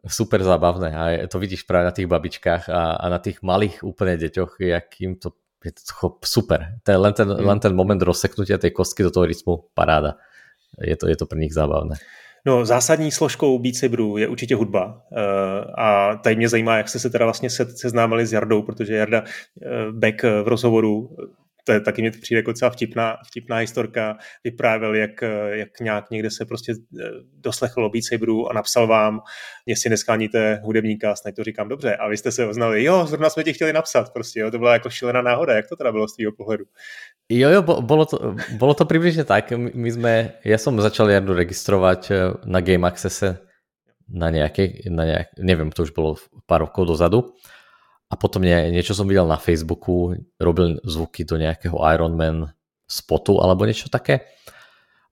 super 0.06 0.42
zábavné 0.46 0.90
a 0.94 1.04
to 1.26 1.42
vidíš 1.42 1.66
práve 1.66 1.90
na 1.90 1.94
tých 1.94 2.06
babičkách 2.06 2.70
a, 2.70 3.02
a 3.02 3.06
na 3.10 3.18
tých 3.18 3.42
malých 3.42 3.82
úplne 3.82 4.22
deťoch, 4.22 4.62
jakým 4.62 5.18
to 5.18 5.34
je 5.66 5.74
to 5.74 6.22
super. 6.22 6.78
Ten, 6.86 7.02
len, 7.02 7.14
ten, 7.14 7.26
mm. 7.26 7.42
len 7.42 7.58
ten 7.58 7.74
moment 7.74 7.98
rozseknutia 7.98 8.62
tej 8.62 8.70
kostky 8.70 9.02
do 9.02 9.10
toho 9.10 9.26
rytmu, 9.26 9.74
paráda. 9.74 10.22
Je 10.78 10.94
to, 10.94 11.10
je 11.10 11.18
to 11.18 11.26
pre 11.26 11.42
nich 11.42 11.54
zábavné. 11.54 11.98
No, 12.46 12.66
zásadní 12.66 13.12
složkou 13.12 13.60
Beat 13.60 13.76
Saberu 13.76 14.18
je 14.18 14.28
určitě 14.28 14.56
hudba. 14.56 15.02
Uh, 15.10 15.74
a 15.78 16.16
tady 16.16 16.36
mě 16.36 16.50
zajímá, 16.50 16.78
jak 16.78 16.90
jste 16.90 17.00
se 17.00 17.10
teda 17.10 17.26
vlastně 17.26 17.50
seznámili 17.50 18.26
s 18.26 18.34
Jardou, 18.34 18.62
protože 18.62 18.96
Jarda 18.96 19.22
uh, 19.22 19.28
Beck 19.92 20.24
v 20.24 20.48
rozhovoru 20.48 21.10
to 21.66 21.72
je 21.72 21.80
taky 21.80 22.02
mě 22.02 22.12
to 22.12 22.18
přijde 22.22 22.40
jako 22.40 22.52
docela 22.52 22.72
vtipná, 22.72 23.18
vtipná 23.28 23.58
historka, 23.58 24.18
vyprávěl, 24.44 24.96
jak, 24.96 25.22
jak 25.52 25.80
nějak 25.80 26.10
někde 26.10 26.32
se 26.32 26.46
prostě 26.46 26.74
eh, 26.74 27.10
doslechl 27.34 27.86
o 27.86 27.90
Beat 27.90 28.22
a 28.50 28.54
napsal 28.54 28.88
vám, 28.88 29.20
jestli 29.66 29.90
neskáníte 29.90 30.62
hudebníka, 30.64 31.16
snad 31.16 31.36
to 31.36 31.44
říkám 31.44 31.70
dobře, 31.70 31.96
a 31.96 32.08
vy 32.08 32.18
jste 32.18 32.32
se 32.32 32.46
oznali, 32.46 32.84
jo, 32.84 33.06
zrovna 33.06 33.30
jsme 33.30 33.44
ti 33.44 33.54
chtěli 33.54 33.74
napsat, 33.74 34.14
prostě, 34.14 34.40
jo, 34.40 34.52
to 34.52 34.60
byla 34.60 34.74
jako 34.74 34.90
šílená 34.90 35.22
náhoda, 35.22 35.54
jak 35.54 35.68
to 35.70 35.76
teda 35.76 35.92
bylo 35.92 36.08
z 36.08 36.16
tvýho 36.16 36.32
pohledu? 36.32 36.66
Jo, 37.30 37.50
jo, 37.50 37.62
bolo 37.62 38.06
to, 38.06 38.38
bolo 38.62 38.78
to 38.78 38.86
približne 38.86 39.26
tak. 39.26 39.50
My 39.58 39.90
sme, 39.90 40.14
ja 40.46 40.62
som 40.62 40.78
začal 40.78 41.10
Jardu 41.10 41.34
registrovať 41.34 42.02
eh, 42.14 42.18
na 42.46 42.62
Game 42.62 42.86
Accesse 42.86 43.42
na 44.06 44.30
nejaké, 44.30 44.86
na 44.94 45.10
nejak, 45.10 45.34
neviem, 45.42 45.74
to 45.74 45.90
už 45.90 45.92
bolo 45.98 46.22
pár 46.46 46.70
rokov 46.70 46.86
dozadu 46.86 47.34
a 48.06 48.14
potom 48.14 48.46
nie, 48.46 48.70
niečo 48.70 48.94
som 48.94 49.10
videl 49.10 49.26
na 49.26 49.42
Facebooku, 49.42 50.14
robil 50.38 50.78
zvuky 50.86 51.26
do 51.26 51.42
nejakého 51.42 51.74
Ironman 51.90 52.54
spotu 52.86 53.42
alebo 53.42 53.66
niečo 53.66 53.90
také. 53.90 54.30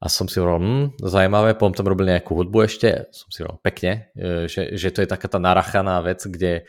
A 0.03 0.11
som 0.11 0.27
si 0.27 0.37
hovoril, 0.37 0.59
hm, 0.59 0.85
zaujímavé, 0.99 1.55
potom 1.55 1.73
tam 1.73 1.87
robil 1.87 2.11
nejakú 2.11 2.35
hudbu 2.35 2.67
ešte, 2.67 3.07
som 3.15 3.31
si 3.31 3.39
hovoril, 3.39 3.63
pekne, 3.63 4.11
e, 4.13 4.51
že, 4.51 4.75
že 4.75 4.91
to 4.91 4.99
je 4.99 5.07
taká 5.07 5.31
tá 5.31 5.39
narachaná 5.39 6.03
vec, 6.03 6.19
kde 6.27 6.67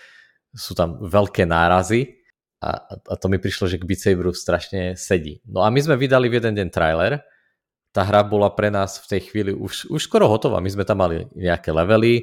sú 0.55 0.79
tam 0.79 1.03
veľké 1.03 1.43
nárazy. 1.43 2.23
A, 2.63 2.95
a 2.95 3.15
to 3.19 3.27
mi 3.27 3.43
prišlo, 3.43 3.67
že 3.67 3.77
k 3.77 3.85
Beat 3.85 4.01
Saberu 4.01 4.31
strašne 4.33 4.95
sedí. 4.95 5.43
No 5.45 5.67
a 5.67 5.69
my 5.69 5.83
sme 5.83 5.99
vydali 5.99 6.31
v 6.31 6.39
jeden 6.39 6.55
deň 6.55 6.69
trailer, 6.71 7.21
tá 7.91 8.07
hra 8.07 8.23
bola 8.23 8.55
pre 8.55 8.71
nás 8.71 9.03
v 9.03 9.19
tej 9.19 9.21
chvíli 9.31 9.53
už, 9.55 9.91
už 9.91 10.01
skoro 10.07 10.31
hotová, 10.31 10.63
my 10.63 10.71
sme 10.71 10.87
tam 10.87 11.03
mali 11.03 11.27
nejaké 11.35 11.75
levely, 11.75 12.15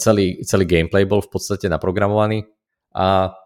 celý, 0.00 0.40
celý 0.48 0.64
gameplay 0.64 1.04
bol 1.04 1.20
v 1.20 1.28
podstate 1.28 1.68
naprogramovaný, 1.68 2.55
a 2.96 3.36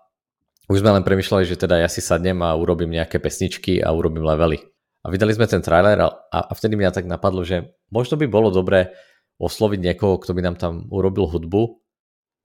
už 0.70 0.86
sme 0.86 0.94
len 0.94 1.02
premyšľali, 1.02 1.42
že 1.50 1.58
teda 1.58 1.82
ja 1.82 1.90
si 1.90 1.98
sadnem 1.98 2.38
a 2.46 2.54
urobím 2.54 2.94
nejaké 2.94 3.18
pesničky 3.18 3.82
a 3.82 3.90
urobím 3.90 4.22
levely. 4.22 4.62
A 5.02 5.10
vydali 5.10 5.34
sme 5.34 5.50
ten 5.50 5.58
trailer 5.58 5.98
a, 5.98 6.08
a 6.30 6.52
vtedy 6.54 6.78
mi 6.78 6.86
tak 6.86 7.10
napadlo, 7.10 7.42
že 7.42 7.74
možno 7.90 8.14
by 8.14 8.30
bolo 8.30 8.54
dobré 8.54 8.94
osloviť 9.42 9.80
niekoho, 9.82 10.22
kto 10.22 10.30
by 10.36 10.40
nám 10.46 10.56
tam 10.60 10.86
urobil 10.92 11.26
hudbu. 11.26 11.82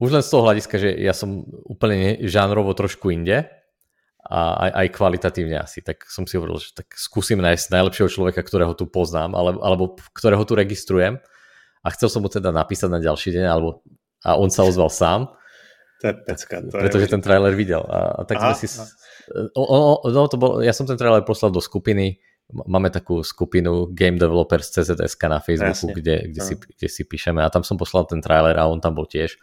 Už 0.02 0.10
len 0.10 0.24
z 0.24 0.32
toho 0.32 0.42
hľadiska, 0.42 0.74
že 0.80 0.90
ja 0.98 1.14
som 1.14 1.46
úplne 1.68 2.18
žánrovo 2.26 2.72
trošku 2.74 3.14
inde 3.14 3.46
a 4.26 4.40
aj, 4.66 4.70
aj 4.74 4.86
kvalitatívne 4.96 5.56
asi. 5.60 5.84
Tak 5.84 6.08
som 6.10 6.26
si 6.26 6.40
hovoril, 6.40 6.58
že 6.58 6.74
tak 6.74 6.96
skúsim 6.98 7.38
nájsť 7.38 7.70
najlepšieho 7.70 8.10
človeka, 8.10 8.42
ktorého 8.42 8.74
tu 8.74 8.90
poznám, 8.90 9.38
ale, 9.38 9.54
alebo 9.60 9.94
ktorého 10.16 10.42
tu 10.42 10.58
registrujem. 10.58 11.22
A 11.84 11.88
chcel 11.94 12.10
som 12.10 12.24
mu 12.24 12.32
teda 12.32 12.50
napísať 12.50 12.90
na 12.90 12.98
ďalší 12.98 13.30
deň, 13.30 13.44
alebo, 13.46 13.86
a 14.26 14.34
on 14.34 14.50
sa 14.50 14.66
ozval 14.66 14.90
sám. 14.90 15.30
To 16.06 16.10
je 16.14 16.16
pecka. 16.22 16.54
To 16.62 16.78
pretože 16.78 17.06
je... 17.10 17.12
ten 17.18 17.22
trailer 17.22 17.52
videl. 17.58 17.82
A, 17.82 17.98
a 18.14 18.20
tak 18.22 18.38
sme 18.38 18.54
si... 18.54 18.66
O, 19.58 19.62
o, 19.66 20.06
no, 20.06 20.30
to 20.30 20.38
bol, 20.38 20.62
ja 20.62 20.70
som 20.70 20.86
ten 20.86 20.94
trailer 20.94 21.26
poslal 21.26 21.50
do 21.50 21.58
skupiny, 21.58 22.22
máme 22.46 22.94
takú 22.94 23.26
skupinu 23.26 23.90
Game 23.90 24.22
Developers 24.22 24.70
CZSK 24.70 25.22
na 25.26 25.42
Facebooku, 25.42 25.90
Jasne. 25.90 25.98
kde, 25.98 26.16
kde, 26.30 26.40
si, 26.46 26.54
kde 26.54 26.86
si 26.86 27.02
píšeme 27.02 27.42
a 27.42 27.50
tam 27.50 27.66
som 27.66 27.74
poslal 27.74 28.06
ten 28.06 28.22
trailer 28.22 28.54
a 28.54 28.70
on 28.70 28.78
tam 28.78 28.94
bol 28.94 29.10
tiež. 29.10 29.34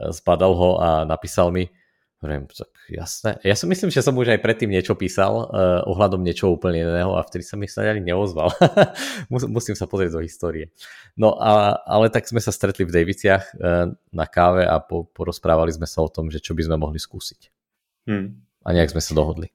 Zbadal 0.00 0.52
ho 0.56 0.70
a 0.80 0.88
napísal 1.04 1.52
mi, 1.52 1.68
Hovorím, 2.16 2.48
tak 2.48 2.72
jasné. 2.88 3.36
Ja 3.44 3.52
si 3.52 3.68
myslím, 3.68 3.92
že 3.92 4.00
som 4.00 4.16
už 4.16 4.32
aj 4.32 4.40
predtým 4.40 4.72
niečo 4.72 4.96
písal 4.96 5.36
uh, 5.36 5.84
ohľadom 5.84 6.24
niečo 6.24 6.48
úplne 6.48 6.80
iného 6.80 7.12
a 7.12 7.20
vtedy 7.20 7.44
sa 7.44 7.60
mi 7.60 7.68
snad 7.68 7.92
ani 7.92 8.08
neozval. 8.08 8.56
Musím 9.28 9.76
sa 9.76 9.84
pozrieť 9.84 10.16
do 10.16 10.24
histórie. 10.24 10.72
No 11.12 11.36
a, 11.36 11.76
ale 11.84 12.08
tak 12.08 12.24
sme 12.24 12.40
sa 12.40 12.56
stretli 12.56 12.88
v 12.88 12.94
Daviciach 12.96 13.44
uh, 13.52 13.92
na 14.16 14.24
káve 14.24 14.64
a 14.64 14.80
po, 14.80 15.04
porozprávali 15.12 15.76
sme 15.76 15.84
sa 15.84 16.00
o 16.00 16.08
tom, 16.08 16.32
že 16.32 16.40
čo 16.40 16.56
by 16.56 16.64
sme 16.64 16.80
mohli 16.80 16.96
skúsiť. 16.96 17.52
Hmm. 18.08 18.40
A 18.64 18.68
nejak 18.72 18.96
sme 18.96 19.04
sa 19.04 19.12
dohodli. 19.12 19.52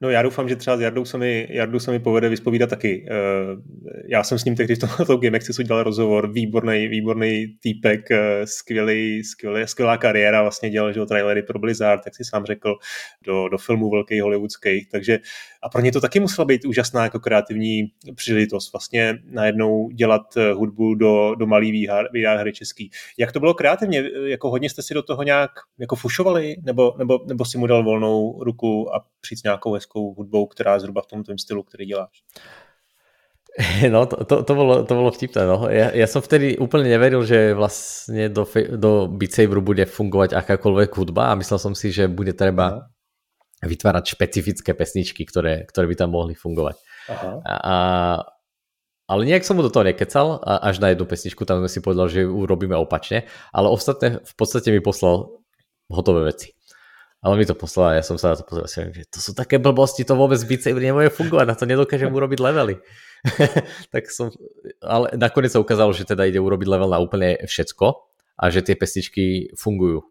No 0.00 0.10
já 0.10 0.22
doufám, 0.22 0.48
že 0.48 0.56
třeba 0.56 0.76
s 0.76 0.80
Jardou 0.80 1.04
se 1.04 1.18
mi, 1.18 1.48
Jardou 1.50 1.78
se 1.78 1.90
mi 1.90 1.98
povede 1.98 2.28
vyspovídat 2.28 2.70
taky. 2.70 3.06
Eh, 3.10 3.14
já 4.08 4.24
jsem 4.24 4.38
s 4.38 4.44
ním 4.44 4.56
tehdy 4.56 4.74
v 4.74 4.78
tom 4.78 5.20
Game 5.20 5.38
Accessu 5.38 5.62
dělal 5.62 5.82
rozhovor, 5.82 6.32
výborný, 6.32 6.88
výborný 6.88 7.46
týpek, 7.60 8.10
eh, 8.10 8.46
skvělý, 8.46 9.24
skvělý, 9.24 9.66
skvělá 9.66 9.96
kariéra, 9.96 10.42
vlastně 10.42 10.70
dělal 10.70 10.92
že 10.92 11.06
trailery 11.06 11.42
pro 11.42 11.58
Blizzard, 11.58 12.02
jak 12.04 12.14
si 12.14 12.24
sám 12.24 12.44
řekl, 12.44 12.74
do, 13.26 13.48
do 13.48 13.58
filmů 13.58 13.90
velkých 13.90 14.22
hollywoodských, 14.22 14.88
takže 14.88 15.18
a 15.62 15.68
pro 15.68 15.80
ně 15.80 15.92
to 15.92 16.00
taky 16.00 16.20
musela 16.20 16.44
být 16.44 16.64
úžasná 16.64 17.02
jako 17.02 17.20
kreativní 17.20 17.86
příležitost, 18.14 18.72
vlastně 18.72 19.18
najednou 19.24 19.90
dělat 19.90 20.36
eh, 20.36 20.52
hudbu 20.52 20.94
do, 20.94 21.34
do 21.34 21.46
malý 21.46 21.72
výhar 22.12 22.38
hry 22.38 22.52
český. 22.52 22.90
Jak 23.18 23.32
to 23.32 23.40
bylo 23.40 23.54
kreativně? 23.54 24.04
Jako 24.24 24.50
hodně 24.50 24.70
jste 24.70 24.82
si 24.82 24.94
do 24.94 25.02
toho 25.02 25.22
nějak 25.22 25.50
jako 25.78 25.96
fušovali, 25.96 26.56
nebo, 26.62 26.94
nebo, 26.98 27.18
nebo 27.26 27.44
si 27.44 27.58
mu 27.58 27.66
dal 27.66 27.84
volnou 27.84 28.44
ruku 28.44 28.94
a 28.94 29.04
přijít 29.20 29.38
s 29.38 29.42
nějakou 29.42 29.74
hudbou, 29.94 30.46
která 30.46 30.78
zhruba 30.78 31.02
v 31.02 31.06
tom 31.06 31.22
tvém 31.22 31.38
stylu, 31.38 31.62
který 31.62 31.86
děláš? 31.86 32.22
No, 33.90 34.06
to, 34.06 34.24
to, 34.24 34.42
to, 34.42 34.54
bolo, 34.54 34.84
to 34.84 34.94
bolo 34.94 35.10
vtipné. 35.10 35.42
No. 35.46 35.66
Ja, 35.66 35.90
ja 35.90 36.06
som 36.06 36.22
vtedy 36.22 36.54
úplne 36.62 36.86
neveril, 36.94 37.26
že 37.26 37.58
vlastne 37.58 38.30
do, 38.30 38.46
do 38.78 39.10
Beat 39.10 39.34
Saberu 39.34 39.58
bude 39.58 39.82
fungovať 39.82 40.38
akákoľvek 40.38 40.90
hudba 40.94 41.34
a 41.34 41.38
myslel 41.38 41.58
som 41.58 41.74
si, 41.74 41.90
že 41.90 42.06
bude 42.06 42.38
treba 42.38 42.86
vytvárať 43.58 44.14
špecifické 44.14 44.70
pesničky, 44.78 45.26
ktoré, 45.26 45.66
ktoré 45.66 45.90
by 45.90 45.96
tam 45.98 46.14
mohli 46.14 46.38
fungovať. 46.38 46.76
Aha. 47.10 47.30
A, 47.42 47.76
ale 49.10 49.20
nejak 49.26 49.42
som 49.42 49.58
mu 49.58 49.66
do 49.66 49.72
toho 49.72 49.82
nekecal, 49.82 50.38
a 50.38 50.62
až 50.70 50.78
na 50.78 50.94
jednu 50.94 51.08
pesničku, 51.08 51.42
tam 51.42 51.66
si 51.66 51.82
povedal, 51.82 52.06
že 52.06 52.22
ju 52.22 52.30
urobíme 52.30 52.78
opačne, 52.78 53.26
ale 53.50 53.66
ostatné 53.72 54.22
v 54.22 54.34
podstate 54.38 54.70
mi 54.70 54.78
poslal 54.78 55.34
hotové 55.90 56.30
veci. 56.30 56.54
Ale 57.18 57.34
mi 57.34 57.42
to 57.42 57.58
poslal 57.58 57.90
a 57.90 57.98
ja 57.98 58.04
som 58.06 58.14
sa 58.14 58.34
na 58.34 58.38
to 58.38 58.46
pozrel, 58.46 58.70
že 58.70 59.02
to 59.10 59.18
sú 59.18 59.34
také 59.34 59.58
blbosti, 59.58 60.06
to 60.06 60.14
vôbec 60.14 60.38
Beat 60.46 60.62
Saber 60.62 60.78
nemôže 60.78 61.10
fungovať, 61.10 61.46
na 61.50 61.58
to 61.58 61.66
nedokážem 61.66 62.14
urobiť 62.14 62.38
levely. 62.38 62.78
tak 63.94 64.06
som, 64.06 64.30
ale 64.78 65.10
nakoniec 65.18 65.50
sa 65.50 65.58
ukázalo, 65.58 65.90
že 65.90 66.06
teda 66.06 66.30
ide 66.30 66.38
urobiť 66.38 66.70
level 66.70 66.94
na 66.94 67.02
úplne 67.02 67.42
všetko 67.42 67.86
a 68.38 68.44
že 68.54 68.62
tie 68.62 68.78
pesničky 68.78 69.50
fungujú. 69.58 70.06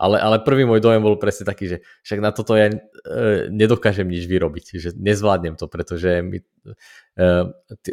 Ale, 0.00 0.16
ale 0.16 0.40
prvý 0.40 0.64
môj 0.64 0.80
dojem 0.80 1.04
bol 1.04 1.20
presne 1.20 1.44
taký, 1.44 1.64
že 1.68 1.76
však 2.04 2.18
na 2.24 2.32
toto 2.32 2.56
ja 2.56 2.72
e, 2.72 2.76
nedokážem 3.52 4.08
nič 4.08 4.24
vyrobiť, 4.24 4.64
že 4.80 4.90
nezvládnem 4.96 5.60
to, 5.60 5.68
pretože 5.68 6.24
mi, 6.24 6.40
e, 6.40 7.24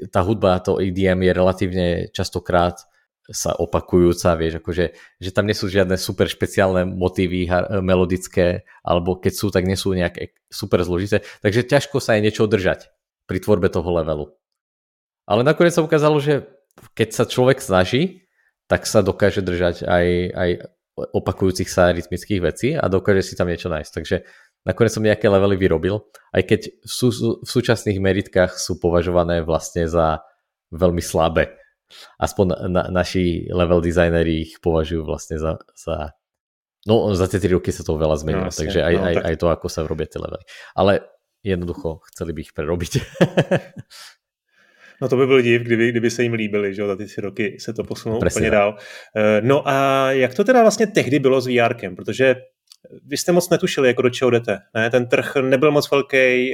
tá 0.07 0.22
hudba, 0.24 0.63
to 0.63 0.80
EDM 0.80 1.28
je 1.28 1.32
relatívne 1.36 1.88
častokrát 2.15 2.80
sa 3.28 3.51
opakujúca, 3.59 4.39
vieš, 4.39 4.63
akože, 4.63 4.86
že 5.19 5.30
tam 5.36 5.51
nie 5.51 5.57
sú 5.57 5.67
žiadne 5.67 5.99
super 5.99 6.32
špeciálne 6.32 6.88
motívy 6.88 7.51
melodické, 7.84 8.63
alebo 8.88 9.19
keď 9.19 9.34
sú, 9.36 9.47
tak 9.51 9.67
nie 9.67 9.75
sú 9.75 9.91
nejaké 9.91 10.32
super 10.47 10.80
zložité, 10.88 11.28
takže 11.43 11.67
ťažko 11.67 11.99
sa 11.99 12.15
aj 12.15 12.21
niečo 12.23 12.47
držať 12.47 12.88
pri 13.28 13.43
tvorbe 13.43 13.67
toho 13.67 13.89
levelu. 13.99 14.32
Ale 15.28 15.43
nakoniec 15.43 15.75
sa 15.75 15.84
ukázalo, 15.84 16.23
že 16.23 16.47
keď 16.95 17.09
sa 17.11 17.23
človek 17.28 17.59
snaží, 17.59 18.23
tak 18.71 18.88
sa 18.88 19.03
dokáže 19.03 19.43
držať 19.43 19.84
aj, 19.84 20.07
aj 20.32 20.49
opakujúcich 20.97 21.67
sa 21.67 21.91
rytmických 21.91 22.41
vecí 22.41 22.69
a 22.73 22.88
dokáže 22.88 23.28
si 23.28 23.34
tam 23.36 23.51
niečo 23.51 23.67
nájsť. 23.67 23.91
Takže 23.91 24.15
nakoniec 24.63 24.91
som 24.95 25.03
nejaké 25.03 25.28
levely 25.28 25.59
vyrobil, 25.59 26.07
aj 26.32 26.43
keď 26.47 26.61
v, 26.80 26.91
sú, 26.91 27.07
v 27.43 27.47
súčasných 27.47 27.99
meritkách 27.99 28.55
sú 28.55 28.80
považované 28.80 29.43
vlastne 29.43 29.84
za 29.84 30.23
veľmi 30.71 31.03
slabé 31.03 31.59
aspoň 32.19 32.45
na, 32.69 32.83
naši 32.91 33.47
level 33.51 33.81
designeri 33.81 34.47
ich 34.47 34.59
považujú 34.59 35.03
vlastne 35.07 35.39
za, 35.39 35.61
za 35.75 36.15
no 36.88 37.11
za 37.15 37.27
tie 37.27 37.39
3 37.39 37.57
roky 37.59 37.71
sa 37.71 37.83
to 37.83 37.99
veľa 37.99 38.15
zmenilo, 38.19 38.49
no, 38.49 38.55
takže 38.55 38.79
aj, 38.79 38.93
no, 38.95 39.03
tak... 39.03 39.23
aj 39.27 39.35
to, 39.35 39.47
ako 39.51 39.67
sa 39.67 39.83
robia 39.83 40.07
tie 40.07 40.19
levely. 40.23 40.45
Ale 40.75 41.03
jednoducho 41.43 42.03
chceli 42.11 42.31
by 42.33 42.39
ich 42.41 42.53
prerobiť. 42.55 42.91
No 45.01 45.09
to 45.09 45.17
by 45.17 45.27
byl 45.27 45.41
div, 45.41 45.61
kdyby, 45.61 45.89
kdyby 45.89 46.09
se 46.09 46.23
jim 46.23 46.33
líbili, 46.33 46.73
že 46.73 46.88
za 46.88 46.95
ty 46.95 47.05
tři 47.05 47.21
roky 47.21 47.57
se 47.59 47.73
to 47.73 47.83
posunulo 47.83 48.21
úplně 48.21 48.49
dál. 48.49 48.77
Eh, 49.15 49.41
no 49.41 49.67
a 49.67 50.11
jak 50.11 50.33
to 50.33 50.43
teda 50.43 50.61
vlastně 50.61 50.88
tehdy 50.88 51.19
bylo 51.19 51.41
s 51.41 51.47
VRkem, 51.47 51.95
protože 51.95 52.35
vy 53.05 53.17
jste 53.17 53.31
moc 53.31 53.49
netušili, 53.49 53.88
jako 53.88 54.01
do 54.01 54.09
čeho 54.09 54.31
jdete. 54.31 54.59
Ne? 54.75 54.89
Ten 54.89 55.07
trh 55.07 55.35
nebyl 55.35 55.71
moc 55.71 55.91
velký, 55.91 56.17
eh, 56.17 56.53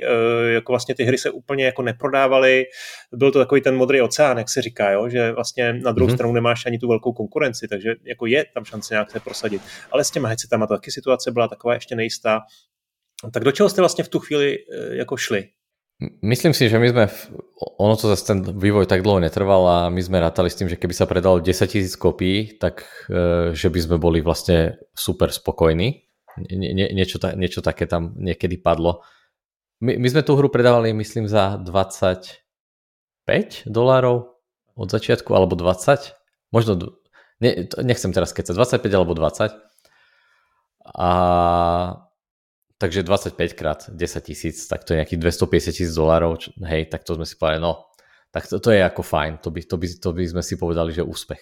jako 0.53 0.71
vlastně 0.71 0.95
ty 0.95 1.03
hry 1.03 1.17
se 1.17 1.29
úplně 1.29 1.65
jako 1.65 1.81
neprodávaly. 1.81 2.65
Byl 3.13 3.31
to 3.31 3.39
takový 3.39 3.61
ten 3.61 3.75
modrý 3.75 4.01
oceán, 4.01 4.37
jak 4.37 4.49
se 4.49 4.61
říká, 4.61 4.91
jo? 4.91 5.09
že 5.09 5.31
vlastně 5.31 5.73
na 5.73 5.91
druhou 5.91 6.09
mm-hmm. 6.09 6.13
stranu 6.13 6.33
nemáš 6.33 6.65
ani 6.65 6.79
tu 6.79 6.87
velkou 6.87 7.13
konkurenci, 7.13 7.67
takže 7.67 7.93
jako 8.03 8.25
je 8.25 8.45
tam 8.53 8.65
šance 8.65 8.93
nějak 8.93 9.11
se 9.11 9.19
prosadit. 9.19 9.61
Ale 9.91 10.03
s 10.03 10.11
těma 10.11 10.27
headsetama 10.27 10.67
taky 10.67 10.91
situace 10.91 11.31
byla 11.31 11.47
taková 11.47 11.73
ještě 11.73 11.95
nejistá. 11.95 12.41
Tak 13.33 13.43
do 13.43 13.51
čeho 13.51 13.69
jste 13.69 13.81
vlastně 13.81 14.03
v 14.03 14.09
tu 14.09 14.19
chvíli 14.19 14.57
eh, 14.57 14.95
jako 14.95 15.17
šli? 15.17 15.47
Myslím 16.21 16.53
si, 16.53 16.67
že 16.67 16.79
my 16.79 16.89
sme, 16.89 17.05
ono 17.79 17.95
to 17.95 18.11
zase 18.11 18.25
ten 18.27 18.43
vývoj 18.43 18.89
tak 18.89 19.05
dlho 19.05 19.23
netrval 19.23 19.63
a 19.67 19.77
my 19.93 20.01
sme 20.03 20.19
rátali 20.19 20.51
s 20.51 20.57
tým, 20.59 20.67
že 20.67 20.75
keby 20.75 20.91
sa 20.91 21.07
predalo 21.07 21.39
10 21.39 21.63
tisíc 21.69 21.95
kopií, 21.95 22.59
tak 22.59 22.83
eh, 23.07 23.55
že 23.55 23.69
by 23.71 23.79
sme 23.79 23.97
boli 24.01 24.19
vlastne 24.19 24.75
super 24.91 25.31
spokojní 25.31 26.03
nie, 26.37 26.73
nie, 26.73 26.93
niečo, 26.93 27.19
ta, 27.19 27.35
niečo 27.37 27.61
také 27.61 27.85
tam 27.85 28.13
niekedy 28.17 28.57
padlo. 28.57 29.03
My, 29.83 29.99
my 29.99 30.07
sme 30.09 30.23
tú 30.23 30.39
hru 30.39 30.47
predávali, 30.47 30.95
myslím, 30.95 31.27
za 31.27 31.59
25 31.59 33.67
dolárov 33.69 34.31
od 34.73 34.89
začiatku, 34.89 35.35
alebo 35.35 35.59
20. 35.59 36.15
Možno, 36.49 36.97
ne, 37.41 37.67
nechcem 37.83 38.13
teraz 38.13 38.33
keď 38.33 38.45
sa 38.53 38.77
25 38.77 38.93
alebo 38.93 39.13
20. 39.13 39.53
A 40.93 41.09
takže 42.83 43.07
25 43.07 43.55
krát 43.55 43.79
10 43.87 44.27
tisíc, 44.27 44.67
tak 44.67 44.83
to 44.83 44.91
je 44.91 44.99
nejakých 44.99 45.39
250 45.39 45.71
tisíc 45.71 45.95
dolárov, 45.95 46.35
hej, 46.67 46.91
tak 46.91 47.07
to 47.07 47.15
sme 47.15 47.23
si 47.23 47.39
povedali, 47.39 47.63
no, 47.63 47.87
tak 48.35 48.51
to, 48.51 48.59
to 48.59 48.75
je 48.75 48.83
ako 48.83 48.99
fajn, 48.99 49.39
to 49.39 49.53
by, 49.53 49.63
to, 49.63 49.79
by, 49.79 49.87
to 49.87 50.09
by 50.11 50.23
sme 50.27 50.43
si 50.43 50.59
povedali, 50.59 50.91
že 50.91 51.05
úspech. 51.05 51.39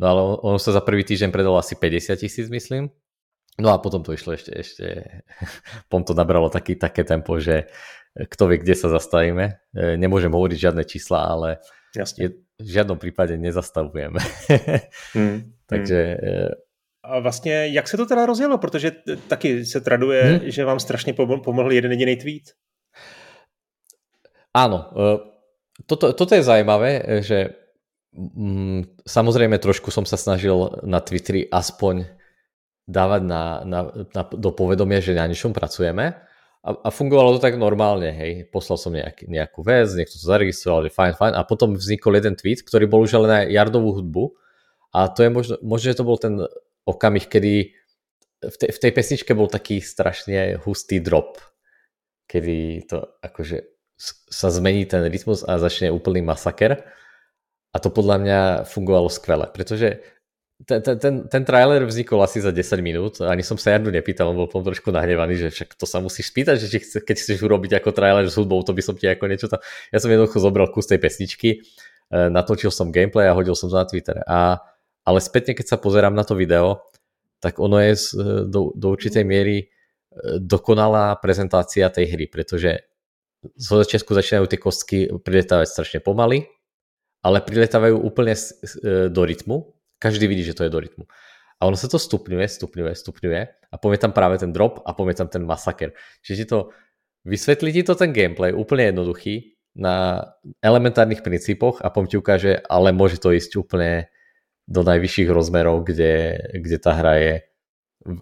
No 0.00 0.04
ale 0.08 0.20
ono 0.40 0.58
sa 0.58 0.72
za 0.72 0.80
prvý 0.80 1.04
týždeň 1.04 1.28
predalo 1.28 1.60
asi 1.60 1.76
50 1.76 2.16
tisíc, 2.16 2.48
myslím, 2.48 2.88
No 3.60 3.70
a 3.70 3.78
potom 3.78 4.02
to 4.02 4.10
išlo 4.10 4.34
ešte, 4.34 4.50
ešte 4.50 4.86
potom 5.88 6.02
to 6.02 6.12
nabralo 6.14 6.50
taký, 6.50 6.74
také 6.74 7.06
tempo, 7.06 7.38
že 7.38 7.70
kto 8.14 8.46
vie, 8.46 8.58
kde 8.62 8.74
sa 8.78 8.88
zastavíme. 8.90 9.58
E, 9.74 9.98
nemôžem 9.98 10.30
hovoriť 10.30 10.58
žiadne 10.70 10.82
čísla, 10.86 11.26
ale 11.26 11.48
Jasne. 11.94 12.38
v 12.58 12.68
žiadnom 12.68 12.98
prípade 12.98 13.38
nezastavujeme. 13.38 14.20
Hmm. 15.14 15.54
Takže... 15.66 15.98
Hmm. 16.22 16.48
A 17.04 17.20
vlastně, 17.20 17.66
jak 17.66 17.88
se 17.88 17.96
to 17.96 18.06
teda 18.06 18.26
rozjelo? 18.26 18.58
Protože 18.58 18.90
taky 19.28 19.64
se 19.66 19.80
traduje, 19.80 20.22
hmm? 20.22 20.40
že 20.50 20.64
vám 20.64 20.80
strašně 20.80 21.12
pomohl 21.14 21.72
jeden 21.72 21.92
jediný 21.92 22.16
tweet. 22.16 22.42
Áno, 24.54 24.94
toto, 25.86 26.14
toto 26.14 26.32
je 26.34 26.46
zaujímavé, 26.46 27.02
že 27.26 27.58
mm, 28.14 29.02
samozrejme 29.02 29.58
trošku 29.58 29.90
som 29.90 30.06
sa 30.06 30.14
snažil 30.14 30.54
na 30.86 31.02
Twitteri 31.02 31.50
aspoň 31.50 32.06
dávať 32.84 33.22
na, 33.24 33.42
na, 33.64 33.80
na, 33.90 34.22
do 34.28 34.50
povedomia, 34.52 35.00
že 35.00 35.16
na 35.16 35.24
niečom 35.24 35.56
pracujeme. 35.56 36.20
A, 36.64 36.70
a 36.72 36.88
fungovalo 36.88 37.36
to 37.36 37.44
tak 37.44 37.60
normálne, 37.60 38.08
hej, 38.08 38.48
poslal 38.48 38.80
som 38.80 38.92
nejak, 38.92 39.28
nejakú 39.28 39.60
vec, 39.60 39.92
niekto 39.92 40.16
to 40.16 40.24
zaregistroval, 40.24 40.88
že 40.88 40.96
fajn, 40.96 41.12
fajn. 41.16 41.32
A 41.36 41.44
potom 41.44 41.76
vznikol 41.76 42.16
jeden 42.16 42.40
tweet, 42.40 42.64
ktorý 42.64 42.88
bol 42.88 43.04
už 43.04 43.20
ale 43.20 43.26
na 43.28 43.38
jardovú 43.44 44.00
hudbu. 44.00 44.32
A 44.96 45.12
to 45.12 45.26
je 45.26 45.30
možno, 45.32 45.54
možno, 45.60 45.86
že 45.92 45.98
to 46.00 46.08
bol 46.08 46.16
ten 46.16 46.40
okamih, 46.88 47.28
kedy 47.28 47.76
v, 48.44 48.56
te, 48.60 48.66
v 48.68 48.78
tej 48.80 48.92
pesničke 48.92 49.32
bol 49.32 49.48
taký 49.48 49.80
strašne 49.80 50.60
hustý 50.60 51.00
drop, 51.00 51.40
kedy 52.28 52.88
to 52.88 53.12
akože 53.24 53.64
sa 54.28 54.48
zmení 54.50 54.84
ten 54.84 55.06
rytmus 55.06 55.46
a 55.46 55.56
začne 55.60 55.92
úplný 55.92 56.20
masaker. 56.24 56.84
A 57.74 57.76
to 57.82 57.90
podľa 57.90 58.16
mňa 58.22 58.40
fungovalo 58.70 59.10
skvele, 59.10 59.50
pretože 59.50 60.13
ten, 60.62 60.78
ten, 60.80 61.14
ten, 61.26 61.42
trailer 61.42 61.82
vznikol 61.82 62.22
asi 62.22 62.38
za 62.38 62.54
10 62.54 62.78
minút, 62.78 63.18
ani 63.18 63.42
som 63.42 63.58
sa 63.58 63.74
Jardu 63.74 63.90
nepýtal, 63.90 64.30
on 64.30 64.38
bol 64.38 64.46
potom 64.46 64.62
trošku 64.62 64.94
nahnevaný, 64.94 65.34
že 65.34 65.48
však 65.50 65.74
to 65.74 65.82
sa 65.82 65.98
musíš 65.98 66.30
spýtať, 66.30 66.56
že 66.62 66.78
chce, 66.78 66.98
keď 67.02 67.16
chceš 67.18 67.38
urobiť 67.42 67.82
ako 67.82 67.90
trailer 67.90 68.22
s 68.30 68.38
hudbou, 68.38 68.62
to 68.62 68.70
by 68.70 68.78
som 68.78 68.94
ti 68.94 69.10
ako 69.10 69.26
niečo 69.26 69.50
tam... 69.50 69.58
Ja 69.90 69.98
som 69.98 70.14
jednoducho 70.14 70.38
zobral 70.38 70.70
kus 70.70 70.86
tej 70.86 71.02
pesničky, 71.02 71.58
e, 71.58 72.30
natočil 72.30 72.70
som 72.70 72.94
gameplay 72.94 73.26
a 73.26 73.34
hodil 73.34 73.58
som 73.58 73.66
to 73.66 73.74
na 73.74 73.82
Twitter. 73.82 74.22
A, 74.30 74.62
ale 75.02 75.18
spätne, 75.18 75.58
keď 75.58 75.74
sa 75.74 75.76
pozerám 75.76 76.14
na 76.14 76.22
to 76.22 76.38
video, 76.38 76.86
tak 77.42 77.58
ono 77.58 77.82
je 77.82 77.92
z, 77.98 78.04
do, 78.46 78.70
do 78.78 78.86
určitej 78.94 79.26
miery 79.26 79.56
e, 79.58 79.66
dokonalá 80.38 81.18
prezentácia 81.18 81.90
tej 81.90 82.14
hry, 82.14 82.30
pretože 82.30 82.86
zo 83.58 83.76
začiatku 83.82 84.06
začínajú 84.06 84.46
tie 84.48 84.62
kostky 84.62 84.98
priletávať 85.18 85.66
strašne 85.66 86.00
pomaly, 86.00 86.46
ale 87.20 87.42
priletávajú 87.42 87.98
úplne 88.00 88.38
e, 88.38 89.10
do 89.10 89.22
rytmu, 89.26 89.74
každý 90.04 90.28
vidí, 90.28 90.44
že 90.44 90.52
to 90.52 90.68
je 90.68 90.72
do 90.72 90.76
rytmu. 90.76 91.08
A 91.56 91.64
ono 91.64 91.80
sa 91.80 91.88
to 91.88 91.96
stupňuje, 91.96 92.44
stupňuje, 92.44 92.92
stupňuje 92.92 93.40
a 93.72 93.74
povie 93.80 93.96
tam 93.96 94.12
práve 94.12 94.36
ten 94.36 94.52
drop 94.52 94.84
a 94.84 94.92
povie 94.92 95.16
tam 95.16 95.32
ten 95.32 95.48
masaker. 95.48 95.96
Čiže 96.20 96.36
ti 96.44 96.46
to 96.52 96.76
vysvetlí 97.24 97.72
ti 97.72 97.82
to 97.82 97.96
ten 97.96 98.12
gameplay 98.12 98.52
úplne 98.52 98.92
jednoduchý 98.92 99.56
na 99.74 100.28
elementárnych 100.60 101.24
princípoch 101.24 101.80
a 101.80 101.88
potom 101.88 102.06
ti 102.06 102.20
ukáže, 102.20 102.60
ale 102.68 102.92
môže 102.92 103.16
to 103.16 103.32
ísť 103.32 103.58
úplne 103.58 104.12
do 104.68 104.84
najvyšších 104.84 105.28
rozmerov, 105.32 105.88
kde, 105.88 106.36
kde 106.52 106.76
tá 106.78 106.92
hra 106.94 107.14
je 107.16 107.34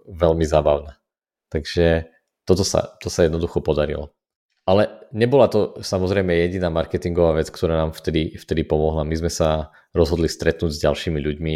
veľmi 0.07 0.47
zábavná. 0.47 1.03
Takže 1.51 2.09
toto 2.47 2.65
sa, 2.65 2.97
to 3.03 3.11
sa 3.11 3.27
jednoducho 3.27 3.61
podarilo. 3.61 4.15
Ale 4.63 5.11
nebola 5.11 5.51
to 5.51 5.83
samozrejme 5.83 6.31
jediná 6.31 6.71
marketingová 6.71 7.35
vec, 7.35 7.51
ktorá 7.51 7.83
nám 7.83 7.99
vtedy, 7.99 8.39
vtedy 8.39 8.63
pomohla. 8.63 9.03
My 9.03 9.19
sme 9.19 9.31
sa 9.33 9.75
rozhodli 9.91 10.31
stretnúť 10.31 10.71
s 10.71 10.83
ďalšími 10.83 11.19
ľuďmi. 11.19 11.55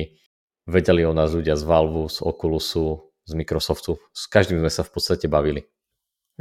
Vedeli 0.67 1.07
o 1.07 1.15
nás 1.15 1.31
ľudia 1.31 1.55
z 1.55 1.63
Valve, 1.63 2.11
z 2.11 2.19
Oculusu, 2.27 3.15
z 3.23 3.33
Microsoftu. 3.39 4.03
S 4.11 4.27
každým 4.27 4.59
sme 4.59 4.71
sa 4.75 4.83
v 4.83 4.91
podstate 4.91 5.31
bavili. 5.31 5.71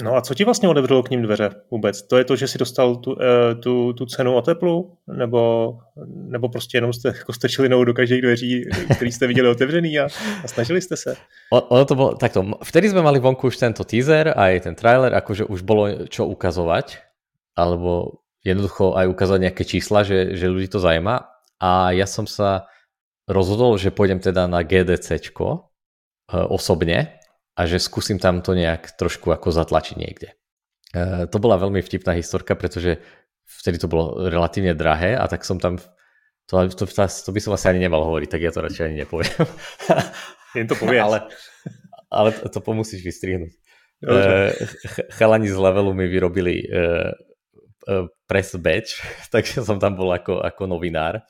No 0.03 0.15
a 0.15 0.21
co 0.21 0.33
ti 0.33 0.43
vlastně 0.45 0.69
otevřelo 0.69 1.03
k 1.03 1.09
ním 1.09 1.21
dveře 1.21 1.49
vůbec? 1.71 2.07
To 2.07 2.17
je 2.17 2.23
to, 2.23 2.35
že 2.35 2.47
si 2.47 2.57
dostal 2.57 2.95
tu, 2.95 3.15
eh, 3.21 3.55
tu, 3.55 3.93
tu 3.93 4.05
cenu 4.05 4.35
o 4.35 4.41
teplu? 4.41 4.97
Nebo, 5.07 5.73
nebo 6.05 6.49
prostě 6.49 6.77
jenom 6.77 6.93
jste 6.93 7.07
jako 7.07 7.33
strčili 7.33 7.69
do 7.69 7.93
každých 7.93 8.21
dveří, 8.21 8.65
který 8.95 9.11
jste 9.11 9.27
viděli 9.27 9.47
otevřený 9.47 9.99
a, 9.99 10.07
a 10.43 10.47
snažili 10.47 10.81
jste 10.81 10.97
se? 10.97 11.15
Ono 11.51 11.85
to 11.85 11.95
bolo 11.95 12.15
takto. 12.15 12.43
Vtedy 12.63 12.89
sme 12.89 13.05
mali 13.05 13.23
vonku 13.23 13.47
už 13.47 13.55
tento 13.55 13.87
teaser 13.87 14.35
a 14.35 14.51
aj 14.51 14.67
ten 14.67 14.75
trailer, 14.75 15.15
akože 15.15 15.47
už 15.47 15.63
bolo 15.63 16.09
čo 16.11 16.27
ukazovať, 16.27 16.99
alebo 17.55 18.19
jednoducho 18.43 18.97
aj 18.99 19.07
ukázať 19.07 19.39
nejaké 19.47 19.63
čísla, 19.63 20.03
že, 20.03 20.35
že 20.35 20.51
ľudí 20.51 20.67
to 20.67 20.83
zaujíma. 20.83 21.23
A 21.63 21.95
ja 21.95 22.03
som 22.03 22.27
sa 22.27 22.67
rozhodol, 23.29 23.79
že 23.79 23.95
pôjdem 23.95 24.19
teda 24.19 24.49
na 24.51 24.59
GDCčko 24.59 25.47
eh, 25.55 26.43
osobne 26.51 27.15
a 27.55 27.61
že 27.63 27.79
skúsim 27.79 28.19
tam 28.19 28.43
to 28.43 28.51
nejak 28.51 28.99
trošku 28.99 29.31
ako 29.31 29.55
zatlačiť 29.55 29.95
niekde. 29.95 30.35
E, 30.91 31.27
to 31.31 31.37
bola 31.39 31.55
veľmi 31.55 31.79
vtipná 31.79 32.11
historka, 32.15 32.55
pretože 32.59 32.99
vtedy 33.47 33.79
to 33.79 33.87
bolo 33.87 34.27
relatívne 34.27 34.75
drahé 34.75 35.15
a 35.15 35.23
tak 35.31 35.47
som 35.47 35.55
tam, 35.55 35.79
to, 36.45 36.53
to, 36.75 36.83
to, 36.83 37.03
to 37.07 37.29
by 37.31 37.39
som 37.39 37.55
asi 37.55 37.71
ani 37.71 37.87
nemal 37.87 38.03
hovoriť, 38.03 38.29
tak 38.29 38.41
ja 38.43 38.51
to 38.51 38.59
radšej 38.59 38.83
ani 38.91 38.97
nepoviem. 39.07 39.43
Jen 40.55 40.67
to 40.67 40.75
povedz. 40.75 40.99
ale, 41.03 41.17
ale 42.11 42.29
to, 42.35 42.59
to 42.59 42.71
musíš 42.75 43.01
vystrihnúť. 43.03 43.51
E, 44.03 44.51
chalani 45.15 45.47
z 45.47 45.55
levelu 45.55 45.91
mi 45.95 46.05
vyrobili 46.11 46.59
e, 46.59 46.67
press 48.27 48.55
badge, 48.59 48.99
takže 49.33 49.63
som 49.63 49.79
tam 49.79 49.95
bol 49.95 50.11
ako, 50.11 50.43
ako 50.43 50.63
novinár. 50.67 51.23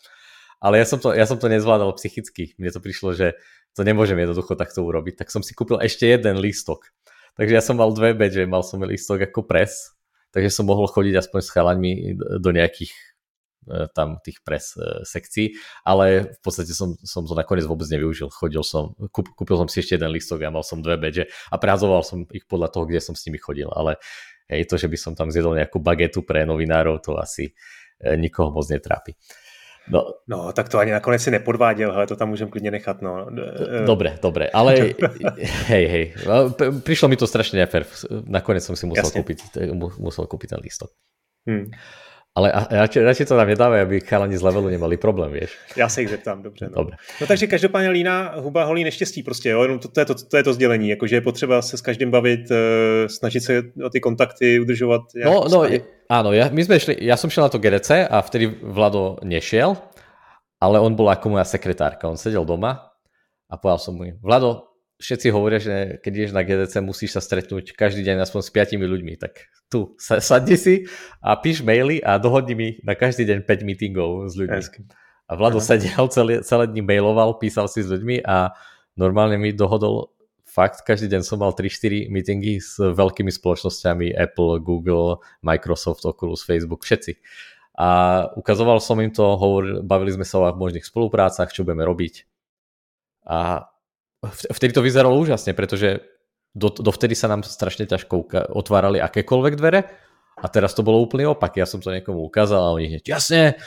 Ale 0.66 0.82
ja 0.82 0.86
som, 0.89 0.97
to, 0.97 1.13
ja 1.13 1.30
som 1.30 1.38
to 1.38 1.45
nezvládal 1.45 1.93
psychicky. 1.93 2.57
Mne 2.57 2.74
to 2.74 2.82
prišlo, 2.82 3.13
že 3.13 3.38
to 3.78 3.86
nemôžem 3.86 4.18
jednoducho 4.18 4.57
takto 4.57 4.82
urobiť. 4.82 5.22
Tak 5.22 5.30
som 5.30 5.45
si 5.45 5.53
kúpil 5.53 5.78
ešte 5.78 6.09
jeden 6.09 6.41
lístok. 6.41 6.89
Takže 7.38 7.53
ja 7.53 7.61
som 7.61 7.78
mal 7.78 7.93
dve 7.93 8.18
badge, 8.18 8.49
mal 8.49 8.66
som 8.66 8.82
lístok 8.82 9.30
ako 9.30 9.45
pres, 9.45 9.93
takže 10.34 10.49
som 10.49 10.66
mohol 10.66 10.89
chodiť 10.89 11.22
aspoň 11.22 11.39
s 11.43 11.53
chalaňmi 11.53 11.91
do 12.39 12.49
nejakých 12.49 12.95
e, 12.95 13.91
tam 13.91 14.24
tých 14.24 14.39
pres 14.39 14.74
e, 14.80 15.03
sekcií, 15.03 15.59
ale 15.84 16.32
v 16.32 16.39
podstate 16.39 16.72
som, 16.72 16.95
som 17.03 17.28
to 17.28 17.36
nakoniec 17.36 17.68
vôbec 17.68 17.91
nevyužil. 17.91 18.32
Chodil 18.32 18.63
som, 18.63 18.95
kúp, 19.11 19.36
kúpil 19.36 19.59
som 19.59 19.68
si 19.68 19.84
ešte 19.84 19.99
jeden 19.99 20.16
listok 20.16 20.47
a 20.47 20.55
mal 20.55 20.63
som 20.63 20.80
dve 20.80 20.95
badge 20.95 21.28
a 21.28 21.55
prehazoval 21.59 22.07
som 22.07 22.24
ich 22.32 22.47
podľa 22.47 22.72
toho, 22.72 22.88
kde 22.88 23.03
som 23.03 23.13
s 23.20 23.28
nimi 23.28 23.36
chodil, 23.36 23.68
ale 23.68 23.99
hej, 24.47 24.63
to, 24.66 24.80
že 24.80 24.88
by 24.88 24.95
som 24.95 25.11
tam 25.11 25.28
zjedol 25.28 25.59
nejakú 25.59 25.84
bagetu 25.84 26.24
pre 26.24 26.47
novinárov, 26.47 27.03
to 27.03 27.20
asi 27.20 27.51
e, 27.51 28.16
nikoho 28.16 28.55
moc 28.55 28.63
netrápi. 28.72 29.11
No. 29.89 30.01
no, 30.27 30.53
tak 30.53 30.69
to 30.69 30.79
ani 30.79 30.91
nakonec 30.91 31.21
si 31.21 31.31
nepodváděl, 31.31 31.91
ale 31.91 32.07
to 32.07 32.15
tam 32.15 32.29
můžem 32.29 32.49
klidně 32.49 32.71
nechat, 32.71 33.01
no. 33.01 33.27
Dobre, 33.86 34.17
dobre, 34.21 34.49
ale 34.49 34.75
hej, 35.69 35.86
hej, 35.88 36.13
prišlo 36.83 37.07
mi 37.07 37.15
to 37.15 37.29
strašne 37.29 37.61
nefér. 37.61 37.86
Nakoniec 38.25 38.65
som 38.65 38.73
si 38.73 38.89
musel 38.89 39.05
Jasne. 39.05 39.21
kúpiť, 39.21 39.39
musel 40.01 40.25
kúpiť 40.25 40.57
ten 40.57 40.59
lístok. 40.61 40.89
Hmm. 41.45 41.69
Ale 42.36 42.51
radši, 42.91 43.25
to 43.25 43.38
nám 43.38 43.47
nedávají, 43.47 43.81
aby 43.81 43.99
chalani 43.99 44.38
z 44.38 44.41
levelu 44.41 44.67
nemali 44.67 44.97
problém, 44.97 45.31
víš? 45.31 45.55
Já 45.77 45.89
se 45.89 46.01
jich 46.01 46.09
zeptám, 46.09 46.43
dobře. 46.43 46.67
No. 46.67 46.83
Dobre. 46.83 46.97
no 47.21 47.27
takže 47.27 47.47
každopádně 47.47 47.89
líná 47.89 48.36
huba 48.36 48.63
holí 48.63 48.83
neštěstí 48.83 49.23
prostě, 49.23 49.49
jo, 49.49 49.61
jenom 49.61 49.79
to, 49.79 49.88
to, 49.88 49.99
je 49.99 50.05
to, 50.05 50.15
to 50.15 50.38
je 50.38 50.43
to 50.43 50.53
sdělení, 50.53 50.89
jakože 50.89 51.15
je 51.15 51.21
potřeba 51.21 51.61
se 51.61 51.77
s 51.77 51.81
každým 51.81 52.11
bavit, 52.11 52.51
uh, 52.51 52.57
snažit 53.07 53.39
se 53.39 53.63
o 53.86 53.89
ty 53.89 53.99
kontakty 53.99 54.59
udržovat. 54.59 55.01
No, 55.15 55.47
no, 55.47 55.63
áno, 56.11 56.36
ja, 56.36 56.51
my 56.51 56.61
sme 56.61 56.77
šli, 56.77 56.99
ja 57.01 57.15
som 57.15 57.31
šiel 57.31 57.47
na 57.47 57.51
to 57.53 57.57
GDC 57.57 58.05
a 58.05 58.19
vtedy 58.21 58.51
Vlado 58.61 59.17
nešiel, 59.23 59.79
ale 60.59 60.77
on 60.83 60.93
bol 60.93 61.07
ako 61.09 61.39
moja 61.39 61.47
sekretárka, 61.47 62.11
on 62.11 62.19
sedel 62.19 62.43
doma 62.45 62.93
a 63.47 63.53
povedal 63.55 63.79
som 63.79 63.95
mu, 63.95 64.11
Vlado, 64.19 64.74
všetci 65.00 65.28
hovoria, 65.32 65.60
že 65.60 66.00
keď 66.00 66.12
ideš 66.16 66.34
na 66.36 66.43
GDC, 66.43 66.80
musíš 66.80 67.20
sa 67.20 67.22
stretnúť 67.22 67.76
každý 67.76 68.08
deň 68.08 68.24
aspoň 68.24 68.41
s 68.41 68.50
piatimi 68.52 68.86
ľuďmi, 68.88 69.14
tak 69.20 69.52
tu 69.68 69.93
sadni 70.00 70.56
si 70.56 70.88
a 71.20 71.36
píš 71.36 71.62
maily 71.62 72.00
a 72.00 72.16
dohodni 72.16 72.56
mi 72.56 72.68
na 72.84 72.96
každý 72.96 73.28
deň 73.28 73.43
5 73.43 73.68
meetingov 73.68 74.32
s 74.32 74.39
ľuďmi. 74.39 74.60
Hezky. 74.60 74.82
A 75.26 75.34
Vlado 75.36 75.58
Aha. 75.58 75.68
sedel 75.68 76.06
celé, 76.14 76.34
celé 76.46 76.70
dní 76.70 76.86
mailoval, 76.86 77.41
písal 77.41 77.66
si 77.66 77.82
s 77.82 77.89
ľuďmi 77.89 78.24
a 78.24 78.54
normálne 78.96 79.41
mi 79.41 79.52
dohodol 79.52 80.16
fakt, 80.46 80.88
každý 80.88 81.12
deň 81.12 81.22
som 81.28 81.43
mal 81.43 81.52
3-4 81.52 82.08
meetingy 82.08 82.64
s 82.64 82.80
veľkými 82.80 83.28
spoločnosťami 83.28 84.16
Apple, 84.16 84.64
Google, 84.64 85.20
Microsoft, 85.43 86.08
Oculus, 86.08 86.48
Facebook, 86.48 86.88
všetci. 86.88 87.20
A 87.76 88.24
ukazoval 88.39 88.80
som 88.80 88.96
im 89.04 89.12
to, 89.12 89.36
hovor, 89.36 89.84
bavili 89.84 90.16
sme 90.16 90.24
sa 90.24 90.39
o 90.39 90.48
možných 90.56 90.88
spoluprácach, 90.88 91.52
čo 91.52 91.68
budeme 91.68 91.84
robiť. 91.84 92.24
A 93.28 93.68
vtedy 94.32 94.71
to 94.73 94.86
vyzeralo 94.86 95.17
úžasne, 95.17 95.53
pretože 95.57 96.01
do, 96.55 96.71
dovtedy 96.71 97.13
sa 97.13 97.28
nám 97.28 97.43
strašne 97.43 97.84
ťažko 97.84 98.32
otvárali 98.55 99.03
akékoľvek 99.03 99.53
dvere 99.59 99.91
a 100.39 100.47
teraz 100.47 100.71
to 100.71 100.88
bolo 100.88 101.03
úplný 101.03 101.28
opak. 101.28 101.59
Ja 101.59 101.67
som 101.67 101.84
to 101.84 101.91
niekomu 101.91 102.23
ukázal 102.23 102.59
a 102.63 102.73
oni 102.76 102.95
hneď, 102.95 103.03
jasne, 103.03 103.59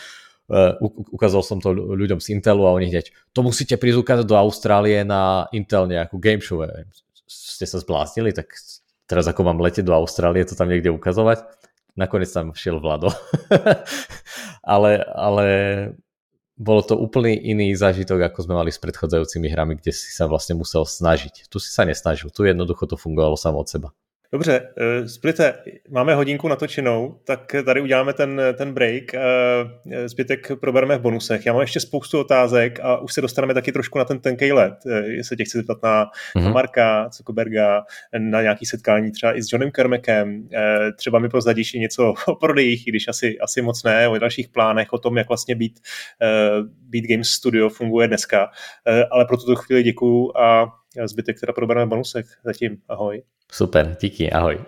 uh, 0.48 0.76
ukázal 1.12 1.44
som 1.44 1.60
to 1.60 1.72
ľuďom 1.72 2.20
z 2.20 2.32
Intelu 2.32 2.64
a 2.64 2.74
oni 2.76 2.88
hneď, 2.88 3.12
to 3.36 3.40
musíte 3.44 3.76
prísť 3.76 4.00
ukázať 4.00 4.26
do 4.28 4.36
Austrálie 4.40 5.04
na 5.04 5.48
Intel 5.52 5.84
nejakú 5.84 6.16
game 6.16 6.40
show. 6.40 6.64
Ste 7.28 7.68
sa 7.68 7.76
zbláznili, 7.76 8.32
tak 8.32 8.56
teraz 9.04 9.28
ako 9.28 9.44
mám 9.44 9.60
letieť 9.60 9.84
do 9.84 9.92
Austrálie, 9.92 10.48
to 10.48 10.56
tam 10.56 10.72
niekde 10.72 10.88
ukazovať. 10.88 11.44
Nakoniec 11.98 12.30
tam 12.30 12.56
šiel 12.56 12.80
Vlado. 12.80 13.10
ale, 14.62 15.02
ale 15.12 15.46
bolo 16.58 16.82
to 16.82 16.98
úplný 16.98 17.38
iný 17.38 17.70
zážitok, 17.78 18.34
ako 18.34 18.50
sme 18.50 18.58
mali 18.58 18.74
s 18.74 18.82
predchádzajúcimi 18.82 19.46
hrami, 19.46 19.78
kde 19.78 19.94
si 19.94 20.10
sa 20.10 20.26
vlastne 20.26 20.58
musel 20.58 20.82
snažiť. 20.82 21.46
Tu 21.46 21.56
si 21.62 21.70
sa 21.70 21.86
nesnažil, 21.86 22.34
tu 22.34 22.42
jednoducho 22.42 22.90
to 22.90 22.98
fungovalo 22.98 23.38
samo 23.38 23.62
od 23.62 23.70
seba. 23.70 23.88
Dobře, 24.32 24.68
eh, 24.78 25.08
Splite, 25.08 25.54
máme 25.90 26.14
hodinku 26.14 26.48
natočenou, 26.48 27.20
tak 27.24 27.56
tady 27.64 27.80
uděláme 27.80 28.12
ten, 28.12 28.42
ten 28.54 28.74
break. 28.74 29.14
Eh, 29.14 30.08
zbytek 30.08 30.52
probereme 30.60 30.98
v 30.98 31.00
bonusech. 31.00 31.46
Já 31.46 31.52
mám 31.52 31.62
ještě 31.62 31.80
spoustu 31.80 32.20
otázek 32.20 32.80
a 32.82 32.98
už 32.98 33.12
se 33.12 33.20
dostaneme 33.20 33.54
taky 33.54 33.72
trošku 33.72 33.98
na 33.98 34.04
ten 34.04 34.20
tenkej 34.20 34.52
let. 34.52 34.74
Eh, 34.90 35.06
jestli 35.06 35.36
tě 35.36 35.44
chci 35.44 35.58
zeptat 35.58 35.82
na, 35.82 36.04
mm-hmm. 36.04 36.44
na 36.44 36.50
Marka 36.50 37.08
Zuckerberga, 37.12 37.82
na 38.18 38.42
nějaký 38.42 38.66
setkání 38.66 39.12
třeba 39.12 39.36
i 39.36 39.42
s 39.42 39.52
Johnem 39.52 39.70
Kermekem. 39.70 40.48
Třeba 40.96 41.18
mi 41.18 41.28
prozradíš 41.28 41.74
i 41.74 41.78
něco 41.78 42.14
o 42.26 42.34
prodejích, 42.34 42.86
i 42.86 42.90
když 42.90 43.08
asi, 43.08 43.38
asi 43.38 43.62
moc 43.62 43.82
ne, 43.84 44.08
o 44.08 44.18
dalších 44.18 44.48
plánech, 44.48 44.92
o 44.92 44.98
tom, 44.98 45.16
jak 45.16 45.28
vlastně 45.28 45.54
být, 45.54 45.80
být 46.88 47.06
Games 47.08 47.28
Studio 47.28 47.68
funguje 47.68 48.08
dneska. 48.08 48.50
Ale 49.10 49.24
pro 49.24 49.36
tuto 49.36 49.56
chvíli 49.56 49.82
děkuju 49.82 50.32
a 50.36 50.77
zbytek 51.06 51.40
teda 51.40 51.52
probereme 51.52 51.86
v 51.86 51.88
bonusech. 51.88 52.26
Zatím 52.44 52.82
ahoj. 52.88 53.22
Super, 53.52 53.96
díky, 54.00 54.32
ahoj. 54.32 54.58